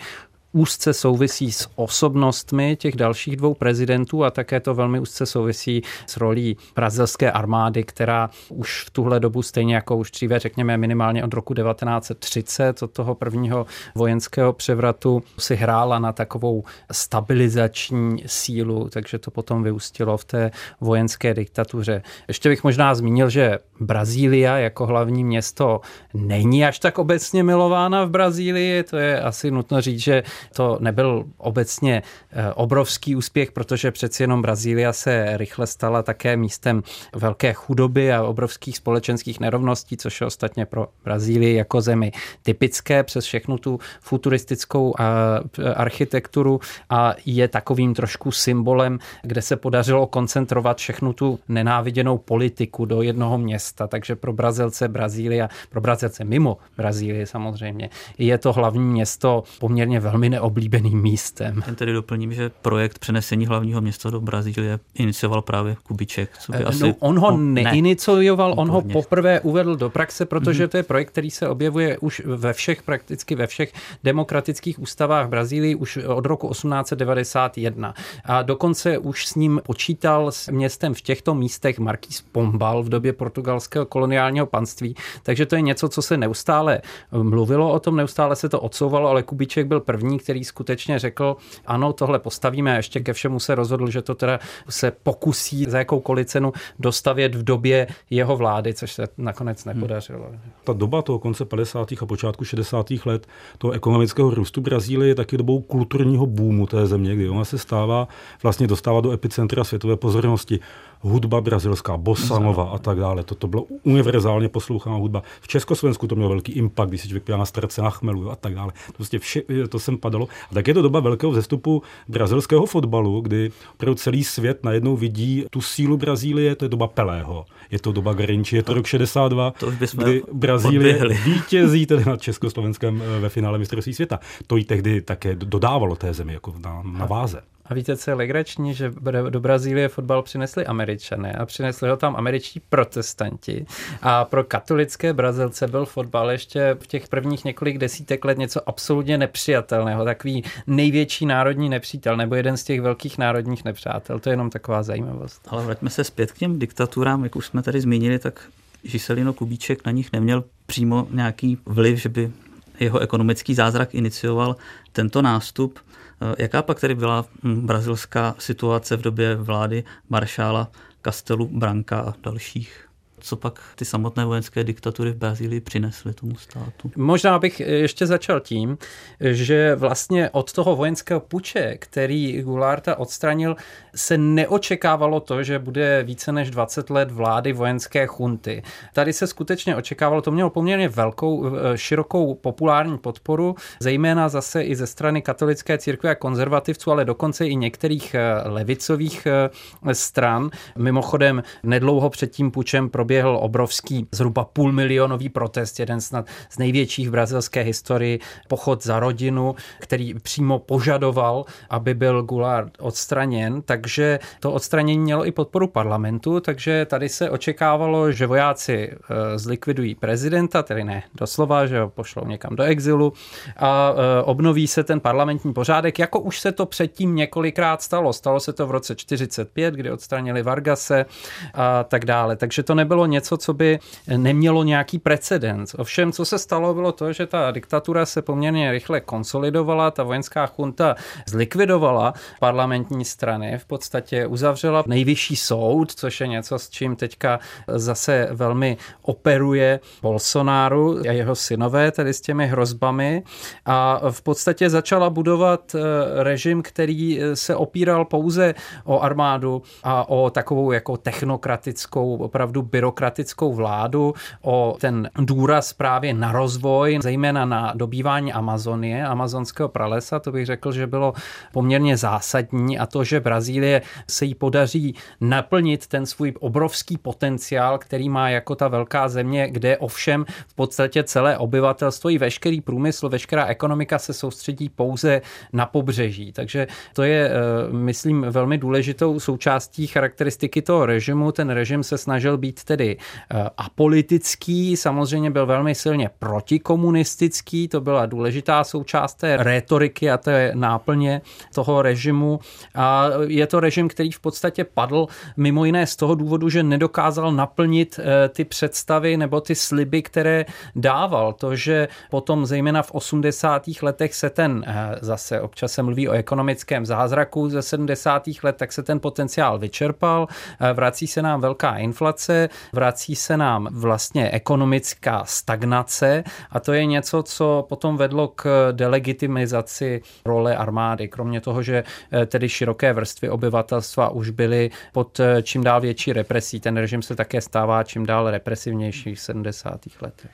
úzce 0.55 0.93
souvisí 0.93 1.51
s 1.51 1.69
osobnostmi 1.75 2.75
těch 2.75 2.95
dalších 2.95 3.35
dvou 3.35 3.53
prezidentů 3.53 4.23
a 4.23 4.31
také 4.31 4.59
to 4.59 4.73
velmi 4.73 4.99
úzce 4.99 5.25
souvisí 5.25 5.81
s 6.07 6.17
rolí 6.17 6.57
brazilské 6.75 7.31
armády, 7.31 7.83
která 7.83 8.29
už 8.49 8.83
v 8.83 8.89
tuhle 8.89 9.19
dobu 9.19 9.41
stejně 9.41 9.75
jako 9.75 9.97
už 9.97 10.11
dříve, 10.11 10.39
řekněme 10.39 10.77
minimálně 10.77 11.23
od 11.23 11.33
roku 11.33 11.53
1930, 11.53 12.83
od 12.83 12.91
toho 12.91 13.15
prvního 13.15 13.65
vojenského 13.95 14.53
převratu, 14.53 15.23
si 15.39 15.55
hrála 15.55 15.99
na 15.99 16.13
takovou 16.13 16.63
stabilizační 16.91 18.23
sílu, 18.25 18.89
takže 18.89 19.19
to 19.19 19.31
potom 19.31 19.63
vyústilo 19.63 20.17
v 20.17 20.25
té 20.25 20.51
vojenské 20.81 21.33
diktatuře. 21.33 22.01
Ještě 22.27 22.49
bych 22.49 22.63
možná 22.63 22.95
zmínil, 22.95 23.29
že 23.29 23.59
Brazília 23.79 24.57
jako 24.57 24.85
hlavní 24.85 25.23
město 25.23 25.81
není 26.13 26.65
až 26.65 26.79
tak 26.79 26.99
obecně 26.99 27.43
milována 27.43 28.05
v 28.05 28.09
Brazílii, 28.09 28.83
to 28.83 28.97
je 28.97 29.21
asi 29.21 29.51
nutno 29.51 29.81
říct, 29.81 29.99
že 29.99 30.23
to 30.53 30.77
nebyl 30.81 31.25
obecně 31.37 32.03
eh, 32.31 32.53
obrovský 32.53 33.15
úspěch, 33.15 33.51
protože 33.51 33.91
přeci 33.91 34.23
jenom 34.23 34.41
Brazília 34.41 34.93
se 34.93 35.37
rychle 35.37 35.67
stala 35.67 36.03
také 36.03 36.37
místem 36.37 36.83
velké 37.15 37.53
chudoby 37.53 38.13
a 38.13 38.23
obrovských 38.23 38.77
společenských 38.77 39.39
nerovností, 39.39 39.97
což 39.97 40.21
je 40.21 40.27
ostatně 40.27 40.65
pro 40.65 40.87
Brazílii 41.03 41.55
jako 41.55 41.81
zemi 41.81 42.11
typické 42.43 43.03
přes 43.03 43.25
všechnu 43.25 43.57
tu 43.57 43.79
futuristickou 44.01 44.93
eh, 44.99 45.73
architekturu 45.73 46.59
a 46.89 47.13
je 47.25 47.47
takovým 47.47 47.93
trošku 47.93 48.31
symbolem, 48.31 48.99
kde 49.21 49.41
se 49.41 49.55
podařilo 49.55 50.07
koncentrovat 50.07 50.77
všechnu 50.77 51.13
tu 51.13 51.39
nenáviděnou 51.47 52.17
politiku 52.17 52.85
do 52.85 53.01
jednoho 53.01 53.37
města. 53.37 53.87
Takže 53.87 54.15
pro 54.15 54.33
Brazilce 54.33 54.87
Brazília, 54.87 55.49
pro 55.69 55.81
Brazilce 55.81 56.23
mimo 56.23 56.57
Brazílie 56.77 57.27
samozřejmě, 57.27 57.89
je 58.17 58.37
to 58.37 58.53
hlavní 58.53 58.85
město 58.85 59.43
poměrně 59.59 59.99
velmi 59.99 60.34
neoblíbeným 60.35 61.01
místem. 61.01 61.63
Jen 61.65 61.75
tedy 61.75 61.93
doplním, 61.93 62.33
že 62.33 62.51
projekt 62.61 62.99
přenesení 62.99 63.45
hlavního 63.45 63.81
města 63.81 64.09
do 64.09 64.21
Brazílie 64.21 64.79
inicioval 64.93 65.41
právě 65.41 65.75
Kubiček. 65.83 66.29
Co 66.39 66.51
by 66.51 66.59
no, 66.63 66.67
asi... 66.67 66.95
On 66.99 67.19
ho 67.19 67.37
neinicioval, 67.37 68.49
ne. 68.49 68.55
on 68.55 68.69
ho 68.69 68.81
poprvé 68.81 69.39
uvedl 69.39 69.75
do 69.75 69.89
praxe, 69.89 70.25
protože 70.25 70.65
mm-hmm. 70.65 70.69
to 70.69 70.77
je 70.77 70.83
projekt, 70.83 71.09
který 71.09 71.31
se 71.31 71.49
objevuje 71.49 71.97
už 71.97 72.21
ve 72.25 72.53
všech, 72.53 72.83
prakticky 72.83 73.35
ve 73.35 73.47
všech 73.47 73.73
demokratických 74.03 74.79
ústavách 74.79 75.29
Brazílii 75.29 75.75
už 75.75 75.97
od 75.97 76.25
roku 76.25 76.49
1891. 76.49 77.93
A 78.25 78.41
dokonce 78.41 78.97
už 78.97 79.27
s 79.27 79.35
ním 79.35 79.61
počítal 79.65 80.31
s 80.31 80.51
městem 80.51 80.93
v 80.93 81.01
těchto 81.01 81.35
místech 81.35 81.79
Marquis 81.79 82.21
Pombal 82.21 82.83
v 82.83 82.89
době 82.89 83.13
portugalského 83.13 83.85
koloniálního 83.85 84.45
panství. 84.45 84.95
Takže 85.23 85.45
to 85.45 85.55
je 85.55 85.61
něco, 85.61 85.89
co 85.89 86.01
se 86.01 86.17
neustále 86.17 86.81
mluvilo 87.11 87.71
o 87.71 87.79
tom, 87.79 87.95
neustále 87.95 88.35
se 88.35 88.49
to 88.49 88.59
odsouvalo, 88.59 89.09
ale 89.09 89.23
Kubiček 89.23 89.67
byl 89.67 89.79
první 89.79 90.14
první, 90.15 90.19
který 90.23 90.43
skutečně 90.43 90.99
řekl, 90.99 91.37
ano, 91.65 91.93
tohle 91.93 92.19
postavíme 92.19 92.73
a 92.73 92.77
ještě 92.77 92.99
ke 92.99 93.13
všemu 93.13 93.39
se 93.39 93.55
rozhodl, 93.55 93.89
že 93.89 94.01
to 94.01 94.15
teda 94.15 94.39
se 94.69 94.91
pokusí 94.91 95.65
za 95.65 95.77
jakoukoliv 95.77 96.27
cenu 96.27 96.53
dostavět 96.79 97.35
v 97.35 97.43
době 97.43 97.87
jeho 98.09 98.37
vlády, 98.37 98.73
což 98.73 98.93
se 98.93 99.07
nakonec 99.17 99.65
hmm. 99.65 99.73
nepodařilo. 99.73 100.27
Hmm. 100.29 100.39
Ta 100.63 100.73
doba 100.73 101.01
toho 101.01 101.19
konce 101.19 101.45
50. 101.45 101.91
a 102.01 102.05
počátku 102.05 102.45
60. 102.45 102.87
let 103.05 103.27
toho 103.57 103.73
ekonomického 103.73 104.29
růstu 104.29 104.61
Brazílie 104.61 105.07
je 105.07 105.15
taky 105.15 105.37
dobou 105.37 105.61
kulturního 105.61 106.25
boomu 106.25 106.67
té 106.67 106.87
země, 106.87 107.15
kdy 107.15 107.29
ona 107.29 107.45
se 107.45 107.57
stává, 107.57 108.07
vlastně 108.43 108.67
dostává 108.67 109.01
do 109.01 109.11
epicentra 109.11 109.63
světové 109.63 109.95
pozornosti 109.95 110.59
hudba 111.05 111.41
brazilská, 111.41 111.97
bosanova 111.97 112.63
a 112.63 112.77
tak 112.77 112.97
dále. 112.97 113.23
Toto 113.23 113.47
bylo 113.47 113.63
univerzálně 113.83 114.49
poslouchaná 114.49 114.95
hudba. 114.95 115.23
V 115.41 115.47
Československu 115.47 116.07
to 116.07 116.15
mělo 116.15 116.29
velký 116.29 116.51
impact, 116.51 116.89
když 116.89 117.01
se 117.01 117.07
člověk 117.07 117.29
na 117.29 117.45
starce 117.45 117.81
na 117.81 117.89
chmelu 117.89 118.31
a 118.31 118.35
tak 118.35 118.55
dále. 118.55 118.71
To 118.87 118.93
prostě 118.93 119.19
vše, 119.19 119.41
to 119.69 119.79
sem 119.79 119.97
padalo. 119.97 120.27
A 120.51 120.53
tak 120.53 120.67
je 120.67 120.73
to 120.73 120.81
doba 120.81 120.99
velkého 120.99 121.31
vzestupu 121.31 121.83
brazilského 122.07 122.65
fotbalu, 122.65 123.21
kdy 123.21 123.51
opravdu 123.73 123.95
celý 123.95 124.23
svět 124.23 124.63
najednou 124.63 124.95
vidí 124.95 125.45
tu 125.49 125.61
sílu 125.61 125.97
Brazílie, 125.97 126.55
to 126.55 126.65
je 126.65 126.69
doba 126.69 126.87
Pelého. 126.87 127.45
Je 127.71 127.79
to 127.79 127.91
doba 127.91 128.13
Garinči, 128.13 128.55
je 128.55 128.63
to 128.63 128.73
rok 128.73 128.85
62, 128.85 129.51
to 129.51 129.71
kdy 129.71 130.23
Brazílie 130.33 130.95
odběhli. 130.95 131.17
vítězí 131.25 131.85
tedy 131.85 132.05
nad 132.05 132.21
Československem 132.21 133.01
eh, 133.01 133.19
ve 133.19 133.29
finále 133.29 133.57
mistrovství 133.57 133.93
světa. 133.93 134.19
To 134.47 134.57
jí 134.57 134.63
tehdy 134.63 135.01
také 135.01 135.35
dodávalo 135.35 135.95
té 135.95 136.13
zemi 136.13 136.33
jako 136.33 136.53
na, 136.63 136.81
na 136.83 137.05
váze. 137.05 137.41
A 137.65 137.73
víte, 137.73 137.97
co 137.97 138.11
je 138.11 138.15
legrační, 138.15 138.73
že 138.73 138.93
do 139.29 139.39
Brazílie 139.39 139.87
fotbal 139.87 140.21
přinesli 140.21 140.65
američané 140.65 141.33
a 141.33 141.45
přinesli 141.45 141.89
ho 141.89 141.97
tam 141.97 142.15
američtí 142.15 142.61
protestanti. 142.69 143.65
A 144.01 144.25
pro 144.25 144.43
katolické 144.43 145.13
Brazilce 145.13 145.67
byl 145.67 145.85
fotbal 145.85 146.31
ještě 146.31 146.77
v 146.79 146.87
těch 146.87 147.07
prvních 147.07 147.45
několik 147.45 147.77
desítek 147.77 148.25
let 148.25 148.37
něco 148.37 148.69
absolutně 148.69 149.17
nepřijatelného, 149.17 150.05
takový 150.05 150.43
největší 150.67 151.25
národní 151.25 151.69
nepřítel 151.69 152.17
nebo 152.17 152.35
jeden 152.35 152.57
z 152.57 152.63
těch 152.63 152.81
velkých 152.81 153.17
národních 153.17 153.65
nepřátel. 153.65 154.19
To 154.19 154.29
je 154.29 154.33
jenom 154.33 154.49
taková 154.49 154.83
zajímavost. 154.83 155.47
Ale 155.47 155.65
vraťme 155.65 155.89
se 155.89 156.03
zpět 156.03 156.31
k 156.31 156.37
těm 156.37 156.59
diktaturám, 156.59 157.23
jak 157.23 157.35
už 157.35 157.45
jsme 157.45 157.63
tady 157.63 157.81
zmínili, 157.81 158.19
tak 158.19 158.41
Žiselino 158.83 159.33
Kubíček 159.33 159.85
na 159.85 159.91
nich 159.91 160.13
neměl 160.13 160.43
přímo 160.65 161.07
nějaký 161.11 161.57
vliv, 161.65 161.99
že 161.99 162.09
by 162.09 162.31
jeho 162.79 162.99
ekonomický 162.99 163.55
zázrak 163.55 163.95
inicioval 163.95 164.55
tento 164.91 165.21
nástup. 165.21 165.79
Eh, 166.21 166.35
jaká 166.43 166.61
pak 166.61 166.79
tedy 166.79 166.95
byla 166.95 167.25
hm, 167.43 167.65
brazilská 167.65 168.35
situace 168.39 168.97
v 168.97 169.01
době 169.01 169.35
vlády 169.35 169.83
maršála 170.09 170.71
Castelu 171.03 171.47
Branca 171.47 171.99
a 171.99 172.13
dalších? 172.23 172.89
Co 173.19 173.35
pak 173.35 173.59
ty 173.75 173.85
samotné 173.85 174.25
vojenské 174.25 174.63
diktatury 174.63 175.11
v 175.11 175.15
Brazílii 175.15 175.61
přinesly 175.61 176.13
tomu 176.13 176.35
státu? 176.35 176.91
Možná 176.95 177.39
bych 177.39 177.59
ještě 177.59 178.05
začal 178.05 178.39
tím, 178.39 178.77
že 179.19 179.75
vlastně 179.75 180.29
od 180.29 180.53
toho 180.53 180.75
vojenského 180.75 181.19
puče, 181.19 181.77
který 181.79 182.41
Goularta 182.41 182.99
odstranil, 182.99 183.55
se 183.95 184.17
neočekávalo 184.17 185.19
to, 185.19 185.43
že 185.43 185.59
bude 185.59 186.03
více 186.03 186.31
než 186.31 186.51
20 186.51 186.89
let 186.89 187.11
vlády 187.11 187.53
vojenské 187.53 188.07
chunty. 188.07 188.63
Tady 188.93 189.13
se 189.13 189.27
skutečně 189.27 189.75
očekávalo, 189.75 190.21
to 190.21 190.31
mělo 190.31 190.49
poměrně 190.49 190.89
velkou, 190.89 191.45
eh, 191.47 191.77
širokou 191.77 192.33
populární 192.33 192.97
podporu, 192.97 193.55
zejména 193.79 194.29
zase 194.29 194.63
i 194.63 194.75
ze 194.75 194.87
strany 194.87 195.21
katolické 195.21 195.77
církve 195.77 196.09
a 196.09 196.15
konzervativců, 196.15 196.91
ale 196.91 197.05
dokonce 197.05 197.47
i 197.47 197.55
některých 197.55 198.15
eh, 198.15 198.49
levicových 198.49 199.27
eh, 199.27 199.95
stran. 199.95 200.49
Mimochodem, 200.77 201.43
nedlouho 201.63 202.09
před 202.09 202.31
tím 202.31 202.51
pučem 202.51 202.89
proběhl 202.89 203.04
proběhl 203.05 203.37
obrovský 203.41 204.07
zhruba 204.11 204.45
půl 204.45 204.71
milionový 204.71 205.29
protest, 205.29 205.79
jeden 205.79 206.01
snad 206.01 206.25
z 206.49 206.57
největších 206.57 207.07
v 207.07 207.11
brazilské 207.11 207.61
historii, 207.61 208.19
pochod 208.47 208.83
za 208.83 208.99
rodinu, 208.99 209.55
který 209.79 210.13
přímo 210.13 210.59
požadoval, 210.59 211.45
aby 211.69 211.93
byl 211.93 212.23
Goulart 212.23 212.73
odstraněn, 212.79 213.61
takže 213.61 214.19
to 214.39 214.51
odstranění 214.51 214.99
mělo 214.99 215.25
i 215.25 215.31
podporu 215.31 215.67
parlamentu, 215.67 216.39
takže 216.39 216.85
tady 216.85 217.09
se 217.09 217.29
očekávalo, 217.29 218.11
že 218.11 218.27
vojáci 218.27 218.89
eh, 218.89 219.39
zlikvidují 219.39 219.95
prezidenta, 219.95 220.63
tedy 220.63 220.83
ne 220.83 221.03
doslova, 221.13 221.65
že 221.65 221.79
ho 221.79 221.89
pošlou 221.89 222.25
někam 222.25 222.55
do 222.55 222.63
exilu 222.63 223.13
a 223.57 223.93
eh, 223.93 224.23
obnoví 224.23 224.67
se 224.67 224.83
ten 224.83 224.99
parlamentní 224.99 225.53
pořádek, 225.53 225.99
jako 225.99 226.19
už 226.19 226.39
se 226.39 226.51
to 226.51 226.65
předtím 226.65 227.15
několikrát 227.15 227.81
stalo. 227.81 228.13
Stalo 228.13 228.39
se 228.39 228.53
to 228.53 228.67
v 228.67 228.71
roce 228.71 228.95
45, 228.95 229.73
kdy 229.73 229.91
odstranili 229.91 230.43
Vargase 230.43 231.05
a 231.53 231.83
tak 231.83 232.05
dále. 232.05 232.35
Takže 232.35 232.63
to 232.63 232.75
nebylo 232.75 232.94
něco, 233.05 233.37
co 233.37 233.53
by 233.53 233.79
nemělo 234.17 234.63
nějaký 234.63 234.99
precedens. 234.99 235.75
Ovšem, 235.77 236.11
co 236.11 236.25
se 236.25 236.39
stalo, 236.39 236.73
bylo 236.73 236.91
to, 236.91 237.13
že 237.13 237.25
ta 237.25 237.51
diktatura 237.51 238.05
se 238.05 238.21
poměrně 238.21 238.71
rychle 238.71 239.01
konsolidovala, 239.01 239.91
ta 239.91 240.03
vojenská 240.03 240.47
chunta 240.47 240.95
zlikvidovala 241.27 242.13
parlamentní 242.39 243.05
strany, 243.05 243.57
v 243.57 243.65
podstatě 243.65 244.27
uzavřela 244.27 244.83
nejvyšší 244.87 245.35
soud, 245.35 245.91
což 245.91 246.21
je 246.21 246.27
něco, 246.27 246.59
s 246.59 246.69
čím 246.69 246.95
teďka 246.95 247.39
zase 247.67 248.27
velmi 248.31 248.77
operuje 249.01 249.79
Bolsonaro 250.01 250.95
a 251.09 251.11
jeho 251.11 251.35
synové, 251.35 251.91
tedy 251.91 252.13
s 252.13 252.21
těmi 252.21 252.47
hrozbami 252.47 253.23
a 253.65 254.01
v 254.11 254.21
podstatě 254.21 254.69
začala 254.69 255.09
budovat 255.09 255.75
eh, 255.75 255.79
režim, 256.23 256.61
který 256.61 257.21
eh, 257.21 257.35
se 257.35 257.55
opíral 257.55 258.05
pouze 258.05 258.53
o 258.83 258.99
armádu 258.99 259.61
a 259.83 260.09
o 260.09 260.29
takovou 260.29 260.71
jako 260.71 260.97
technokratickou, 260.97 262.17
opravdu 262.17 262.61
byrokratickou 262.61 262.84
demokratickou 262.85 263.53
vládu 263.53 264.13
o 264.41 264.77
ten 264.79 265.09
důraz 265.19 265.73
právě 265.73 266.13
na 266.13 266.31
rozvoj, 266.31 266.99
zejména 267.01 267.45
na 267.45 267.73
dobývání 267.75 268.33
Amazonie, 268.33 269.05
amazonského 269.05 269.69
pralesa, 269.69 270.19
to 270.19 270.31
bych 270.31 270.45
řekl, 270.45 270.71
že 270.71 270.87
bylo 270.87 271.13
poměrně 271.53 271.97
zásadní 271.97 272.79
a 272.79 272.85
to, 272.85 273.03
že 273.03 273.19
Brazílie 273.19 273.81
se 274.09 274.25
jí 274.25 274.35
podaří 274.35 274.95
naplnit 275.21 275.87
ten 275.87 276.05
svůj 276.05 276.33
obrovský 276.39 276.97
potenciál, 276.97 277.77
který 277.77 278.09
má 278.09 278.29
jako 278.29 278.55
ta 278.55 278.67
velká 278.67 279.09
země, 279.09 279.49
kde 279.49 279.77
ovšem 279.77 280.25
v 280.47 280.53
podstatě 280.53 281.03
celé 281.03 281.37
obyvatelstvo 281.37 282.09
i 282.09 282.17
veškerý 282.17 282.61
průmysl, 282.61 283.09
veškerá 283.09 283.45
ekonomika 283.45 283.99
se 283.99 284.13
soustředí 284.13 284.69
pouze 284.69 285.21
na 285.53 285.65
pobřeží. 285.65 286.31
Takže 286.31 286.67
to 286.93 287.03
je, 287.03 287.29
eh, 287.29 287.33
myslím, 287.73 288.25
velmi 288.29 288.57
důležitou 288.57 289.19
součástí 289.19 289.87
charakteristiky 289.87 290.61
toho 290.61 290.85
režimu. 290.85 291.31
Ten 291.31 291.49
režim 291.49 291.83
se 291.83 291.97
snažil 291.97 292.37
být 292.37 292.63
tedy 292.63 292.74
tedy 292.77 292.97
eh, 293.31 293.49
apolitický, 293.57 294.77
samozřejmě 294.77 295.31
byl 295.31 295.45
velmi 295.45 295.75
silně 295.75 296.09
protikomunistický, 296.19 297.67
to 297.67 297.81
byla 297.81 298.05
důležitá 298.05 298.63
součást 298.63 299.13
té 299.13 299.37
rétoriky 299.37 300.11
a 300.11 300.17
té 300.17 300.51
náplně 300.55 301.21
toho 301.53 301.81
režimu. 301.81 302.39
A 302.75 303.07
je 303.27 303.47
to 303.47 303.59
režim, 303.59 303.87
který 303.87 304.11
v 304.11 304.19
podstatě 304.19 304.63
padl 304.63 305.07
mimo 305.37 305.65
jiné 305.65 305.87
z 305.87 305.95
toho 305.95 306.15
důvodu, 306.15 306.49
že 306.49 306.63
nedokázal 306.63 307.31
naplnit 307.31 307.99
eh, 307.99 308.29
ty 308.29 308.45
představy 308.45 309.17
nebo 309.17 309.41
ty 309.41 309.55
sliby, 309.55 310.01
které 310.01 310.45
dával. 310.75 311.33
To, 311.33 311.55
že 311.55 311.87
potom 312.09 312.45
zejména 312.45 312.83
v 312.83 312.91
80. 312.91 313.63
letech 313.81 314.15
se 314.15 314.29
ten, 314.29 314.65
eh, 314.67 314.95
zase 315.01 315.41
občas 315.41 315.71
se 315.71 315.83
mluví 315.83 316.09
o 316.09 316.11
ekonomickém 316.11 316.85
zázraku 316.85 317.49
ze 317.49 317.61
70. 317.61 318.43
let, 318.43 318.55
tak 318.55 318.71
se 318.71 318.83
ten 318.83 318.99
potenciál 318.99 319.59
vyčerpal, 319.59 320.27
vrací 320.73 321.07
se 321.07 321.21
nám 321.21 321.41
velká 321.41 321.77
inflace, 321.77 322.49
vrací 322.73 323.15
se 323.15 323.37
nám 323.37 323.67
vlastně 323.71 324.29
ekonomická 324.31 325.25
stagnace 325.25 326.23
a 326.51 326.59
to 326.59 326.73
je 326.73 326.85
něco, 326.85 327.23
co 327.23 327.65
potom 327.69 327.97
vedlo 327.97 328.27
k 328.27 328.71
delegitimizaci 328.71 330.01
role 330.25 330.57
armády. 330.57 331.07
Kromě 331.07 331.41
toho, 331.41 331.63
že 331.63 331.83
eh, 332.11 332.25
tedy 332.25 332.49
široké 332.49 332.93
vrstvy 332.93 333.29
obyvatelstva 333.29 334.09
už 334.09 334.29
byly 334.29 334.71
pod 334.93 335.19
eh, 335.19 335.41
čím 335.41 335.63
dál 335.63 335.81
větší 335.81 336.13
represí. 336.13 336.59
Ten 336.59 336.77
režim 336.77 337.01
se 337.01 337.15
také 337.15 337.41
stává 337.41 337.83
čím 337.83 338.05
dál 338.05 338.31
represivnější 338.31 339.15
v 339.15 339.19
70. 339.19 339.79
letech. 340.01 340.31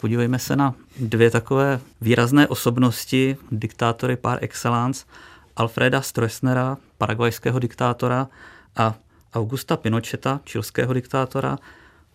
Podívejme 0.00 0.38
se 0.38 0.56
na 0.56 0.74
dvě 1.00 1.30
takové 1.30 1.80
výrazné 2.00 2.48
osobnosti, 2.48 3.36
diktátory 3.52 4.16
par 4.16 4.38
excellence, 4.40 5.04
Alfreda 5.56 6.02
Stroessnera, 6.02 6.76
paraguajského 6.98 7.58
diktátora 7.58 8.28
a 8.76 8.94
Augusta 9.34 9.76
Pinocheta, 9.76 10.40
čilského 10.44 10.92
diktátora. 10.92 11.58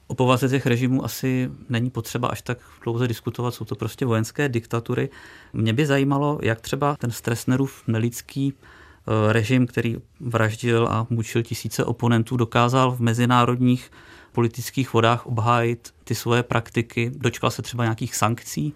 O 0.07 0.15
povaze 0.15 0.49
těch 0.49 0.65
režimů 0.65 1.05
asi 1.05 1.51
není 1.69 1.89
potřeba 1.89 2.27
až 2.27 2.41
tak 2.41 2.57
dlouze 2.83 3.07
diskutovat, 3.07 3.53
jsou 3.53 3.65
to 3.65 3.75
prostě 3.75 4.05
vojenské 4.05 4.49
diktatury. 4.49 5.09
Mě 5.53 5.73
by 5.73 5.85
zajímalo, 5.85 6.39
jak 6.41 6.61
třeba 6.61 6.95
ten 6.95 7.11
Stroessnerův 7.11 7.83
nelidský 7.87 8.53
eh, 8.53 9.33
režim, 9.33 9.67
který 9.67 9.97
vraždil 10.19 10.87
a 10.91 11.07
mučil 11.09 11.43
tisíce 11.43 11.85
oponentů, 11.85 12.37
dokázal 12.37 12.91
v 12.91 12.99
mezinárodních 12.99 13.91
politických 14.31 14.93
vodách 14.93 15.25
obhájit 15.25 15.93
ty 16.03 16.15
svoje 16.15 16.43
praktiky. 16.43 17.11
Dočkal 17.15 17.51
se 17.51 17.61
třeba 17.61 17.83
nějakých 17.83 18.15
sankcí? 18.15 18.73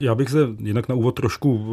Já 0.00 0.14
bych 0.14 0.30
se 0.30 0.38
jinak 0.58 0.88
na 0.88 0.94
úvod 0.94 1.12
trošku 1.12 1.66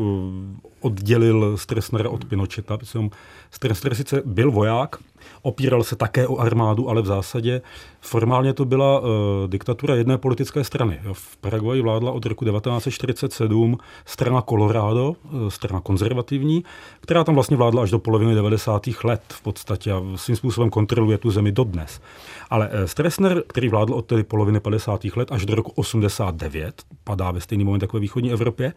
eh, 0.63 0.69
oddělil 0.79 1.57
Stressnera 1.57 2.09
od 2.09 2.25
Pinocheta, 2.25 2.77
protože 2.77 3.95
sice 3.95 4.21
byl 4.25 4.51
voják, 4.51 4.95
Opíral 5.41 5.83
se 5.83 5.95
také 5.95 6.27
o 6.27 6.37
armádu, 6.37 6.89
ale 6.89 7.01
v 7.01 7.05
zásadě 7.05 7.61
formálně 8.01 8.53
to 8.53 8.65
byla 8.65 8.99
uh, 8.99 9.07
diktatura 9.47 9.95
jedné 9.95 10.17
politické 10.17 10.63
strany. 10.63 10.99
V 11.13 11.37
Paraguaji 11.37 11.81
vládla 11.81 12.11
od 12.11 12.25
roku 12.25 12.45
1947 12.45 13.77
strana 14.05 14.41
Colorado, 14.41 15.09
uh, 15.09 15.49
strana 15.49 15.79
konzervativní, 15.79 16.63
která 17.01 17.23
tam 17.23 17.35
vlastně 17.35 17.57
vládla 17.57 17.83
až 17.83 17.91
do 17.91 17.99
poloviny 17.99 18.35
90. 18.35 18.87
let 19.03 19.21
v 19.29 19.41
podstatě 19.41 19.91
a 19.91 20.01
svým 20.15 20.35
způsobem 20.35 20.69
kontroluje 20.69 21.17
tu 21.17 21.31
zemi 21.31 21.51
dodnes. 21.51 22.01
Ale 22.49 22.67
uh, 22.67 22.73
Stressner, 22.85 23.43
který 23.47 23.69
vládl 23.69 23.93
od 23.93 24.05
tedy 24.05 24.23
poloviny 24.23 24.59
50. 24.59 25.05
let 25.15 25.31
až 25.31 25.45
do 25.45 25.55
roku 25.55 25.71
89, 25.75 26.83
padá 27.03 27.31
ve 27.31 27.41
stejný 27.41 27.63
moment 27.63 27.81
jako 27.81 27.97
ve 27.97 28.01
východní 28.01 28.31
Evropě, 28.31 28.73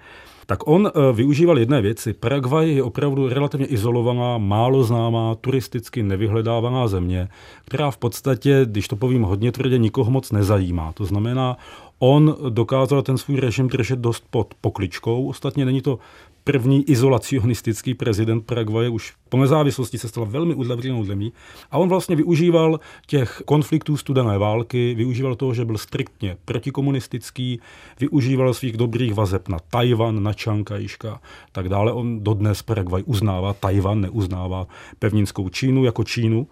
tak 0.46 0.68
on 0.68 0.82
uh, 0.82 1.16
využíval 1.16 1.58
jedné 1.58 1.80
věci. 1.80 2.12
Paraguay 2.12 2.74
je 2.74 2.82
opravdu 2.82 3.28
relativně 3.28 3.66
izolovaná, 3.66 4.38
málo 4.38 4.84
známá, 4.84 5.34
turisticky 5.34 6.02
nevyhledávaná 6.02 6.88
země, 6.88 7.28
která 7.64 7.90
v 7.90 7.96
podstatě, 7.96 8.60
když 8.64 8.88
to 8.88 8.96
povím 8.96 9.22
hodně 9.22 9.52
tvrdě, 9.52 9.78
nikoho 9.78 10.10
moc 10.10 10.32
nezajímá. 10.32 10.92
To 10.92 11.04
znamená, 11.04 11.56
on 11.98 12.36
dokázal 12.48 13.02
ten 13.02 13.18
svůj 13.18 13.36
režim 13.36 13.68
držet 13.68 13.98
dost 13.98 14.24
pod 14.30 14.54
pokličkou. 14.60 15.26
Ostatně 15.28 15.64
není 15.64 15.80
to 15.80 15.98
první 16.44 16.90
izolacionistický 16.90 17.94
prezident 17.94 18.46
Paraguaje 18.46 18.88
už 18.88 19.12
po 19.28 19.36
nezávislosti 19.36 19.98
se 19.98 20.08
stala 20.08 20.26
velmi 20.30 20.54
uzavřenou 20.54 21.04
zemí. 21.04 21.32
A 21.70 21.78
on 21.78 21.88
vlastně 21.88 22.16
využíval 22.16 22.80
těch 23.06 23.42
konfliktů 23.44 23.96
studené 23.96 24.38
války, 24.38 24.94
využíval 24.94 25.34
toho, 25.34 25.54
že 25.54 25.64
byl 25.64 25.78
striktně 25.78 26.36
protikomunistický, 26.44 27.60
využíval 28.00 28.54
svých 28.54 28.76
dobrých 28.76 29.14
vazeb 29.14 29.48
na 29.48 29.58
Tajvan, 29.70 30.22
na 30.22 30.32
Čankajška, 30.32 31.20
tak 31.52 31.68
dále. 31.68 31.92
On 31.92 32.24
dodnes 32.24 32.62
Paraguay 32.62 33.02
uznává 33.06 33.52
Tajvan, 33.52 34.00
neuznává 34.00 34.66
pevninskou 34.98 35.48
Čínu 35.48 35.84
jako 35.84 36.04
Čínu 36.04 36.46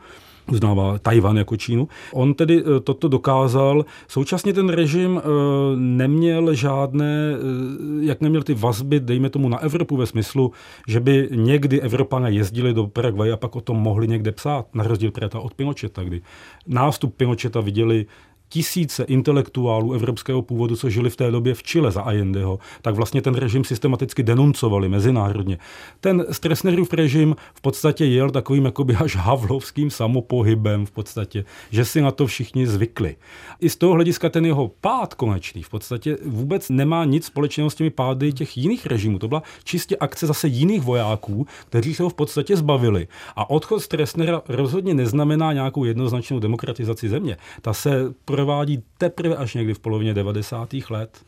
uznává 0.52 0.98
Tajvan 0.98 1.36
jako 1.36 1.56
Čínu. 1.56 1.88
On 2.12 2.34
tedy 2.34 2.62
eh, 2.62 2.80
toto 2.80 3.08
dokázal. 3.08 3.84
Současně 4.08 4.52
ten 4.52 4.68
režim 4.68 5.18
eh, 5.18 5.28
neměl 5.76 6.54
žádné, 6.54 7.32
eh, 7.32 8.04
jak 8.04 8.20
neměl 8.20 8.42
ty 8.42 8.54
vazby, 8.54 9.00
dejme 9.00 9.30
tomu 9.30 9.48
na 9.48 9.58
Evropu 9.58 9.96
ve 9.96 10.06
smyslu, 10.06 10.52
že 10.88 11.00
by 11.00 11.28
někdy 11.34 11.80
Evropané 11.80 12.30
jezdili 12.30 12.74
do 12.74 12.86
Paraguay 12.86 13.32
a 13.32 13.36
pak 13.36 13.56
o 13.56 13.60
tom 13.60 13.76
mohli 13.76 14.08
někde 14.08 14.32
psát, 14.32 14.74
na 14.74 14.84
rozdíl 14.84 15.12
od 15.34 15.54
Pinocheta, 15.54 16.02
kdy 16.04 16.20
nástup 16.66 17.14
Pinocheta 17.16 17.60
viděli 17.60 18.06
tisíce 18.50 19.04
intelektuálů 19.04 19.92
evropského 19.92 20.42
původu, 20.42 20.76
co 20.76 20.90
žili 20.90 21.10
v 21.10 21.16
té 21.16 21.30
době 21.30 21.54
v 21.54 21.62
Chile 21.62 21.90
za 21.90 22.02
Allendeho, 22.02 22.58
tak 22.82 22.94
vlastně 22.94 23.22
ten 23.22 23.34
režim 23.34 23.64
systematicky 23.64 24.22
denuncovali 24.22 24.88
mezinárodně. 24.88 25.58
Ten 26.00 26.26
Stresnerův 26.30 26.92
režim 26.92 27.36
v 27.54 27.60
podstatě 27.60 28.04
jel 28.04 28.30
takovým 28.30 28.64
jakoby 28.64 28.94
až 28.94 29.16
havlovským 29.16 29.90
samopohybem 29.90 30.86
v 30.86 30.90
podstatě, 30.90 31.44
že 31.70 31.84
si 31.84 32.00
na 32.00 32.10
to 32.10 32.26
všichni 32.26 32.66
zvykli. 32.66 33.16
I 33.60 33.70
z 33.70 33.76
toho 33.76 33.92
hlediska 33.92 34.28
ten 34.28 34.46
jeho 34.46 34.70
pád 34.80 35.14
konečný 35.14 35.62
v 35.62 35.68
podstatě 35.68 36.18
vůbec 36.26 36.70
nemá 36.70 37.04
nic 37.04 37.24
společného 37.26 37.70
s 37.70 37.74
těmi 37.74 37.90
pády 37.90 38.32
těch 38.32 38.56
jiných 38.56 38.86
režimů. 38.86 39.18
To 39.18 39.28
byla 39.28 39.42
čistě 39.64 39.96
akce 39.96 40.26
zase 40.26 40.48
jiných 40.48 40.82
vojáků, 40.82 41.46
kteří 41.68 41.94
se 41.94 42.02
ho 42.02 42.08
v 42.08 42.14
podstatě 42.14 42.56
zbavili. 42.56 43.08
A 43.36 43.50
odchod 43.50 43.80
Stresnera 43.80 44.42
rozhodně 44.48 44.94
neznamená 44.94 45.52
nějakou 45.52 45.84
jednoznačnou 45.84 46.38
demokratizaci 46.38 47.08
země. 47.08 47.36
Ta 47.62 47.72
se 47.72 48.14
pro 48.24 48.39
provádí 48.40 48.82
teprve 48.98 49.36
až 49.36 49.54
někdy 49.54 49.74
v 49.74 49.78
polovině 49.78 50.14
90. 50.14 50.74
let. 50.90 51.24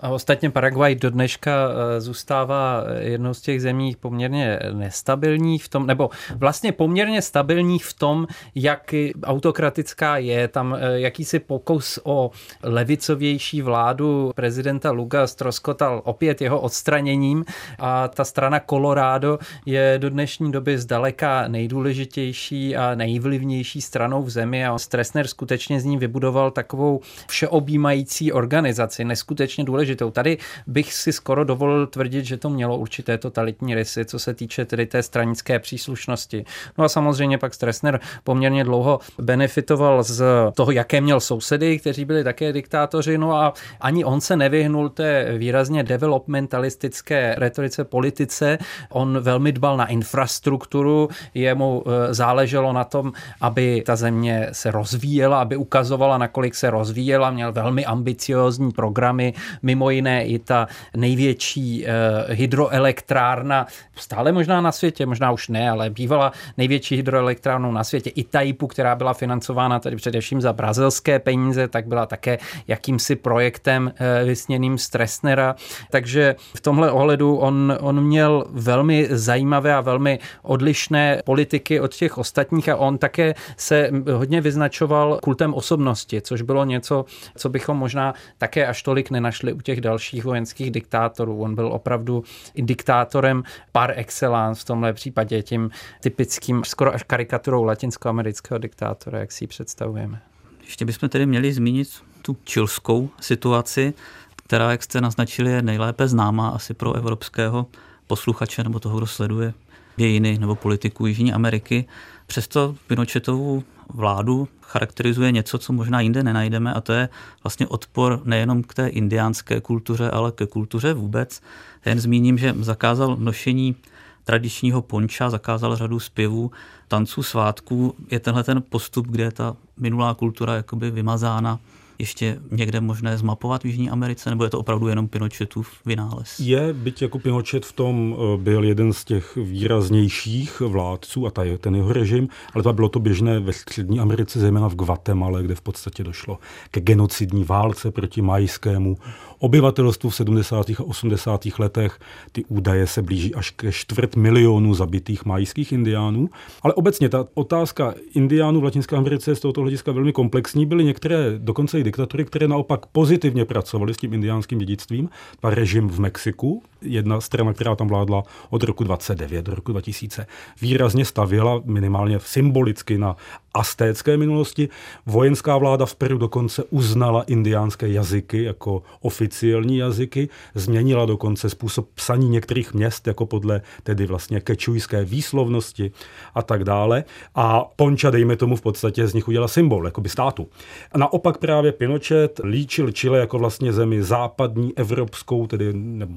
A 0.00 0.08
ostatně 0.08 0.50
Paraguay 0.50 0.94
do 0.94 1.10
dneška 1.10 1.52
eh, 1.52 2.00
zůstává 2.00 2.84
jednou 2.98 3.34
z 3.34 3.40
těch 3.40 3.62
zemí 3.62 3.96
poměrně 4.00 4.58
nestabilních 4.72 5.64
v 5.64 5.68
tom, 5.68 5.86
nebo 5.86 6.10
vlastně 6.36 6.72
poměrně 6.72 7.22
stabilních 7.22 7.84
v 7.84 7.94
tom, 7.94 8.26
jak 8.54 8.94
autokratická 9.24 10.16
je. 10.16 10.48
Tam 10.48 10.74
eh, 10.74 11.00
jakýsi 11.00 11.38
pokus 11.38 11.98
o 12.04 12.30
levicovější 12.62 13.62
vládu 13.62 14.32
prezidenta 14.34 14.90
Luga 14.90 15.26
stroskotal 15.26 16.02
opět 16.04 16.40
jeho 16.40 16.60
odstraněním 16.60 17.44
a 17.78 18.08
ta 18.08 18.24
strana 18.24 18.60
Colorado 18.70 19.38
je 19.66 19.94
do 19.98 20.10
dnešní 20.10 20.52
doby 20.52 20.78
zdaleka 20.78 21.48
nejdůležitější 21.48 22.76
a 22.76 22.94
nejvlivnější 22.94 23.80
stranou 23.80 24.22
v 24.22 24.30
zemi 24.30 24.66
a 24.66 24.78
Stressner 24.78 25.26
skutečně 25.26 25.80
z 25.80 25.84
ní 25.84 25.98
vybudoval 25.98 26.50
takovou 26.50 27.00
všeobjímající 27.28 28.32
organizaci, 28.32 29.04
neskutečně 29.04 29.64
důležitou 29.64 29.93
důležitou. 29.94 30.10
Tady 30.10 30.38
bych 30.66 30.94
si 30.94 31.12
skoro 31.12 31.44
dovolil 31.44 31.86
tvrdit, 31.86 32.24
že 32.24 32.36
to 32.36 32.50
mělo 32.50 32.78
určité 32.78 33.18
totalitní 33.18 33.74
rysy, 33.74 34.04
co 34.04 34.18
se 34.18 34.34
týče 34.34 34.64
tedy 34.64 34.86
té 34.86 35.02
stranické 35.02 35.58
příslušnosti. 35.58 36.44
No 36.78 36.84
a 36.84 36.88
samozřejmě 36.88 37.38
pak 37.38 37.54
Stressner 37.54 38.00
poměrně 38.24 38.64
dlouho 38.64 39.00
benefitoval 39.18 40.02
z 40.02 40.24
toho, 40.54 40.72
jaké 40.72 41.00
měl 41.00 41.20
sousedy, 41.20 41.78
kteří 41.78 42.04
byli 42.04 42.24
také 42.24 42.52
diktátoři, 42.52 43.18
no 43.18 43.32
a 43.32 43.52
ani 43.80 44.04
on 44.04 44.20
se 44.20 44.36
nevyhnul 44.36 44.88
té 44.88 45.38
výrazně 45.38 45.82
developmentalistické 45.82 47.34
retorice 47.38 47.84
politice. 47.84 48.58
On 48.90 49.18
velmi 49.20 49.52
dbal 49.52 49.76
na 49.76 49.86
infrastrukturu, 49.86 51.08
jemu 51.34 51.84
e, 51.86 52.14
záleželo 52.14 52.72
na 52.72 52.84
tom, 52.84 53.12
aby 53.40 53.82
ta 53.86 53.96
země 53.96 54.48
se 54.52 54.70
rozvíjela, 54.70 55.40
aby 55.40 55.56
ukazovala, 55.56 56.18
nakolik 56.18 56.54
se 56.54 56.70
rozvíjela, 56.70 57.30
měl 57.30 57.52
velmi 57.52 57.84
ambiciozní 57.84 58.72
programy, 58.72 59.34
mimo 59.74 59.90
jiné 59.90 60.26
i 60.26 60.38
ta 60.38 60.68
největší 60.96 61.86
eh, 61.86 62.34
hydroelektrárna, 62.34 63.66
stále 63.96 64.32
možná 64.32 64.60
na 64.60 64.72
světě, 64.72 65.06
možná 65.06 65.32
už 65.32 65.48
ne, 65.48 65.70
ale 65.70 65.90
bývala 65.90 66.32
největší 66.56 66.96
hydroelektrárnou 66.96 67.72
na 67.72 67.84
světě, 67.84 68.10
Itaipu, 68.10 68.66
která 68.66 68.94
byla 68.94 69.14
financována 69.14 69.78
tedy 69.78 69.96
především 69.96 70.40
za 70.40 70.52
brazilské 70.52 71.18
peníze, 71.18 71.68
tak 71.68 71.86
byla 71.86 72.06
také 72.06 72.38
jakýmsi 72.68 73.16
projektem 73.16 73.92
eh, 73.96 74.24
vysněným 74.24 74.78
z 74.78 74.88
Trestnera. 74.88 75.54
Takže 75.90 76.36
v 76.56 76.60
tomhle 76.60 76.90
ohledu 76.90 77.36
on, 77.36 77.78
on 77.80 78.04
měl 78.04 78.44
velmi 78.50 79.08
zajímavé 79.10 79.74
a 79.74 79.80
velmi 79.80 80.18
odlišné 80.42 81.22
politiky 81.24 81.80
od 81.80 81.94
těch 81.94 82.18
ostatních 82.18 82.68
a 82.68 82.76
on 82.76 82.98
také 82.98 83.34
se 83.56 83.90
hodně 84.12 84.40
vyznačoval 84.40 85.18
kultem 85.22 85.54
osobnosti, 85.54 86.20
což 86.20 86.42
bylo 86.42 86.64
něco, 86.64 87.04
co 87.36 87.48
bychom 87.48 87.76
možná 87.76 88.14
také 88.38 88.66
až 88.66 88.82
tolik 88.82 89.10
nenašli 89.10 89.52
u 89.52 89.60
těch 89.64 89.80
dalších 89.80 90.24
vojenských 90.24 90.70
diktátorů. 90.70 91.40
On 91.40 91.54
byl 91.54 91.72
opravdu 91.72 92.24
diktátorem 92.54 93.42
par 93.72 93.92
excellence 93.96 94.60
v 94.60 94.64
tomhle 94.64 94.92
případě 94.92 95.42
tím 95.42 95.70
typickým 96.00 96.64
skoro 96.64 96.94
až 96.94 97.02
karikaturou 97.02 97.64
latinskoamerického 97.64 98.58
diktátora, 98.58 99.18
jak 99.18 99.32
si 99.32 99.44
ji 99.44 99.48
představujeme. 99.48 100.20
Ještě 100.64 100.84
bychom 100.84 101.08
tedy 101.08 101.26
měli 101.26 101.52
zmínit 101.52 101.88
tu 102.22 102.36
čilskou 102.44 103.10
situaci, 103.20 103.94
která, 104.36 104.70
jak 104.70 104.82
jste 104.82 105.00
naznačili, 105.00 105.50
je 105.50 105.62
nejlépe 105.62 106.08
známá 106.08 106.48
asi 106.48 106.74
pro 106.74 106.94
evropského 106.94 107.66
posluchače 108.06 108.64
nebo 108.64 108.80
toho, 108.80 108.96
kdo 108.96 109.06
sleduje 109.06 109.54
dějiny 109.96 110.38
nebo 110.38 110.54
politiku 110.54 111.06
Jižní 111.06 111.32
Ameriky. 111.32 111.84
Přesto 112.26 112.74
Pinochetovu 112.86 113.64
vládu 113.88 114.48
charakterizuje 114.60 115.32
něco, 115.32 115.58
co 115.58 115.72
možná 115.72 116.00
jinde 116.00 116.22
nenajdeme, 116.22 116.74
a 116.74 116.80
to 116.80 116.92
je 116.92 117.08
vlastně 117.44 117.66
odpor 117.66 118.20
nejenom 118.24 118.62
k 118.62 118.74
té 118.74 118.88
indiánské 118.88 119.60
kultuře, 119.60 120.10
ale 120.10 120.32
ke 120.32 120.46
kultuře 120.46 120.92
vůbec. 120.92 121.42
Jen 121.86 122.00
zmíním, 122.00 122.38
že 122.38 122.54
zakázal 122.60 123.16
nošení 123.16 123.76
tradičního 124.24 124.82
ponča, 124.82 125.30
zakázal 125.30 125.76
řadu 125.76 126.00
zpěvů, 126.00 126.50
tanců, 126.88 127.22
svátků. 127.22 127.94
Je 128.10 128.20
tenhle 128.20 128.44
ten 128.44 128.62
postup, 128.68 129.06
kde 129.06 129.24
je 129.24 129.32
ta 129.32 129.56
minulá 129.76 130.14
kultura 130.14 130.54
jakoby 130.54 130.90
vymazána 130.90 131.60
ještě 131.98 132.38
někde 132.50 132.80
možné 132.80 133.18
zmapovat 133.18 133.62
v 133.62 133.66
Jižní 133.66 133.90
Americe, 133.90 134.30
nebo 134.30 134.44
je 134.44 134.50
to 134.50 134.58
opravdu 134.58 134.88
jenom 134.88 135.08
Pinochetův 135.08 135.70
vynález? 135.86 136.40
Je, 136.40 136.72
byť 136.72 137.02
jako 137.02 137.18
Pinochet 137.18 137.66
v 137.66 137.72
tom 137.72 138.16
eh, 138.16 138.36
byl 138.36 138.64
jeden 138.64 138.92
z 138.92 139.04
těch 139.04 139.36
výraznějších 139.36 140.60
vládců 140.60 141.26
a 141.26 141.30
ta 141.30 141.44
je 141.44 141.58
ten 141.58 141.76
jeho 141.76 141.92
režim, 141.92 142.28
ale 142.54 142.62
to 142.62 142.72
bylo 142.72 142.88
to 142.88 143.00
běžné 143.00 143.40
ve 143.40 143.52
střední 143.52 144.00
Americe, 144.00 144.40
zejména 144.40 144.68
v 144.68 144.74
Guatemala, 144.74 145.40
kde 145.40 145.54
v 145.54 145.60
podstatě 145.60 146.04
došlo 146.04 146.38
ke 146.70 146.80
genocidní 146.80 147.44
válce 147.44 147.90
proti 147.90 148.22
majskému 148.22 148.96
obyvatelstvu 149.38 150.10
v 150.10 150.14
70. 150.14 150.70
a 150.70 150.84
80. 150.84 151.46
letech. 151.58 151.98
Ty 152.32 152.44
údaje 152.44 152.86
se 152.86 153.02
blíží 153.02 153.34
až 153.34 153.50
ke 153.50 153.72
čtvrt 153.72 154.16
milionu 154.16 154.74
zabitých 154.74 155.24
majských 155.24 155.72
indiánů. 155.72 156.30
Ale 156.62 156.74
obecně 156.74 157.08
ta 157.08 157.26
otázka 157.34 157.94
indiánů 158.14 158.60
v 158.60 158.64
Latinské 158.64 158.96
Americe 158.96 159.30
je 159.30 159.34
z 159.34 159.40
tohoto 159.40 159.60
hlediska 159.60 159.92
velmi 159.92 160.12
komplexní. 160.12 160.66
Byly 160.66 160.84
některé 160.84 161.38
dokonce 161.38 161.80
i 161.80 161.84
diktatury, 161.94 162.24
které 162.24 162.48
naopak 162.48 162.86
pozitivně 162.86 163.44
pracovaly 163.44 163.94
s 163.94 163.96
tím 163.96 164.14
indiánským 164.14 164.58
dědictvím. 164.58 165.10
Ta 165.40 165.50
režim 165.50 165.88
v 165.88 166.00
Mexiku 166.00 166.62
jedna 166.84 167.20
strana, 167.20 167.52
která 167.52 167.76
tam 167.76 167.88
vládla 167.88 168.22
od 168.50 168.62
roku 168.62 168.84
29 168.84 169.42
do 169.42 169.54
roku 169.54 169.72
2000, 169.72 170.26
výrazně 170.60 171.04
stavěla 171.04 171.60
minimálně 171.64 172.20
symbolicky 172.20 172.98
na 172.98 173.16
astécké 173.54 174.16
minulosti. 174.16 174.68
Vojenská 175.06 175.58
vláda 175.58 175.86
v 175.86 175.94
Peru 175.94 176.18
dokonce 176.18 176.64
uznala 176.70 177.22
indiánské 177.22 177.88
jazyky 177.88 178.42
jako 178.42 178.82
oficiální 179.00 179.78
jazyky, 179.78 180.28
změnila 180.54 181.06
dokonce 181.06 181.50
způsob 181.50 181.88
psaní 181.94 182.28
některých 182.28 182.74
měst 182.74 183.06
jako 183.06 183.26
podle 183.26 183.60
tedy 183.82 184.06
vlastně 184.06 184.40
kečujské 184.40 185.04
výslovnosti 185.04 185.92
a 186.34 186.42
tak 186.42 186.64
dále. 186.64 187.04
A 187.34 187.64
Ponča, 187.76 188.10
dejme 188.10 188.36
tomu, 188.36 188.56
v 188.56 188.60
podstatě 188.60 189.06
z 189.06 189.14
nich 189.14 189.28
udělala 189.28 189.48
symbol, 189.48 189.84
jako 189.84 190.00
by 190.00 190.08
státu. 190.08 190.48
A 190.92 190.98
naopak 190.98 191.38
právě 191.38 191.72
Pinochet 191.72 192.40
líčil 192.44 192.92
Chile 192.92 193.18
jako 193.18 193.38
vlastně 193.38 193.72
zemi 193.72 194.02
západní, 194.02 194.72
evropskou, 194.76 195.46
tedy 195.46 195.72
nebo 195.72 196.14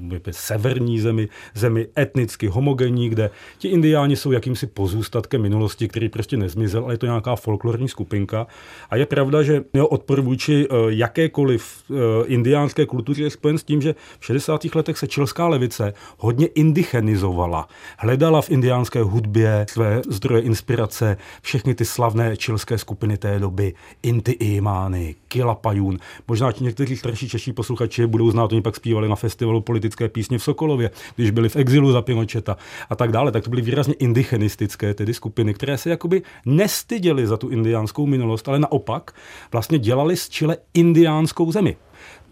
severní 0.58 1.00
zemi, 1.00 1.28
zemi 1.54 1.86
etnicky 1.98 2.46
homogenní, 2.46 3.08
kde 3.08 3.30
ti 3.58 3.68
indiáni 3.68 4.16
jsou 4.16 4.32
jakýmsi 4.32 4.66
pozůstatkem 4.66 5.42
minulosti, 5.42 5.88
který 5.88 6.08
prostě 6.08 6.36
nezmizel, 6.36 6.84
ale 6.84 6.94
je 6.94 6.98
to 6.98 7.06
nějaká 7.06 7.36
folklorní 7.36 7.88
skupinka. 7.88 8.46
A 8.90 8.96
je 8.96 9.06
pravda, 9.06 9.42
že 9.42 9.64
jeho 9.72 9.88
odpor 9.88 10.20
vůči 10.20 10.66
eh, 10.70 10.74
jakékoliv 10.88 11.84
eh, 11.90 11.94
indiánské 12.26 12.86
kultuře 12.86 13.22
je 13.22 13.30
spojen 13.30 13.58
s 13.58 13.64
tím, 13.64 13.82
že 13.82 13.94
v 14.18 14.24
60. 14.24 14.74
letech 14.74 14.98
se 14.98 15.06
čilská 15.06 15.48
levice 15.48 15.92
hodně 16.18 16.46
indigenizovala. 16.46 17.68
Hledala 17.98 18.42
v 18.42 18.50
indiánské 18.50 19.02
hudbě 19.02 19.66
své 19.70 20.02
zdroje 20.08 20.42
inspirace, 20.42 21.16
všechny 21.42 21.74
ty 21.74 21.84
slavné 21.84 22.36
čilské 22.36 22.78
skupiny 22.78 23.16
té 23.16 23.38
doby, 23.38 23.74
Inti 24.02 24.32
Imány, 24.32 25.14
Kilapajun. 25.28 25.98
Možná 26.28 26.52
někteří 26.60 26.96
starší 26.96 27.28
čeští 27.28 27.52
posluchači 27.52 28.06
budou 28.06 28.30
znát, 28.30 28.52
oni 28.52 28.62
pak 28.62 28.76
zpívali 28.76 29.08
na 29.08 29.16
festivalu 29.16 29.60
politické 29.60 30.08
písně 30.08 30.38
v 30.38 30.42
Sokolově, 30.48 30.90
když 31.16 31.30
byli 31.30 31.48
v 31.48 31.56
exilu 31.56 31.92
za 31.92 32.02
Pinocheta 32.02 32.56
a 32.90 32.96
tak 32.96 33.12
dále. 33.12 33.32
Tak 33.32 33.44
to 33.44 33.50
byly 33.50 33.62
výrazně 33.62 33.94
indigenistické 33.94 34.94
tedy 34.94 35.14
skupiny, 35.14 35.54
které 35.54 35.78
se 35.78 35.90
jakoby 35.90 36.22
nestyděly 36.46 37.26
za 37.26 37.36
tu 37.36 37.48
indiánskou 37.48 38.06
minulost, 38.06 38.48
ale 38.48 38.58
naopak 38.58 39.12
vlastně 39.52 39.78
dělali 39.78 40.16
z 40.16 40.28
Chile 40.28 40.56
indiánskou 40.74 41.52
zemi 41.52 41.76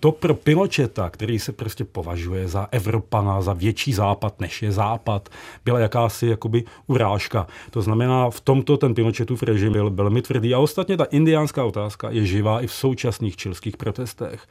to 0.00 0.12
pro 0.12 0.34
Pinocheta, 0.34 1.10
který 1.10 1.38
se 1.38 1.52
prostě 1.52 1.84
považuje 1.84 2.48
za 2.48 2.68
Evropana, 2.70 3.42
za 3.42 3.52
větší 3.52 3.92
západ, 3.92 4.40
než 4.40 4.62
je 4.62 4.72
západ, 4.72 5.28
byla 5.64 5.78
jakási 5.78 6.26
jakoby 6.26 6.64
urážka. 6.86 7.46
To 7.70 7.82
znamená, 7.82 8.30
v 8.30 8.40
tomto 8.40 8.76
ten 8.76 8.94
Pinochetův 8.94 9.42
režim 9.42 9.72
byl 9.72 9.90
velmi 9.90 10.22
tvrdý. 10.22 10.54
A 10.54 10.58
ostatně 10.58 10.96
ta 10.96 11.04
indiánská 11.04 11.64
otázka 11.64 12.10
je 12.10 12.26
živá 12.26 12.60
i 12.60 12.66
v 12.66 12.72
současných 12.72 13.36
čilských 13.36 13.76
protestech 13.76 14.46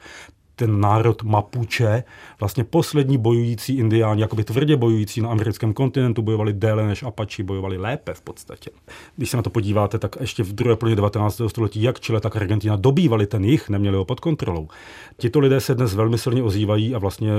ten 0.56 0.80
národ 0.80 1.22
Mapuche, 1.22 2.04
vlastně 2.40 2.64
poslední 2.64 3.18
bojující 3.18 3.76
indiáni, 3.76 4.20
jakoby 4.20 4.44
tvrdě 4.44 4.76
bojující 4.76 5.20
na 5.20 5.30
americkém 5.30 5.72
kontinentu, 5.72 6.22
bojovali 6.22 6.52
déle 6.52 6.86
než 6.86 7.02
Apache, 7.02 7.44
bojovali 7.44 7.78
lépe 7.78 8.14
v 8.14 8.20
podstatě. 8.20 8.70
Když 9.16 9.30
se 9.30 9.36
na 9.36 9.42
to 9.42 9.50
podíváte, 9.50 9.98
tak 9.98 10.16
ještě 10.20 10.42
v 10.42 10.52
druhé 10.52 10.76
polovině 10.76 10.96
19. 10.96 11.40
století 11.46 11.82
jak 11.82 12.00
Chile, 12.00 12.20
tak 12.20 12.36
Argentina 12.36 12.76
dobývali 12.76 13.26
ten 13.26 13.44
jich, 13.44 13.68
neměli 13.68 13.96
ho 13.96 14.04
pod 14.04 14.20
kontrolou. 14.20 14.68
Tito 15.16 15.40
lidé 15.40 15.60
se 15.60 15.74
dnes 15.74 15.94
velmi 15.94 16.18
silně 16.18 16.42
ozývají 16.42 16.94
a 16.94 16.98
vlastně 16.98 17.30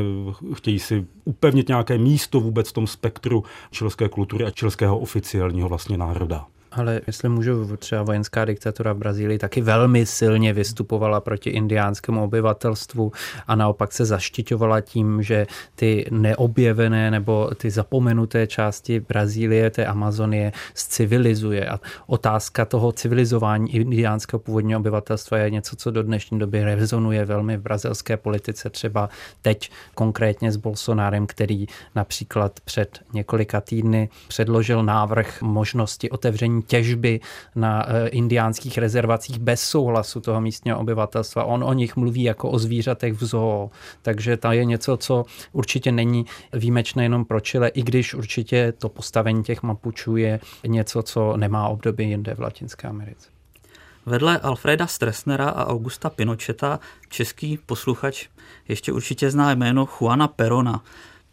chtějí 0.53 0.79
si 0.79 1.05
upevnit 1.25 1.67
nějaké 1.67 1.97
místo 1.97 2.39
vůbec 2.39 2.69
v 2.69 2.73
tom 2.73 2.87
spektru 2.87 3.43
čilské 3.71 4.09
kultury 4.09 4.45
a 4.45 4.51
čilského 4.51 4.99
oficiálního 4.99 5.69
vlastně 5.69 5.97
národa. 5.97 6.45
Ale 6.71 7.01
jestli 7.07 7.29
můžu, 7.29 7.77
třeba 7.77 8.03
vojenská 8.03 8.45
diktatura 8.45 8.93
v 8.93 8.97
Brazílii 8.97 9.37
taky 9.37 9.61
velmi 9.61 10.05
silně 10.05 10.53
vystupovala 10.53 11.21
proti 11.21 11.49
indiánskému 11.49 12.23
obyvatelstvu 12.23 13.11
a 13.47 13.55
naopak 13.55 13.93
se 13.93 14.05
zaštiťovala 14.05 14.81
tím, 14.81 15.23
že 15.23 15.47
ty 15.75 16.05
neobjevené 16.11 17.11
nebo 17.11 17.49
ty 17.57 17.71
zapomenuté 17.71 18.47
části 18.47 18.99
Brazílie, 18.99 19.69
té 19.69 19.85
Amazonie, 19.85 20.51
civilizuje. 20.73 21.69
A 21.69 21.79
otázka 22.07 22.65
toho 22.65 22.91
civilizování 22.91 23.75
indiánského 23.75 24.39
původního 24.39 24.79
obyvatelstva 24.79 25.37
je 25.37 25.49
něco, 25.49 25.75
co 25.75 25.91
do 25.91 26.03
dnešní 26.03 26.39
doby 26.39 26.63
rezonuje 26.63 27.25
velmi 27.25 27.57
v 27.57 27.61
brazilské 27.61 28.17
politice, 28.17 28.69
třeba 28.69 29.09
teď 29.41 29.71
konkrétně 29.95 30.51
s 30.51 30.57
Bolsonárem, 30.57 31.27
který 31.27 31.65
například 31.95 32.59
před 32.59 32.99
několika 33.13 33.61
týdny 33.61 34.09
předložil 34.27 34.83
návrh 34.83 35.41
možnosti 35.41 36.09
otevření 36.09 36.56
těžby 36.61 37.19
na 37.55 37.85
eh, 37.87 38.07
indiánských 38.07 38.77
rezervacích 38.77 39.39
bez 39.39 39.61
souhlasu 39.61 40.19
toho 40.19 40.41
místního 40.41 40.79
obyvatelstva. 40.79 41.43
On 41.43 41.63
o 41.63 41.73
nich 41.73 41.95
mluví 41.95 42.23
jako 42.23 42.49
o 42.49 42.59
zvířatech 42.59 43.13
v 43.13 43.25
zoo, 43.25 43.71
takže 44.01 44.37
to 44.37 44.51
je 44.51 44.65
něco, 44.65 44.97
co 44.97 45.25
určitě 45.51 45.91
není 45.91 46.25
výjimečné 46.53 47.03
jenom 47.03 47.25
pro 47.25 47.39
Chile, 47.39 47.67
i 47.67 47.83
když 47.83 48.13
určitě 48.13 48.73
to 48.77 48.89
postavení 48.89 49.43
těch 49.43 49.63
Mapučů 49.63 50.17
je 50.17 50.39
něco, 50.67 51.03
co 51.03 51.37
nemá 51.37 51.67
období 51.67 52.09
jinde 52.09 52.35
v 52.35 52.39
Latinské 52.39 52.87
Americe. 52.87 53.29
Vedle 54.05 54.39
Alfreda 54.39 54.87
Stressnera 54.87 55.49
a 55.49 55.65
Augusta 55.65 56.09
Pinocheta 56.09 56.79
český 57.09 57.59
posluchač 57.65 58.27
ještě 58.67 58.91
určitě 58.91 59.31
zná 59.31 59.51
jméno 59.51 59.87
Juana 59.99 60.27
Perona. 60.27 60.83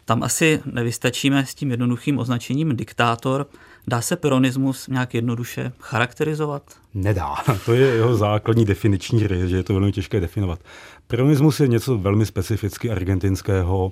Tam 0.05 0.23
asi 0.23 0.61
nevystačíme 0.65 1.45
s 1.45 1.55
tím 1.55 1.71
jednoduchým 1.71 2.19
označením 2.19 2.75
diktátor. 2.75 3.47
Dá 3.87 4.01
se 4.01 4.15
peronismus 4.15 4.87
nějak 4.87 5.13
jednoduše 5.13 5.71
charakterizovat? 5.79 6.63
Nedá. 6.93 7.35
To 7.65 7.73
je 7.73 7.87
jeho 7.87 8.15
základní 8.15 8.65
definiční 8.65 9.27
rys, 9.27 9.49
že 9.49 9.55
je 9.55 9.63
to 9.63 9.73
velmi 9.73 9.91
těžké 9.91 10.19
definovat. 10.19 10.59
Peronismus 11.07 11.59
je 11.59 11.67
něco 11.67 11.97
velmi 11.97 12.25
specificky 12.25 12.91
argentinského. 12.91 13.91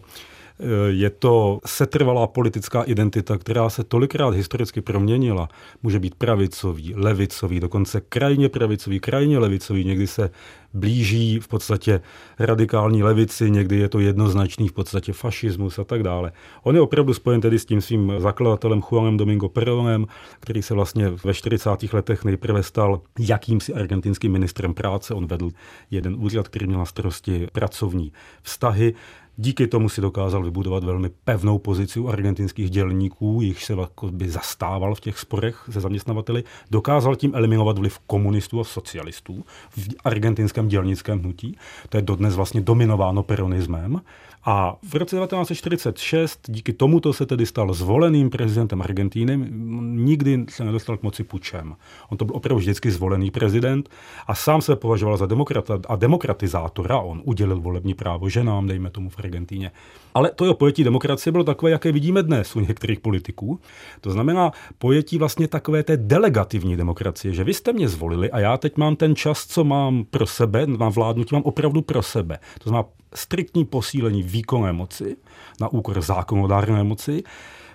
Je 0.87 1.09
to 1.09 1.59
setrvalá 1.65 2.27
politická 2.27 2.83
identita, 2.83 3.37
která 3.37 3.69
se 3.69 3.83
tolikrát 3.83 4.33
historicky 4.33 4.81
proměnila. 4.81 5.49
Může 5.83 5.99
být 5.99 6.15
pravicový, 6.15 6.93
levicový, 6.95 7.59
dokonce 7.59 8.01
krajně 8.01 8.49
pravicový, 8.49 8.99
krajně 8.99 9.39
levicový. 9.39 9.85
Někdy 9.85 10.07
se 10.07 10.29
blíží 10.73 11.39
v 11.39 11.47
podstatě 11.47 12.01
radikální 12.39 13.03
levici, 13.03 13.51
někdy 13.51 13.77
je 13.77 13.89
to 13.89 13.99
jednoznačný 13.99 14.67
v 14.67 14.73
podstatě 14.73 15.13
fašismus 15.13 15.79
a 15.79 15.83
tak 15.83 16.03
dále. 16.03 16.31
On 16.63 16.75
je 16.75 16.81
opravdu 16.81 17.13
spojen 17.13 17.41
tedy 17.41 17.59
s 17.59 17.65
tím 17.65 17.81
svým 17.81 18.13
zakladatelem 18.17 18.81
Juanem 18.91 19.17
Domingo 19.17 19.49
Peronem, 19.49 20.07
který 20.39 20.61
se 20.61 20.73
vlastně 20.73 21.09
ve 21.09 21.33
40. 21.33 21.69
letech 21.93 22.23
nejprve 22.23 22.63
stal 22.63 23.01
jakýmsi 23.19 23.73
argentinským 23.73 24.31
ministrem 24.31 24.73
práce. 24.73 25.13
On 25.13 25.27
vedl 25.27 25.49
jeden 25.91 26.15
úřad, 26.19 26.47
který 26.47 26.67
měl 26.67 26.79
na 26.79 26.85
starosti 26.85 27.47
pracovní 27.51 28.11
vztahy. 28.41 28.93
Díky 29.37 29.67
tomu 29.67 29.89
si 29.89 30.01
dokázal 30.01 30.43
vybudovat 30.43 30.83
velmi 30.83 31.09
pevnou 31.23 31.57
pozici 31.57 31.99
u 31.99 32.07
argentinských 32.07 32.69
dělníků, 32.69 33.39
jich 33.41 33.63
se 33.63 33.75
by 34.11 34.29
zastával 34.29 34.95
v 34.95 34.99
těch 34.99 35.19
sporech 35.19 35.69
se 35.71 35.81
zaměstnavateli. 35.81 36.43
Dokázal 36.71 37.15
tím 37.15 37.35
eliminovat 37.35 37.77
vliv 37.77 37.99
komunistů 38.07 38.59
a 38.59 38.63
socialistů 38.63 39.45
v 39.69 39.87
argentinském 40.03 40.67
dělnickém 40.67 41.19
hnutí. 41.19 41.57
To 41.89 41.97
je 41.97 42.01
dodnes 42.01 42.35
vlastně 42.35 42.61
dominováno 42.61 43.23
peronismem. 43.23 44.01
A 44.45 44.75
v 44.89 44.95
roce 44.95 45.15
1946 45.15 46.39
díky 46.47 46.73
tomuto 46.73 47.13
se 47.13 47.25
tedy 47.25 47.45
stal 47.45 47.73
zvoleným 47.73 48.29
prezidentem 48.29 48.81
Argentíny. 48.81 49.37
Nikdy 49.81 50.45
se 50.49 50.63
nedostal 50.63 50.97
k 50.97 51.03
moci 51.03 51.23
pučem. 51.23 51.75
On 52.09 52.17
to 52.17 52.25
byl 52.25 52.35
opravdu 52.35 52.59
vždycky 52.59 52.91
zvolený 52.91 53.31
prezident 53.31 53.89
a 54.27 54.35
sám 54.35 54.61
se 54.61 54.75
považoval 54.75 55.17
za 55.17 55.25
demokrata 55.25 55.79
a 55.87 55.95
demokratizátora. 55.95 56.99
On 56.99 57.21
udělil 57.25 57.61
volební 57.61 57.93
právo 57.93 58.29
ženám, 58.29 58.67
dejme 58.67 58.89
tomu 58.89 59.09
v 59.09 59.15
Argentíně. 59.23 59.71
Ale 60.13 60.31
to 60.35 60.45
jeho 60.45 60.53
pojetí 60.53 60.83
demokracie 60.83 61.31
bylo 61.31 61.43
takové, 61.43 61.71
jaké 61.71 61.91
vidíme 61.91 62.23
dnes 62.23 62.55
u 62.55 62.59
některých 62.59 62.99
politiků. 62.99 63.59
To 64.01 64.11
znamená 64.11 64.51
pojetí 64.77 65.17
vlastně 65.17 65.47
takové 65.47 65.83
té 65.83 65.97
delegativní 65.97 66.77
demokracie, 66.77 67.33
že 67.33 67.43
vy 67.43 67.53
jste 67.53 67.73
mě 67.73 67.89
zvolili 67.89 68.31
a 68.31 68.39
já 68.39 68.57
teď 68.57 68.77
mám 68.77 68.95
ten 68.95 69.15
čas, 69.15 69.45
co 69.45 69.63
mám 69.63 70.05
pro 70.09 70.25
sebe, 70.25 70.67
na 70.67 70.89
vládnutí 70.89 71.35
mám 71.35 71.43
opravdu 71.43 71.81
pro 71.81 72.03
sebe. 72.03 72.39
To 72.63 72.69
znamená 72.69 72.89
striktní 73.15 73.65
posílení 73.65 74.23
výkonné 74.23 74.73
moci 74.73 75.17
na 75.61 75.67
úkor 75.67 76.01
zákonodárné 76.01 76.83
moci, 76.83 77.23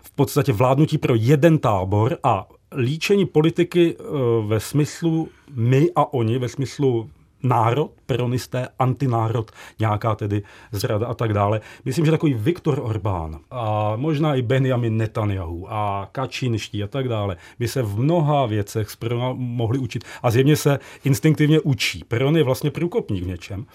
v 0.03 0.11
podstatě 0.11 0.53
vládnutí 0.53 0.99
pro 0.99 1.14
jeden 1.14 1.59
tábor 1.59 2.18
a 2.22 2.49
líčení 2.76 3.26
politiky 3.26 3.96
eh, 3.99 4.03
ve 4.46 4.61
smyslu 4.61 5.28
my 5.51 5.90
a 5.96 6.12
oni, 6.12 6.38
ve 6.38 6.49
smyslu 6.49 7.11
národ, 7.42 7.90
peronisté, 8.09 8.68
antinárod, 8.78 9.50
nějaká 9.78 10.14
tedy 10.14 10.42
zrada 10.72 11.06
a 11.06 11.14
tak 11.14 11.32
dále. 11.32 11.61
Myslím, 11.84 12.04
že 12.04 12.11
takový 12.11 12.34
Viktor 12.34 12.80
Orbán 12.82 13.38
a 13.50 13.92
možná 13.96 14.34
i 14.34 14.42
Benjamin 14.42 14.96
Netanyahu 14.96 15.72
a 15.72 16.09
Kačinští 16.12 16.82
a 16.82 16.86
tak 16.86 17.09
dále 17.09 17.36
by 17.59 17.68
se 17.68 17.82
v 17.82 17.98
mnoha 17.98 18.46
věcech 18.46 18.90
z 18.90 18.96
Perona 18.96 19.32
mohli 19.32 19.78
učit 19.78 20.04
a 20.22 20.30
zjevně 20.30 20.56
se 20.56 20.78
instinktivně 21.04 21.61
učí. 21.61 22.04
Peron 22.09 22.36
je 22.36 22.42
vlastně 22.42 22.70
průkopník 22.70 23.24
v 23.24 23.26
něčem 23.26 23.66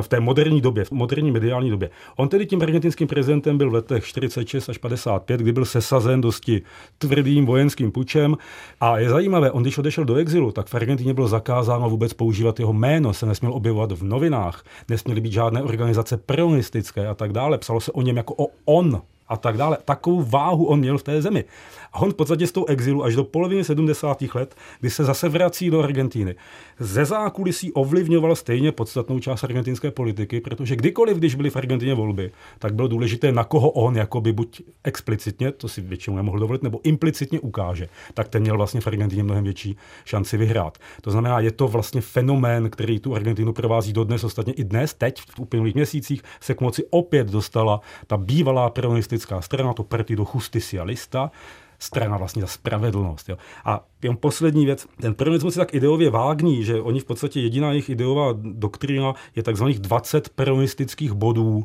v 0.00 0.08
té 0.08 0.20
moderní 0.20 0.60
době, 0.60 0.84
v 0.84 0.90
moderní 0.90 1.30
mediální 1.30 1.70
době. 1.70 1.90
On 2.16 2.28
tedy 2.28 2.46
tím 2.46 2.62
argentinským 2.62 3.08
prezidentem 3.08 3.58
byl 3.58 3.70
v 3.70 3.74
letech 3.74 4.04
46 4.04 4.68
až 4.68 4.78
55, 4.78 5.40
kdy 5.40 5.52
byl 5.52 5.64
sesazen 5.64 6.20
dosti 6.20 6.62
tvrdým 6.98 7.46
vojenským 7.46 7.92
pučem 7.92 8.36
a 8.80 8.98
je 8.98 9.10
zajímavé, 9.10 9.50
on 9.50 9.62
když 9.62 9.78
odešel 9.78 10.04
do 10.04 10.14
exilu, 10.14 10.52
tak 10.52 10.66
v 10.66 10.74
Argentině 10.74 11.14
bylo 11.14 11.28
zakázáno 11.28 11.90
vůbec 11.90 12.12
používat 12.12 12.60
jeho 12.60 12.72
jméno, 12.72 13.14
se 13.14 13.26
nesměl 13.26 13.52
objevovat 13.52 13.81
v 13.90 14.02
novinách, 14.02 14.64
nesměly 14.88 15.20
být 15.20 15.32
žádné 15.32 15.62
organizace 15.62 16.16
peronistické 16.16 17.06
a 17.08 17.14
tak 17.14 17.32
dále. 17.32 17.58
Psalo 17.58 17.80
se 17.80 17.92
o 17.92 18.02
něm 18.02 18.16
jako 18.16 18.34
o 18.34 18.46
on, 18.64 19.02
a 19.32 19.36
tak 19.36 19.56
dále. 19.56 19.78
Takovou 19.84 20.22
váhu 20.22 20.64
on 20.64 20.78
měl 20.78 20.98
v 20.98 21.02
té 21.02 21.22
zemi. 21.22 21.44
A 21.92 22.00
on 22.00 22.10
v 22.10 22.14
podstatě 22.14 22.46
z 22.46 22.52
toho 22.52 22.68
exilu 22.68 23.04
až 23.04 23.14
do 23.14 23.24
poloviny 23.24 23.64
70. 23.64 24.22
let, 24.34 24.54
kdy 24.80 24.90
se 24.90 25.04
zase 25.04 25.28
vrací 25.28 25.70
do 25.70 25.82
Argentíny, 25.82 26.34
ze 26.78 27.04
zákulisí 27.04 27.72
ovlivňoval 27.72 28.36
stejně 28.36 28.72
podstatnou 28.72 29.18
část 29.18 29.44
argentinské 29.44 29.90
politiky, 29.90 30.40
protože 30.40 30.76
kdykoliv, 30.76 31.16
když 31.16 31.34
byly 31.34 31.50
v 31.50 31.56
Argentině 31.56 31.94
volby, 31.94 32.30
tak 32.58 32.74
bylo 32.74 32.88
důležité, 32.88 33.32
na 33.32 33.44
koho 33.44 33.70
on 33.70 33.96
jakoby 33.96 34.32
buď 34.32 34.62
explicitně, 34.84 35.52
to 35.52 35.68
si 35.68 35.80
většinou 35.80 36.16
nemohl 36.16 36.38
dovolit, 36.38 36.62
nebo 36.62 36.80
implicitně 36.84 37.40
ukáže, 37.40 37.88
tak 38.14 38.28
ten 38.28 38.42
měl 38.42 38.56
vlastně 38.56 38.80
v 38.80 38.86
Argentině 38.86 39.22
mnohem 39.22 39.44
větší 39.44 39.76
šanci 40.04 40.36
vyhrát. 40.36 40.78
To 41.00 41.10
znamená, 41.10 41.40
je 41.40 41.50
to 41.50 41.68
vlastně 41.68 42.00
fenomén, 42.00 42.70
který 42.70 43.00
tu 43.00 43.14
Argentinu 43.14 43.52
provází 43.52 43.92
dodnes, 43.92 44.24
ostatně 44.24 44.52
i 44.52 44.64
dnes, 44.64 44.94
teď 44.94 45.20
v 45.20 45.40
uplynulých 45.40 45.74
měsících 45.74 46.22
se 46.40 46.54
k 46.54 46.60
moci 46.60 46.84
opět 46.90 47.30
dostala 47.30 47.80
ta 48.06 48.16
bývalá 48.16 48.70
peronistická 48.70 49.21
strana, 49.40 49.72
to 49.72 49.82
Partido 49.82 50.26
Justicialista, 50.34 51.30
strana 51.78 52.16
vlastně 52.16 52.42
za 52.42 52.48
spravedlnost. 52.48 53.28
Jo. 53.28 53.36
A 53.64 53.84
jen 54.02 54.16
poslední 54.16 54.66
věc, 54.66 54.86
ten 55.00 55.14
peronismus 55.14 55.56
je 55.56 55.58
tak 55.58 55.74
ideově 55.74 56.10
vágní, 56.10 56.64
že 56.64 56.82
oni 56.82 57.00
v 57.00 57.04
podstatě 57.04 57.40
jediná 57.40 57.70
jejich 57.70 57.90
ideová 57.90 58.34
doktrína 58.42 59.14
je 59.36 59.42
takzvaných 59.42 59.78
20 59.78 60.28
peronistických 60.28 61.12
bodů, 61.12 61.64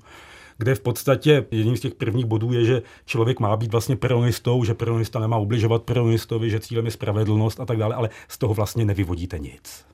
kde 0.57 0.75
v 0.75 0.79
podstatě 0.79 1.45
jedním 1.51 1.77
z 1.77 1.81
těch 1.81 1.95
prvních 1.95 2.25
bodů 2.25 2.53
je, 2.53 2.65
že 2.65 2.81
člověk 3.05 3.39
má 3.39 3.57
být 3.57 3.71
vlastně 3.71 3.95
peronistou, 3.95 4.63
že 4.63 4.73
peronista 4.73 5.19
nemá 5.19 5.37
ubližovat 5.37 5.83
peronistovi, 5.83 6.49
že 6.49 6.59
cílem 6.59 6.85
je 6.85 6.91
spravedlnost 6.91 7.59
a 7.59 7.65
tak 7.65 7.77
dále, 7.77 7.95
ale 7.95 8.09
z 8.27 8.37
toho 8.37 8.53
vlastně 8.53 8.85
nevyvodíte 8.85 9.39
nic. 9.39 9.85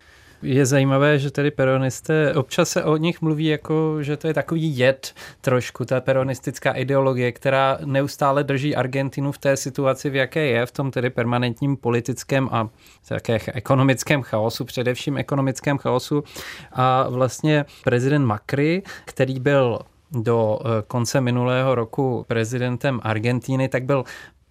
Je 0.44 0.66
zajímavé, 0.66 1.20
že 1.20 1.32
tedy 1.32 1.52
peronisté, 1.52 2.34
občas 2.34 2.70
se 2.70 2.84
o 2.84 2.98
nich 2.98 3.22
mluví 3.22 3.46
jako, 3.46 4.04
že 4.04 4.18
to 4.18 4.28
je 4.28 4.34
takový 4.34 4.78
jed 4.78 5.14
trošku, 5.42 5.86
ta 5.86 6.02
peronistická 6.02 6.72
ideologie, 6.72 7.32
která 7.32 7.78
neustále 7.86 8.44
drží 8.44 8.76
Argentinu 8.76 9.32
v 9.32 9.38
té 9.38 9.58
situaci, 9.58 10.10
v 10.10 10.16
jaké 10.16 10.46
je, 10.46 10.66
v 10.66 10.72
tom 10.72 10.92
tedy 10.92 11.10
permanentním 11.10 11.78
politickém 11.78 12.50
a 12.52 12.70
také 13.08 13.40
ekonomickém 13.54 14.22
chaosu, 14.22 14.66
především 14.66 15.18
ekonomickém 15.18 15.78
chaosu. 15.78 16.24
A 16.72 17.10
vlastně 17.10 17.66
prezident 17.84 18.26
Macri, 18.26 18.84
který 19.06 19.40
byl 19.40 19.80
do 20.12 20.60
eh, 20.60 20.84
konce 20.88 21.22
minulého 21.22 21.76
roku 21.76 22.26
prezidentem 22.28 23.00
Argentíny, 23.04 23.70
tak 23.70 23.84
byl 23.84 24.04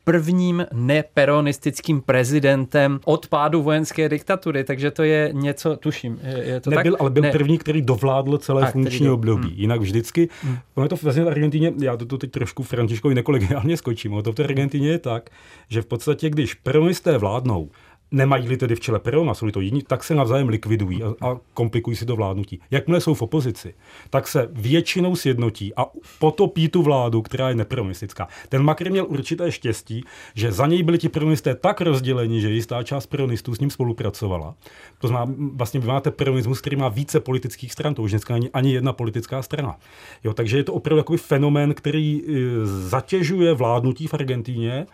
prvním 0.05 0.67
neperonistickým 0.73 2.01
prezidentem 2.01 3.01
od 3.05 3.27
pádu 3.27 3.63
vojenské 3.63 4.09
diktatury, 4.09 4.65
takže 4.65 4.91
to 4.91 5.03
je 5.03 5.31
něco, 5.33 5.77
tuším. 5.77 6.21
Je 6.23 6.61
to 6.61 6.71
Nebyl, 6.71 6.93
tak? 6.93 7.01
ale 7.01 7.11
byl 7.11 7.23
ne. 7.23 7.31
první, 7.31 7.59
který 7.59 7.83
dovládl 7.83 8.39
celé 8.39 8.63
A, 8.63 8.71
funkční 8.71 9.07
do... 9.07 9.15
období. 9.15 9.49
Hmm. 9.49 9.59
Jinak 9.59 9.81
vždycky, 9.81 10.29
hmm. 10.43 10.59
ono 10.75 10.85
je 10.85 10.89
to 10.89 10.97
vlastně 11.03 11.25
v 11.25 11.29
Argentině, 11.29 11.73
já 11.83 11.97
to, 11.97 12.07
to 12.07 12.19
teď 12.19 12.31
trošku 12.31 12.63
Františkovi 12.63 13.15
nekolegiálně 13.15 13.77
skočím, 13.77 14.15
ale 14.15 14.23
to 14.23 14.33
v 14.33 14.35
té 14.35 14.45
Argentině 14.45 14.89
je 14.89 14.99
tak, 14.99 15.31
že 15.69 15.83
v 15.83 15.87
podstatě, 15.87 16.31
když 16.31 16.55
peronisté 16.55 17.19
vládnou, 17.19 17.71
nemají-li 18.13 18.57
tedy 18.57 18.75
v 18.75 18.81
čele 18.81 18.99
Perona, 18.99 19.35
jsou 19.35 19.51
to 19.51 19.61
jiní, 19.61 19.83
tak 19.83 20.05
se 20.05 20.15
navzájem 20.15 20.49
likvidují 20.49 21.03
a, 21.03 21.15
a 21.21 21.37
komplikují 21.55 21.97
si 21.97 22.07
to 22.07 22.17
vládnutí. 22.17 22.61
Jakmile 22.71 23.01
jsou 23.01 23.15
v 23.15 23.23
opozici, 23.23 23.75
tak 24.11 24.29
se 24.29 24.49
většinou 24.53 25.17
sjednotí 25.17 25.73
a 25.77 25.87
potopí 26.19 26.69
tu 26.69 26.83
vládu, 26.83 27.23
která 27.23 27.49
je 27.49 27.55
neperonistická. 27.55 28.29
Ten 28.49 28.63
Macri 28.63 28.91
měl 28.91 29.07
určité 29.09 29.53
štěstí, 29.53 30.05
že 30.35 30.53
za 30.53 30.67
něj 30.67 30.83
byli 30.83 30.99
ti 30.99 31.09
peronisté 31.09 31.55
tak 31.55 31.81
rozděleni, 31.81 32.41
že 32.41 32.51
jistá 32.51 32.83
část 32.83 33.07
peronistů 33.07 33.55
s 33.55 33.61
ním 33.61 33.71
spolupracovala. 33.71 34.55
To 34.99 35.09
znamená, 35.09 35.35
vlastně 35.55 35.81
vy 35.81 35.87
máte 35.87 36.11
peronismus, 36.11 36.61
který 36.61 36.77
má 36.77 36.89
více 36.89 37.21
politických 37.21 37.73
stran, 37.73 37.95
to 37.95 38.03
už 38.03 38.11
dneska 38.11 38.35
není 38.35 38.51
ani 38.51 38.73
jedna 38.75 38.93
politická 38.93 39.43
strana. 39.43 39.77
Jo, 40.25 40.33
takže 40.35 40.57
je 40.57 40.65
to 40.65 40.73
opravdu 40.73 41.03
takový 41.03 41.19
fenomén, 41.19 41.75
který 41.75 42.23
e, 42.23 42.67
zatěžuje 42.67 43.55
vládnutí 43.55 44.07
v 44.07 44.15
Argentíně 44.15 44.87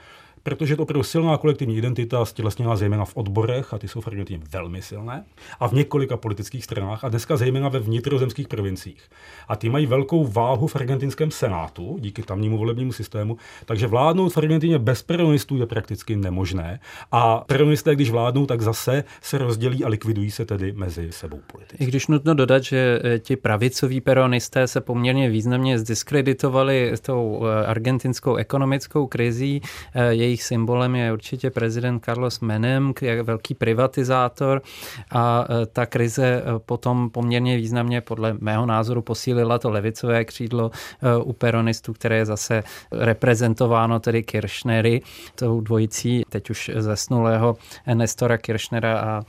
protože 0.42 0.72
je 0.72 0.76
to 0.76 0.82
opravdu 0.82 1.02
silná 1.02 1.36
kolektivní 1.36 1.76
identita, 1.76 2.24
stělesněná 2.24 2.76
zejména 2.76 3.04
v 3.04 3.16
odborech, 3.16 3.74
a 3.74 3.78
ty 3.78 3.88
jsou 3.88 4.00
v 4.00 4.06
Argentině 4.08 4.40
velmi 4.52 4.82
silné, 4.82 5.24
a 5.60 5.68
v 5.68 5.72
několika 5.72 6.16
politických 6.16 6.64
stranách, 6.64 7.04
a 7.04 7.08
dneska 7.08 7.36
zejména 7.36 7.68
ve 7.68 7.78
vnitrozemských 7.78 8.48
provinciích. 8.48 9.02
A 9.48 9.56
ty 9.56 9.68
mají 9.68 9.86
velkou 9.86 10.26
váhu 10.26 10.66
v 10.66 10.76
argentinském 10.76 11.30
senátu, 11.30 11.96
díky 12.00 12.22
tamnímu 12.22 12.58
volebnímu 12.58 12.92
systému, 12.92 13.36
takže 13.64 13.86
vládnout 13.86 14.28
v 14.28 14.38
Argentině 14.38 14.78
bez 14.78 15.02
peronistů 15.02 15.56
je 15.56 15.66
prakticky 15.66 16.16
nemožné. 16.16 16.80
A 17.12 17.44
peronisté, 17.46 17.94
když 17.94 18.10
vládnou, 18.10 18.46
tak 18.46 18.60
zase 18.60 19.04
se 19.22 19.38
rozdělí 19.38 19.84
a 19.84 19.88
likvidují 19.88 20.30
se 20.30 20.44
tedy 20.44 20.72
mezi 20.72 21.12
sebou 21.12 21.40
politici. 21.52 21.84
I 21.84 21.86
když 21.86 22.06
nutno 22.06 22.34
dodat, 22.34 22.62
že 22.62 23.00
eh, 23.04 23.18
ti 23.18 23.36
pravicoví 23.36 24.00
peronisté 24.00 24.66
se 24.66 24.80
poměrně 24.80 25.30
významně 25.30 25.78
zdiskreditovali 25.78 26.92
tou 27.02 27.42
eh, 27.46 27.66
argentinskou 27.66 28.36
ekonomickou 28.36 29.06
krizí, 29.06 29.62
eh, 29.94 30.14
jejich 30.28 30.42
symbolem 30.42 30.96
je 30.96 31.12
určitě 31.12 31.50
prezident 31.50 32.04
Carlos 32.04 32.40
Menem, 32.40 32.92
velký 33.22 33.54
privatizátor 33.54 34.62
a 35.10 35.44
e, 35.48 35.66
ta 35.66 35.86
krize 35.86 36.26
e, 36.26 36.42
potom 36.58 37.10
poměrně 37.10 37.56
významně 37.56 38.00
podle 38.00 38.36
mého 38.40 38.66
názoru 38.66 39.02
posílila 39.02 39.58
to 39.58 39.70
levicové 39.70 40.24
křídlo 40.24 40.70
e, 40.70 41.16
u 41.16 41.32
peronistů, 41.32 41.92
které 41.92 42.16
je 42.16 42.26
zase 42.26 42.62
reprezentováno 42.92 44.00
tedy 44.00 44.22
Kirchnery, 44.22 45.02
tou 45.34 45.60
dvojicí 45.60 46.22
teď 46.28 46.50
už 46.50 46.70
zesnulého 46.76 47.56
Nestora 47.94 48.38
Kirchnera 48.38 49.00
a 49.00 49.22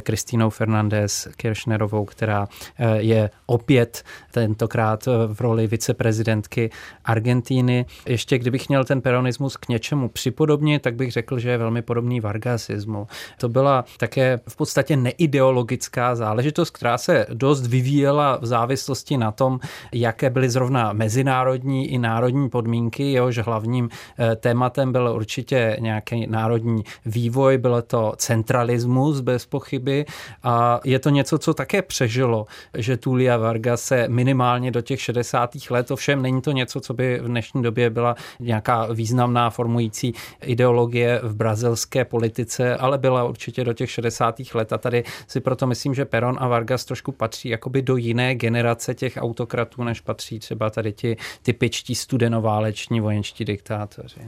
Kristínou 0.00 0.50
Fernandez 0.50 1.28
Kirchnerovou, 1.36 2.04
která 2.04 2.48
je 2.96 3.30
opět 3.46 4.02
tentokrát 4.30 5.06
v 5.06 5.40
roli 5.40 5.66
viceprezidentky 5.66 6.70
Argentíny. 7.04 7.86
Ještě 8.06 8.38
kdybych 8.38 8.68
měl 8.68 8.84
ten 8.84 9.00
peronismus 9.00 9.56
k 9.56 9.68
něčemu 9.68 10.08
připodobit, 10.08 10.43
podobně, 10.44 10.78
tak 10.78 10.94
bych 10.94 11.12
řekl, 11.12 11.38
že 11.38 11.50
je 11.50 11.58
velmi 11.58 11.82
podobný 11.82 12.20
vargasismu. 12.20 13.06
To 13.40 13.48
byla 13.48 13.84
také 13.98 14.40
v 14.48 14.56
podstatě 14.56 14.96
neideologická 14.96 16.14
záležitost, 16.14 16.70
která 16.70 16.98
se 16.98 17.26
dost 17.32 17.66
vyvíjela 17.66 18.38
v 18.42 18.46
závislosti 18.46 19.16
na 19.16 19.32
tom, 19.32 19.60
jaké 19.92 20.30
byly 20.30 20.50
zrovna 20.50 20.92
mezinárodní 20.92 21.88
i 21.88 21.98
národní 21.98 22.48
podmínky. 22.50 23.12
Jehož 23.12 23.38
hlavním 23.38 23.88
eh, 23.88 24.36
tématem 24.36 24.92
byl 24.92 25.12
určitě 25.16 25.76
nějaký 25.80 26.26
národní 26.26 26.84
vývoj, 27.06 27.58
byl 27.58 27.82
to 27.82 28.12
centralismus 28.16 29.20
bez 29.20 29.46
pochyby 29.46 30.04
a 30.42 30.80
je 30.84 30.98
to 30.98 31.10
něco, 31.10 31.38
co 31.38 31.54
také 31.54 31.82
přežilo, 31.82 32.46
že 32.76 32.96
Tulia 32.96 33.36
Vargas 33.36 33.82
se 33.82 34.08
minimálně 34.08 34.70
do 34.70 34.80
těch 34.80 35.00
60. 35.00 35.50
let, 35.70 35.90
ovšem 35.90 36.22
není 36.22 36.42
to 36.42 36.52
něco, 36.52 36.80
co 36.80 36.94
by 36.94 37.20
v 37.22 37.28
dnešní 37.28 37.62
době 37.62 37.90
byla 37.90 38.16
nějaká 38.40 38.92
významná 38.92 39.50
formující 39.50 40.14
ideologie 40.42 41.20
v 41.22 41.34
brazilské 41.34 42.04
politice, 42.04 42.76
ale 42.76 42.98
byla 42.98 43.24
určitě 43.24 43.64
do 43.64 43.72
těch 43.72 43.90
60. 43.90 44.36
let 44.54 44.72
a 44.72 44.78
tady 44.78 45.04
si 45.26 45.40
proto 45.40 45.66
myslím, 45.66 45.94
že 45.94 46.04
Peron 46.04 46.36
a 46.40 46.48
Vargas 46.48 46.84
trošku 46.84 47.12
patří 47.12 47.48
jakoby 47.48 47.82
do 47.82 47.96
jiné 47.96 48.34
generace 48.34 48.94
těch 48.94 49.18
autokratů, 49.20 49.84
než 49.84 50.00
patří 50.00 50.38
třeba 50.38 50.70
tady 50.70 50.92
ti 50.92 51.16
typičtí 51.42 51.94
studenováleční 51.94 53.00
vojenští 53.00 53.44
diktátoři. 53.44 54.20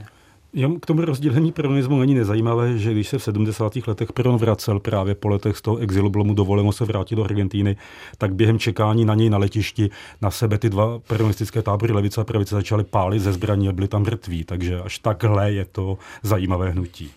K 0.80 0.86
tomu 0.86 1.04
rozdělení 1.04 1.52
peronismu 1.52 1.98
není 1.98 2.14
nezajímavé, 2.14 2.78
že 2.78 2.92
když 2.92 3.08
se 3.08 3.18
v 3.18 3.22
70. 3.22 3.76
letech 3.86 4.12
Peron 4.12 4.36
vracel 4.36 4.80
právě 4.80 5.14
po 5.14 5.28
letech 5.28 5.56
z 5.56 5.62
toho 5.62 5.76
exilu, 5.76 6.10
bylo 6.10 6.24
mu 6.24 6.34
dovoleno 6.34 6.72
se 6.72 6.84
vrátit 6.84 7.14
do 7.14 7.24
Argentíny, 7.24 7.76
tak 8.18 8.34
během 8.34 8.58
čekání 8.58 9.04
na 9.04 9.14
něj 9.14 9.30
na 9.30 9.38
letišti 9.38 9.90
na 10.22 10.30
sebe 10.30 10.58
ty 10.58 10.70
dva 10.70 10.98
peronistické 10.98 11.62
tábory 11.62 11.92
levice 11.92 12.20
a 12.20 12.24
pravice 12.24 12.54
začaly 12.54 12.84
pálit 12.84 13.20
ze 13.20 13.32
zbraní 13.32 13.68
a 13.68 13.72
byli 13.72 13.88
tam 13.88 14.02
mrtví. 14.02 14.44
Takže 14.44 14.80
až 14.80 14.98
takhle 14.98 15.52
je 15.52 15.64
to 15.64 15.98
zajímavé 16.22 16.70
hnutí. 16.70 17.10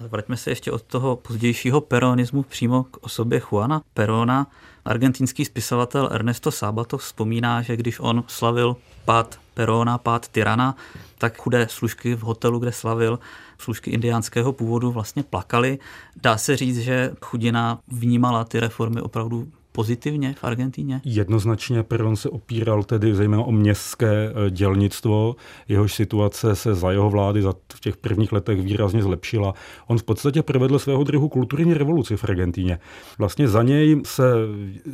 Vraťme 0.00 0.36
se 0.36 0.50
ještě 0.50 0.72
od 0.72 0.82
toho 0.82 1.16
pozdějšího 1.16 1.80
peronismu 1.80 2.42
přímo 2.42 2.84
k 2.84 2.96
osobě 3.00 3.42
Juana 3.52 3.82
Perona. 3.94 4.46
Argentinský 4.84 5.44
spisovatel 5.44 6.08
Ernesto 6.12 6.50
Sabato 6.50 6.98
vzpomíná, 6.98 7.62
že 7.62 7.76
když 7.76 8.00
on 8.00 8.24
slavil 8.26 8.76
pád 9.04 9.38
Perona, 9.56 9.98
pád 9.98 10.28
Tyrana, 10.28 10.76
tak 11.18 11.38
chudé 11.38 11.66
služky 11.70 12.14
v 12.14 12.20
hotelu, 12.20 12.58
kde 12.58 12.72
slavil, 12.72 13.18
služky 13.58 13.90
indiánského 13.90 14.52
původu 14.52 14.90
vlastně 14.92 15.22
plakali. 15.22 15.78
Dá 16.16 16.36
se 16.38 16.56
říct, 16.56 16.78
že 16.78 17.12
chudina 17.20 17.78
vnímala 17.88 18.44
ty 18.44 18.60
reformy 18.60 19.00
opravdu 19.00 19.48
pozitivně 19.76 20.34
v 20.38 20.44
Argentíně? 20.44 21.00
Jednoznačně 21.04 21.82
Perón 21.82 22.16
se 22.16 22.28
opíral 22.28 22.84
tedy 22.84 23.14
zejména 23.14 23.42
o 23.42 23.52
městské 23.52 24.32
eh, 24.32 24.50
dělnictvo. 24.50 25.36
Jehož 25.68 25.94
situace 25.94 26.56
se 26.56 26.74
za 26.74 26.90
jeho 26.90 27.10
vlády 27.10 27.42
za 27.42 27.54
v 27.74 27.80
těch 27.80 27.96
prvních 27.96 28.32
letech 28.32 28.60
výrazně 28.60 29.02
zlepšila. 29.02 29.54
On 29.86 29.98
v 29.98 30.02
podstatě 30.02 30.42
provedl 30.42 30.78
svého 30.78 31.04
druhu 31.04 31.28
kulturní 31.28 31.74
revoluci 31.74 32.16
v 32.16 32.24
Argentíně. 32.24 32.78
Vlastně 33.18 33.48
za 33.48 33.62
něj 33.62 34.00
se 34.04 34.24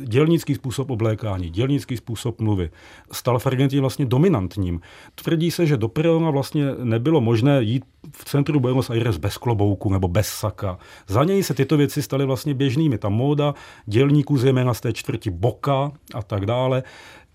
dělnický 0.03 0.55
způsob 0.55 0.91
oblékání, 0.91 1.49
dělnický 1.49 1.97
způsob 1.97 2.41
mluvy 2.41 2.69
stal 3.11 3.39
v 3.39 3.47
Argentíně 3.47 3.81
vlastně 3.81 4.05
dominantním. 4.05 4.81
Tvrdí 5.15 5.51
se, 5.51 5.65
že 5.65 5.77
do 5.77 5.87
Perona 5.87 6.29
vlastně 6.29 6.65
nebylo 6.83 7.21
možné 7.21 7.63
jít 7.63 7.83
v 8.11 8.25
centru 8.25 8.59
Buenos 8.59 8.89
Aires 8.89 9.17
bez 9.17 9.37
klobouku 9.37 9.89
nebo 9.89 10.07
bez 10.07 10.27
saka. 10.27 10.77
Za 11.07 11.23
něj 11.23 11.43
se 11.43 11.53
tyto 11.53 11.77
věci 11.77 12.01
staly 12.01 12.25
vlastně 12.25 12.53
běžnými. 12.53 12.97
Ta 12.97 13.09
móda 13.09 13.53
dělníků, 13.85 14.37
zejména 14.37 14.72
z 14.73 14.81
té 14.81 14.93
čtvrti 14.93 15.29
Boka 15.29 15.91
a 16.13 16.23
tak 16.23 16.45
dále, 16.45 16.83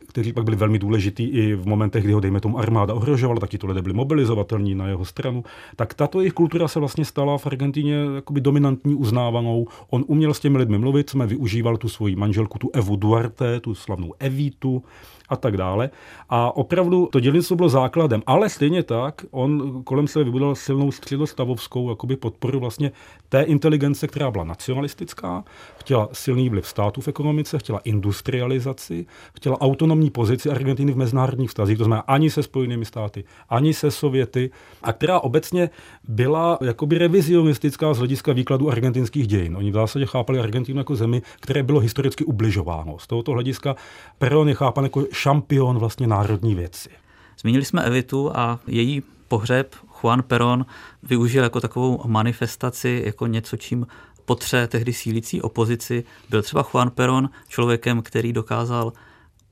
kteří 0.09 0.33
pak 0.33 0.45
byli 0.45 0.57
velmi 0.57 0.79
důležitý 0.79 1.25
i 1.25 1.55
v 1.55 1.67
momentech, 1.67 2.05
kdy 2.05 2.13
ho, 2.13 2.21
dejme 2.21 2.41
tomu, 2.41 2.59
armáda 2.59 2.95
ohrožovala, 2.95 3.41
tak 3.41 3.51
to 3.59 3.67
lidé 3.67 3.83
byli 3.83 3.95
mobilizovatelní 3.95 4.75
na 4.75 4.89
jeho 4.89 5.05
stranu. 5.05 5.45
Tak 5.77 5.95
tato 5.95 6.21
jejich 6.21 6.33
kultura 6.33 6.69
se 6.69 6.79
vlastně 6.79 7.05
stala 7.05 7.39
v 7.39 7.47
Argentině 7.47 7.95
jakoby 8.15 8.41
dominantní, 8.41 8.95
uznávanou. 8.95 9.67
On 9.91 10.05
uměl 10.07 10.35
s 10.35 10.41
těmi 10.41 10.59
lidmi 10.59 10.79
mluvit, 10.79 11.11
jsme 11.11 11.27
využíval 11.27 11.77
tu 11.77 11.89
svoji 11.89 12.17
manželku, 12.17 12.59
tu 12.59 12.71
Evu 12.73 12.97
Duarte, 12.97 13.61
tu 13.61 13.75
slavnou 13.75 14.15
Evitu, 14.19 14.83
a 15.29 15.37
tak 15.37 15.57
dále. 15.57 15.91
A 16.29 16.57
opravdu 16.57 17.09
to 17.13 17.21
dělnictvo 17.21 17.57
bylo 17.57 17.69
základem, 17.69 18.23
ale 18.27 18.49
stejně 18.49 18.83
tak 18.83 19.25
on 19.31 19.83
kolem 19.85 20.09
sebe 20.09 20.25
vybudoval 20.25 20.55
silnou 20.55 20.93
středostavovskou 20.93 21.91
jakoby 21.91 22.17
podporu 22.17 22.61
vlastně 22.61 22.93
té 23.29 23.43
inteligence, 23.43 24.07
která 24.07 24.31
byla 24.31 24.45
nacionalistická, 24.45 25.45
chtěla 25.79 26.09
silný 26.13 26.49
vliv 26.49 26.67
státu 26.67 27.01
v 27.01 27.09
ekonomice, 27.09 27.59
chtěla 27.59 27.79
industrializaci, 27.79 29.07
chtěla 29.37 29.61
autonomní 29.61 30.11
pozici 30.11 30.51
Argentiny 30.51 30.93
v 30.93 30.97
mezinárodních 30.97 31.49
vztazích, 31.49 31.79
to 31.79 31.85
znamená 31.85 32.01
ani 32.01 32.31
se 32.31 32.43
Spojenými 32.43 32.85
státy, 32.85 33.25
ani 33.49 33.75
se 33.75 33.91
Sověty, 33.91 34.51
a 34.83 34.93
která 34.93 35.21
obecně 35.21 35.71
byla 36.09 36.59
jakoby 36.61 36.99
revizionistická 36.99 37.95
z 37.95 37.99
hlediska 37.99 38.33
výkladu 38.33 38.71
argentinských 38.71 39.27
dějin. 39.27 39.57
Oni 39.57 39.71
v 39.71 39.75
zásadě 39.75 40.07
chápali 40.07 40.39
Argentinu 40.39 40.79
jako 40.79 40.97
zemi, 40.97 41.23
které 41.41 41.63
bylo 41.63 41.81
historicky 41.81 42.25
ubližováno. 42.25 42.99
Z 42.99 43.07
tohoto 43.07 43.33
hlediska 43.33 43.77
Perón 44.19 44.49
je 44.49 44.55
chápan 44.55 44.85
jako 44.85 45.05
šampion 45.19 45.79
vlastně 45.79 46.07
národní 46.07 46.55
věci. 46.55 46.89
Zmínili 47.41 47.65
jsme 47.65 47.83
Evitu 47.83 48.37
a 48.37 48.61
její 48.67 49.03
pohřeb 49.29 49.75
Juan 50.03 50.23
Perón 50.23 50.67
využil 51.03 51.43
jako 51.43 51.61
takovou 51.61 52.03
manifestaci, 52.07 53.03
jako 53.07 53.27
něco, 53.27 53.57
čím 53.57 53.87
potře 54.25 54.67
tehdy 54.67 54.93
sílící 54.93 55.43
opozici. 55.43 56.05
Byl 56.31 56.43
třeba 56.43 56.65
Juan 56.73 56.91
Perón 56.91 57.31
člověkem, 57.49 58.03
který 58.03 58.33
dokázal 58.33 58.93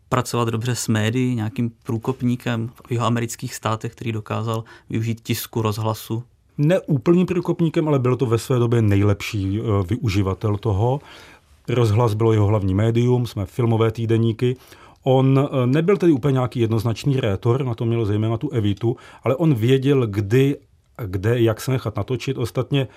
pracovat 0.08 0.48
dobře 0.48 0.74
s 0.74 0.88
médií, 0.88 1.34
nějakým 1.34 1.70
průkopníkem 1.82 2.70
v 2.86 2.92
jeho 2.92 3.06
amerických 3.06 3.54
státech, 3.54 3.92
který 3.92 4.12
dokázal 4.12 4.64
využít 4.90 5.20
tisku, 5.20 5.62
rozhlasu. 5.62 6.22
Ne 6.58 6.80
úplným 6.80 7.26
průkopníkem, 7.26 7.88
ale 7.88 7.98
byl 7.98 8.16
to 8.16 8.26
ve 8.26 8.38
své 8.38 8.58
době 8.58 8.82
nejlepší 8.82 9.60
eh, 9.60 9.62
využivatel 9.88 10.56
toho. 10.56 11.00
Rozhlas 11.68 12.14
bylo 12.14 12.32
jeho 12.32 12.46
hlavní 12.46 12.74
médium, 12.74 13.26
jsme 13.26 13.46
filmové 13.46 13.90
týdeníky. 13.90 14.56
On 15.08 15.38
eh, 15.38 15.66
nebyl 15.66 15.96
tedy 15.96 16.12
úplně 16.12 16.32
nějaký 16.32 16.60
jednoznačný 16.60 17.20
rétor, 17.20 17.64
na 17.64 17.74
to 17.74 17.84
měl 17.84 18.06
zejména 18.06 18.36
tu 18.36 18.50
Evitu, 18.50 18.96
ale 19.22 19.36
on 19.36 19.54
věděl, 19.54 20.06
kdy, 20.06 20.56
kde, 21.06 21.40
jak 21.40 21.60
se 21.60 21.70
nechat 21.70 21.96
natočit. 21.96 22.38
Ostatně 22.38 22.88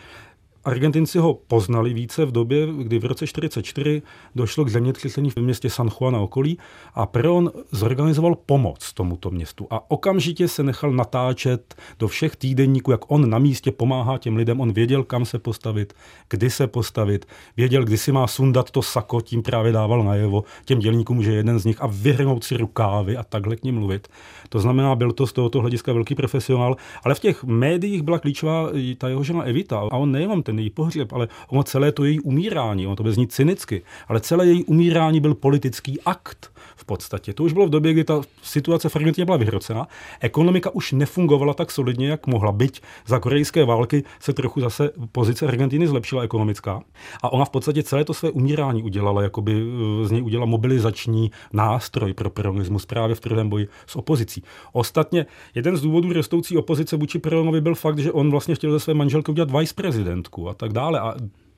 Argentinci 0.65 1.19
ho 1.19 1.33
poznali 1.33 1.93
více 1.93 2.25
v 2.25 2.31
době, 2.31 2.67
kdy 2.77 2.99
v 2.99 3.05
roce 3.05 3.25
1944 3.25 4.01
došlo 4.35 4.65
k 4.65 4.69
zemětřesení 4.69 5.29
v 5.29 5.37
městě 5.37 5.69
San 5.69 5.89
Juan 5.99 6.15
a 6.15 6.19
okolí 6.19 6.57
a 6.93 7.05
Perón 7.05 7.51
zorganizoval 7.71 8.35
pomoc 8.35 8.93
tomuto 8.93 9.29
městu 9.29 9.67
a 9.69 9.91
okamžitě 9.91 10.47
se 10.47 10.63
nechal 10.63 10.91
natáčet 10.91 11.75
do 11.99 12.07
všech 12.07 12.35
týdenníků, 12.35 12.91
jak 12.91 13.11
on 13.11 13.29
na 13.29 13.39
místě 13.39 13.71
pomáhá 13.71 14.17
těm 14.17 14.35
lidem. 14.35 14.61
On 14.61 14.73
věděl, 14.73 15.03
kam 15.03 15.25
se 15.25 15.39
postavit, 15.39 15.93
kdy 16.29 16.49
se 16.49 16.67
postavit, 16.67 17.25
věděl, 17.57 17.83
kdy 17.85 17.97
si 17.97 18.11
má 18.11 18.27
sundat 18.27 18.71
to 18.71 18.81
sako, 18.81 19.21
tím 19.21 19.43
právě 19.43 19.71
dával 19.71 20.03
najevo 20.03 20.43
těm 20.65 20.79
dělníkům, 20.79 21.23
že 21.23 21.31
jeden 21.31 21.59
z 21.59 21.65
nich 21.65 21.81
a 21.81 21.87
vyhrnout 21.87 22.43
si 22.43 22.57
rukávy 22.57 23.17
a 23.17 23.23
takhle 23.23 23.55
k 23.55 23.63
ním 23.63 23.75
mluvit. 23.75 24.07
To 24.49 24.59
znamená, 24.59 24.95
byl 24.95 25.11
to 25.11 25.27
z 25.27 25.33
tohoto 25.33 25.61
hlediska 25.61 25.93
velký 25.93 26.15
profesionál, 26.15 26.75
ale 27.03 27.15
v 27.15 27.19
těch 27.19 27.43
médiích 27.43 28.01
byla 28.01 28.19
klíčová 28.19 28.69
ta 28.97 29.09
jeho 29.09 29.23
žena 29.23 29.43
Evita 29.43 29.79
a 29.79 29.97
on 29.97 30.11
nejenom 30.11 30.43
ten 30.43 30.58
její 30.59 30.69
pohřeb, 30.69 31.13
ale 31.13 31.27
ono 31.47 31.63
celé 31.63 31.91
to 31.91 32.05
její 32.05 32.19
umírání, 32.19 32.87
ono 32.87 32.95
to 32.95 33.03
bez 33.03 33.15
znít 33.15 33.31
cynicky, 33.31 33.81
ale 34.07 34.19
celé 34.19 34.45
její 34.45 34.63
umírání 34.63 35.19
byl 35.19 35.35
politický 35.35 36.01
akt 36.01 36.51
v 36.75 36.85
podstatě. 36.85 37.33
To 37.33 37.43
už 37.43 37.53
bylo 37.53 37.65
v 37.65 37.69
době, 37.69 37.93
kdy 37.93 38.03
ta 38.03 38.21
situace 38.43 38.89
v 38.89 38.95
Argentině 38.95 39.25
byla 39.25 39.37
vyhrocená. 39.37 39.87
Ekonomika 40.19 40.69
už 40.69 40.91
nefungovala 40.91 41.53
tak 41.53 41.71
solidně, 41.71 42.09
jak 42.09 42.27
mohla 42.27 42.51
být. 42.51 42.79
Za 43.07 43.19
korejské 43.19 43.65
války 43.65 44.03
se 44.19 44.33
trochu 44.33 44.61
zase 44.61 44.89
pozice 45.11 45.47
Argentiny 45.47 45.87
zlepšila 45.87 46.23
ekonomická. 46.23 46.81
A 47.23 47.33
ona 47.33 47.45
v 47.45 47.49
podstatě 47.49 47.83
celé 47.83 48.05
to 48.05 48.13
své 48.13 48.29
umírání 48.31 48.83
udělala, 48.83 49.21
jakoby 49.23 49.51
eh, 49.51 50.07
z 50.07 50.11
něj 50.11 50.21
udělala 50.21 50.45
mobilizační 50.45 51.31
nástroj 51.53 52.13
pro 52.13 52.29
peronismus 52.29 52.85
právě 52.85 53.15
v 53.15 53.19
tvrdém 53.19 53.49
boji 53.49 53.67
s 53.87 53.95
opozicí. 53.95 54.43
Ostatně 54.73 55.25
jeden 55.55 55.77
z 55.77 55.81
důvodů 55.81 56.13
rostoucí 56.13 56.57
opozice 56.57 56.97
vůči 56.97 57.19
Peronovi 57.19 57.61
byl 57.61 57.75
fakt, 57.75 57.99
že 57.99 58.11
on 58.11 58.31
vlastně 58.31 58.55
chtěl 58.55 58.71
ze 58.71 58.79
své 58.79 58.93
manželky 58.93 59.31
udělat 59.31 59.51
viceprezidentku 59.51 60.38
a 60.47 60.53
tak 60.53 60.73
dále. 60.73 60.99
A 60.99 61.15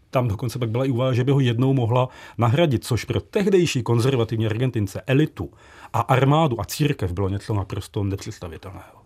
tam 0.10 0.28
dokonce 0.28 0.60
pak 0.60 0.70
byla 0.70 0.86
i 0.86 0.90
úvaha, 0.90 1.14
že 1.14 1.24
by 1.24 1.32
ho 1.32 1.40
jednou 1.40 1.74
mohla 1.74 2.10
nahradit, 2.38 2.86
což 2.86 3.06
pro 3.06 3.22
tehdejší 3.22 3.84
konzervativní 3.84 4.46
Argentince, 4.46 5.02
elitu 5.08 5.50
a 5.94 6.00
armádu 6.00 6.62
a 6.62 6.66
církev 6.66 7.12
bylo 7.12 7.30
něco 7.30 7.54
naprosto 7.54 8.04
nepředstavitelného. 8.04 9.02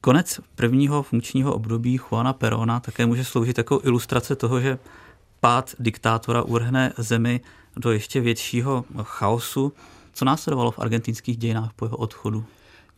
Konec 0.00 0.40
prvního 0.54 1.02
funkčního 1.02 1.54
období 1.54 1.94
Juana 1.96 2.32
Perona 2.32 2.80
také 2.80 3.06
může 3.06 3.24
sloužit 3.24 3.58
jako 3.58 3.80
ilustrace 3.84 4.36
toho, 4.36 4.60
že 4.60 4.78
pád 5.40 5.74
diktátora 5.78 6.42
urhne 6.42 6.92
zemi 6.98 7.40
do 7.76 7.92
ještě 7.92 8.20
většího 8.20 8.84
chaosu. 9.02 9.72
Co 10.12 10.24
následovalo 10.24 10.70
v 10.70 10.78
argentinských 10.78 11.36
dějinách 11.36 11.72
po 11.72 11.84
jeho 11.84 11.96
odchodu? 11.96 12.44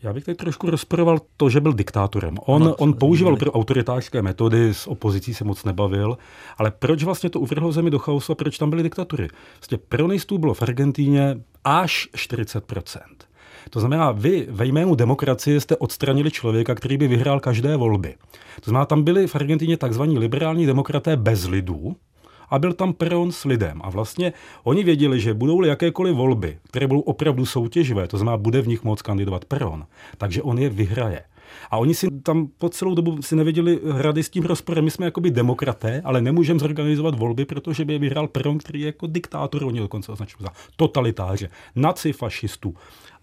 Já 0.02 0.12
bych 0.12 0.24
teď 0.24 0.36
trošku 0.36 0.70
rozporoval 0.70 1.18
to, 1.36 1.50
že 1.50 1.60
byl 1.60 1.72
diktátorem. 1.72 2.36
On, 2.46 2.62
no, 2.62 2.74
on 2.74 2.94
používal 2.94 3.36
pro 3.36 3.52
autoritářské 3.52 4.22
metody, 4.22 4.74
s 4.74 4.86
opozicí 4.86 5.34
se 5.34 5.44
moc 5.44 5.64
nebavil, 5.64 6.18
ale 6.58 6.70
proč 6.70 7.02
vlastně 7.02 7.30
to 7.30 7.40
uvrhlo 7.40 7.72
zemi 7.72 7.90
do 7.90 7.98
chaosu 7.98 8.32
a 8.32 8.34
proč 8.34 8.58
tam 8.58 8.70
byly 8.70 8.82
diktatury? 8.82 9.28
Vlastně 9.60 9.78
peronistů 9.78 10.38
bylo 10.38 10.54
v 10.54 10.62
Argentíně 10.62 11.40
až 11.64 12.08
40%. 12.16 13.00
To 13.70 13.80
znamená, 13.80 14.12
vy 14.12 14.46
ve 14.50 14.66
jménu 14.66 14.94
demokracie 14.94 15.60
jste 15.60 15.76
odstranili 15.76 16.30
člověka, 16.30 16.74
který 16.74 16.96
by 16.96 17.08
vyhrál 17.08 17.40
každé 17.40 17.76
volby. 17.76 18.14
To 18.60 18.70
znamená, 18.70 18.86
tam 18.86 19.02
byli 19.02 19.26
v 19.26 19.34
Argentíně 19.34 19.76
takzvaní 19.76 20.18
liberální 20.18 20.66
demokraté 20.66 21.16
bez 21.16 21.44
lidů, 21.44 21.96
a 22.50 22.58
byl 22.58 22.72
tam 22.72 22.92
Peron 22.92 23.32
s 23.32 23.44
lidem. 23.44 23.80
A 23.84 23.90
vlastně 23.90 24.32
oni 24.64 24.84
věděli, 24.84 25.20
že 25.20 25.34
budou-li 25.34 25.68
jakékoliv 25.68 26.16
volby, 26.16 26.58
které 26.68 26.86
budou 26.86 27.00
opravdu 27.00 27.46
soutěživé, 27.46 28.08
to 28.08 28.18
znamená, 28.18 28.36
bude 28.36 28.60
v 28.62 28.68
nich 28.68 28.84
moc 28.84 29.02
kandidovat 29.02 29.44
Peron, 29.44 29.86
takže 30.18 30.42
on 30.42 30.58
je 30.58 30.68
vyhraje. 30.68 31.22
A 31.70 31.76
oni 31.76 31.94
si 31.94 32.10
tam 32.22 32.48
po 32.58 32.68
celou 32.68 32.94
dobu 32.94 33.22
si 33.22 33.36
nevěděli 33.36 33.80
hrady 33.90 34.22
s 34.22 34.30
tím 34.30 34.44
rozporem. 34.44 34.84
My 34.84 34.90
jsme 34.90 35.06
jakoby 35.06 35.30
demokraté, 35.30 36.02
ale 36.04 36.20
nemůžeme 36.20 36.60
zorganizovat 36.60 37.14
volby, 37.14 37.44
protože 37.44 37.84
by 37.84 37.92
je 37.92 37.98
vyhrál 37.98 38.28
Peron, 38.28 38.58
který 38.58 38.80
je 38.80 38.86
jako 38.86 39.06
diktátor, 39.06 39.64
oni 39.64 39.80
dokonce 39.80 40.12
označují 40.12 40.44
za 40.44 40.52
totalitáře, 40.76 41.50
nacifašistů, 41.76 42.74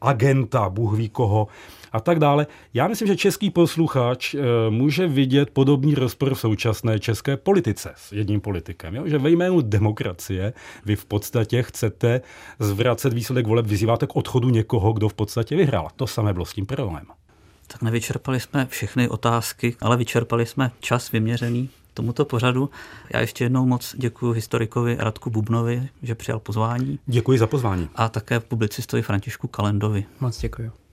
agenta, 0.01 0.69
Bůh 0.69 0.97
ví 0.97 1.09
koho 1.09 1.47
a 1.91 1.99
tak 1.99 2.19
dále. 2.19 2.47
Já 2.73 2.87
myslím, 2.87 3.07
že 3.07 3.15
český 3.15 3.49
posluchač 3.49 4.33
e, 4.33 4.39
může 4.69 5.07
vidět 5.07 5.49
podobný 5.49 5.95
rozpor 5.95 6.35
v 6.35 6.39
současné 6.39 6.99
české 6.99 7.37
politice 7.37 7.93
s 7.95 8.11
jedním 8.11 8.41
politikem. 8.41 8.95
Jo? 8.95 9.07
Že 9.07 9.17
ve 9.17 9.29
jménu 9.29 9.61
demokracie 9.61 10.53
vy 10.85 10.95
v 10.95 11.05
podstatě 11.05 11.63
chcete 11.63 12.21
zvracet 12.59 13.13
výsledek 13.13 13.47
voleb, 13.47 13.65
vyzýváte 13.65 14.07
k 14.07 14.15
odchodu 14.15 14.49
někoho, 14.49 14.93
kdo 14.93 15.09
v 15.09 15.13
podstatě 15.13 15.55
vyhrál. 15.55 15.87
To 15.95 16.07
samé 16.07 16.33
bylo 16.33 16.45
s 16.45 16.53
tím 16.53 16.65
Peronem. 16.65 17.05
Tak 17.67 17.81
nevyčerpali 17.81 18.39
jsme 18.39 18.65
všechny 18.65 19.09
otázky, 19.09 19.75
ale 19.81 19.97
vyčerpali 19.97 20.45
jsme 20.45 20.71
čas 20.79 21.11
vyměřený 21.11 21.69
tomuto 21.93 22.25
pořadu. 22.25 22.69
Já 23.13 23.19
ještě 23.19 23.43
jednou 23.43 23.65
moc 23.65 23.95
děkuji 23.97 24.31
historikovi 24.31 24.97
Radku 24.99 25.29
Bubnovi, 25.29 25.89
že 26.01 26.15
přijal 26.15 26.39
pozvání. 26.39 26.99
Děkuji 27.05 27.39
za 27.39 27.47
pozvání. 27.47 27.89
A 27.95 28.09
také 28.09 28.39
publicistovi 28.39 29.01
Františku 29.01 29.47
Kalendovi. 29.47 30.05
Moc 30.19 30.41
děkuji. 30.41 30.84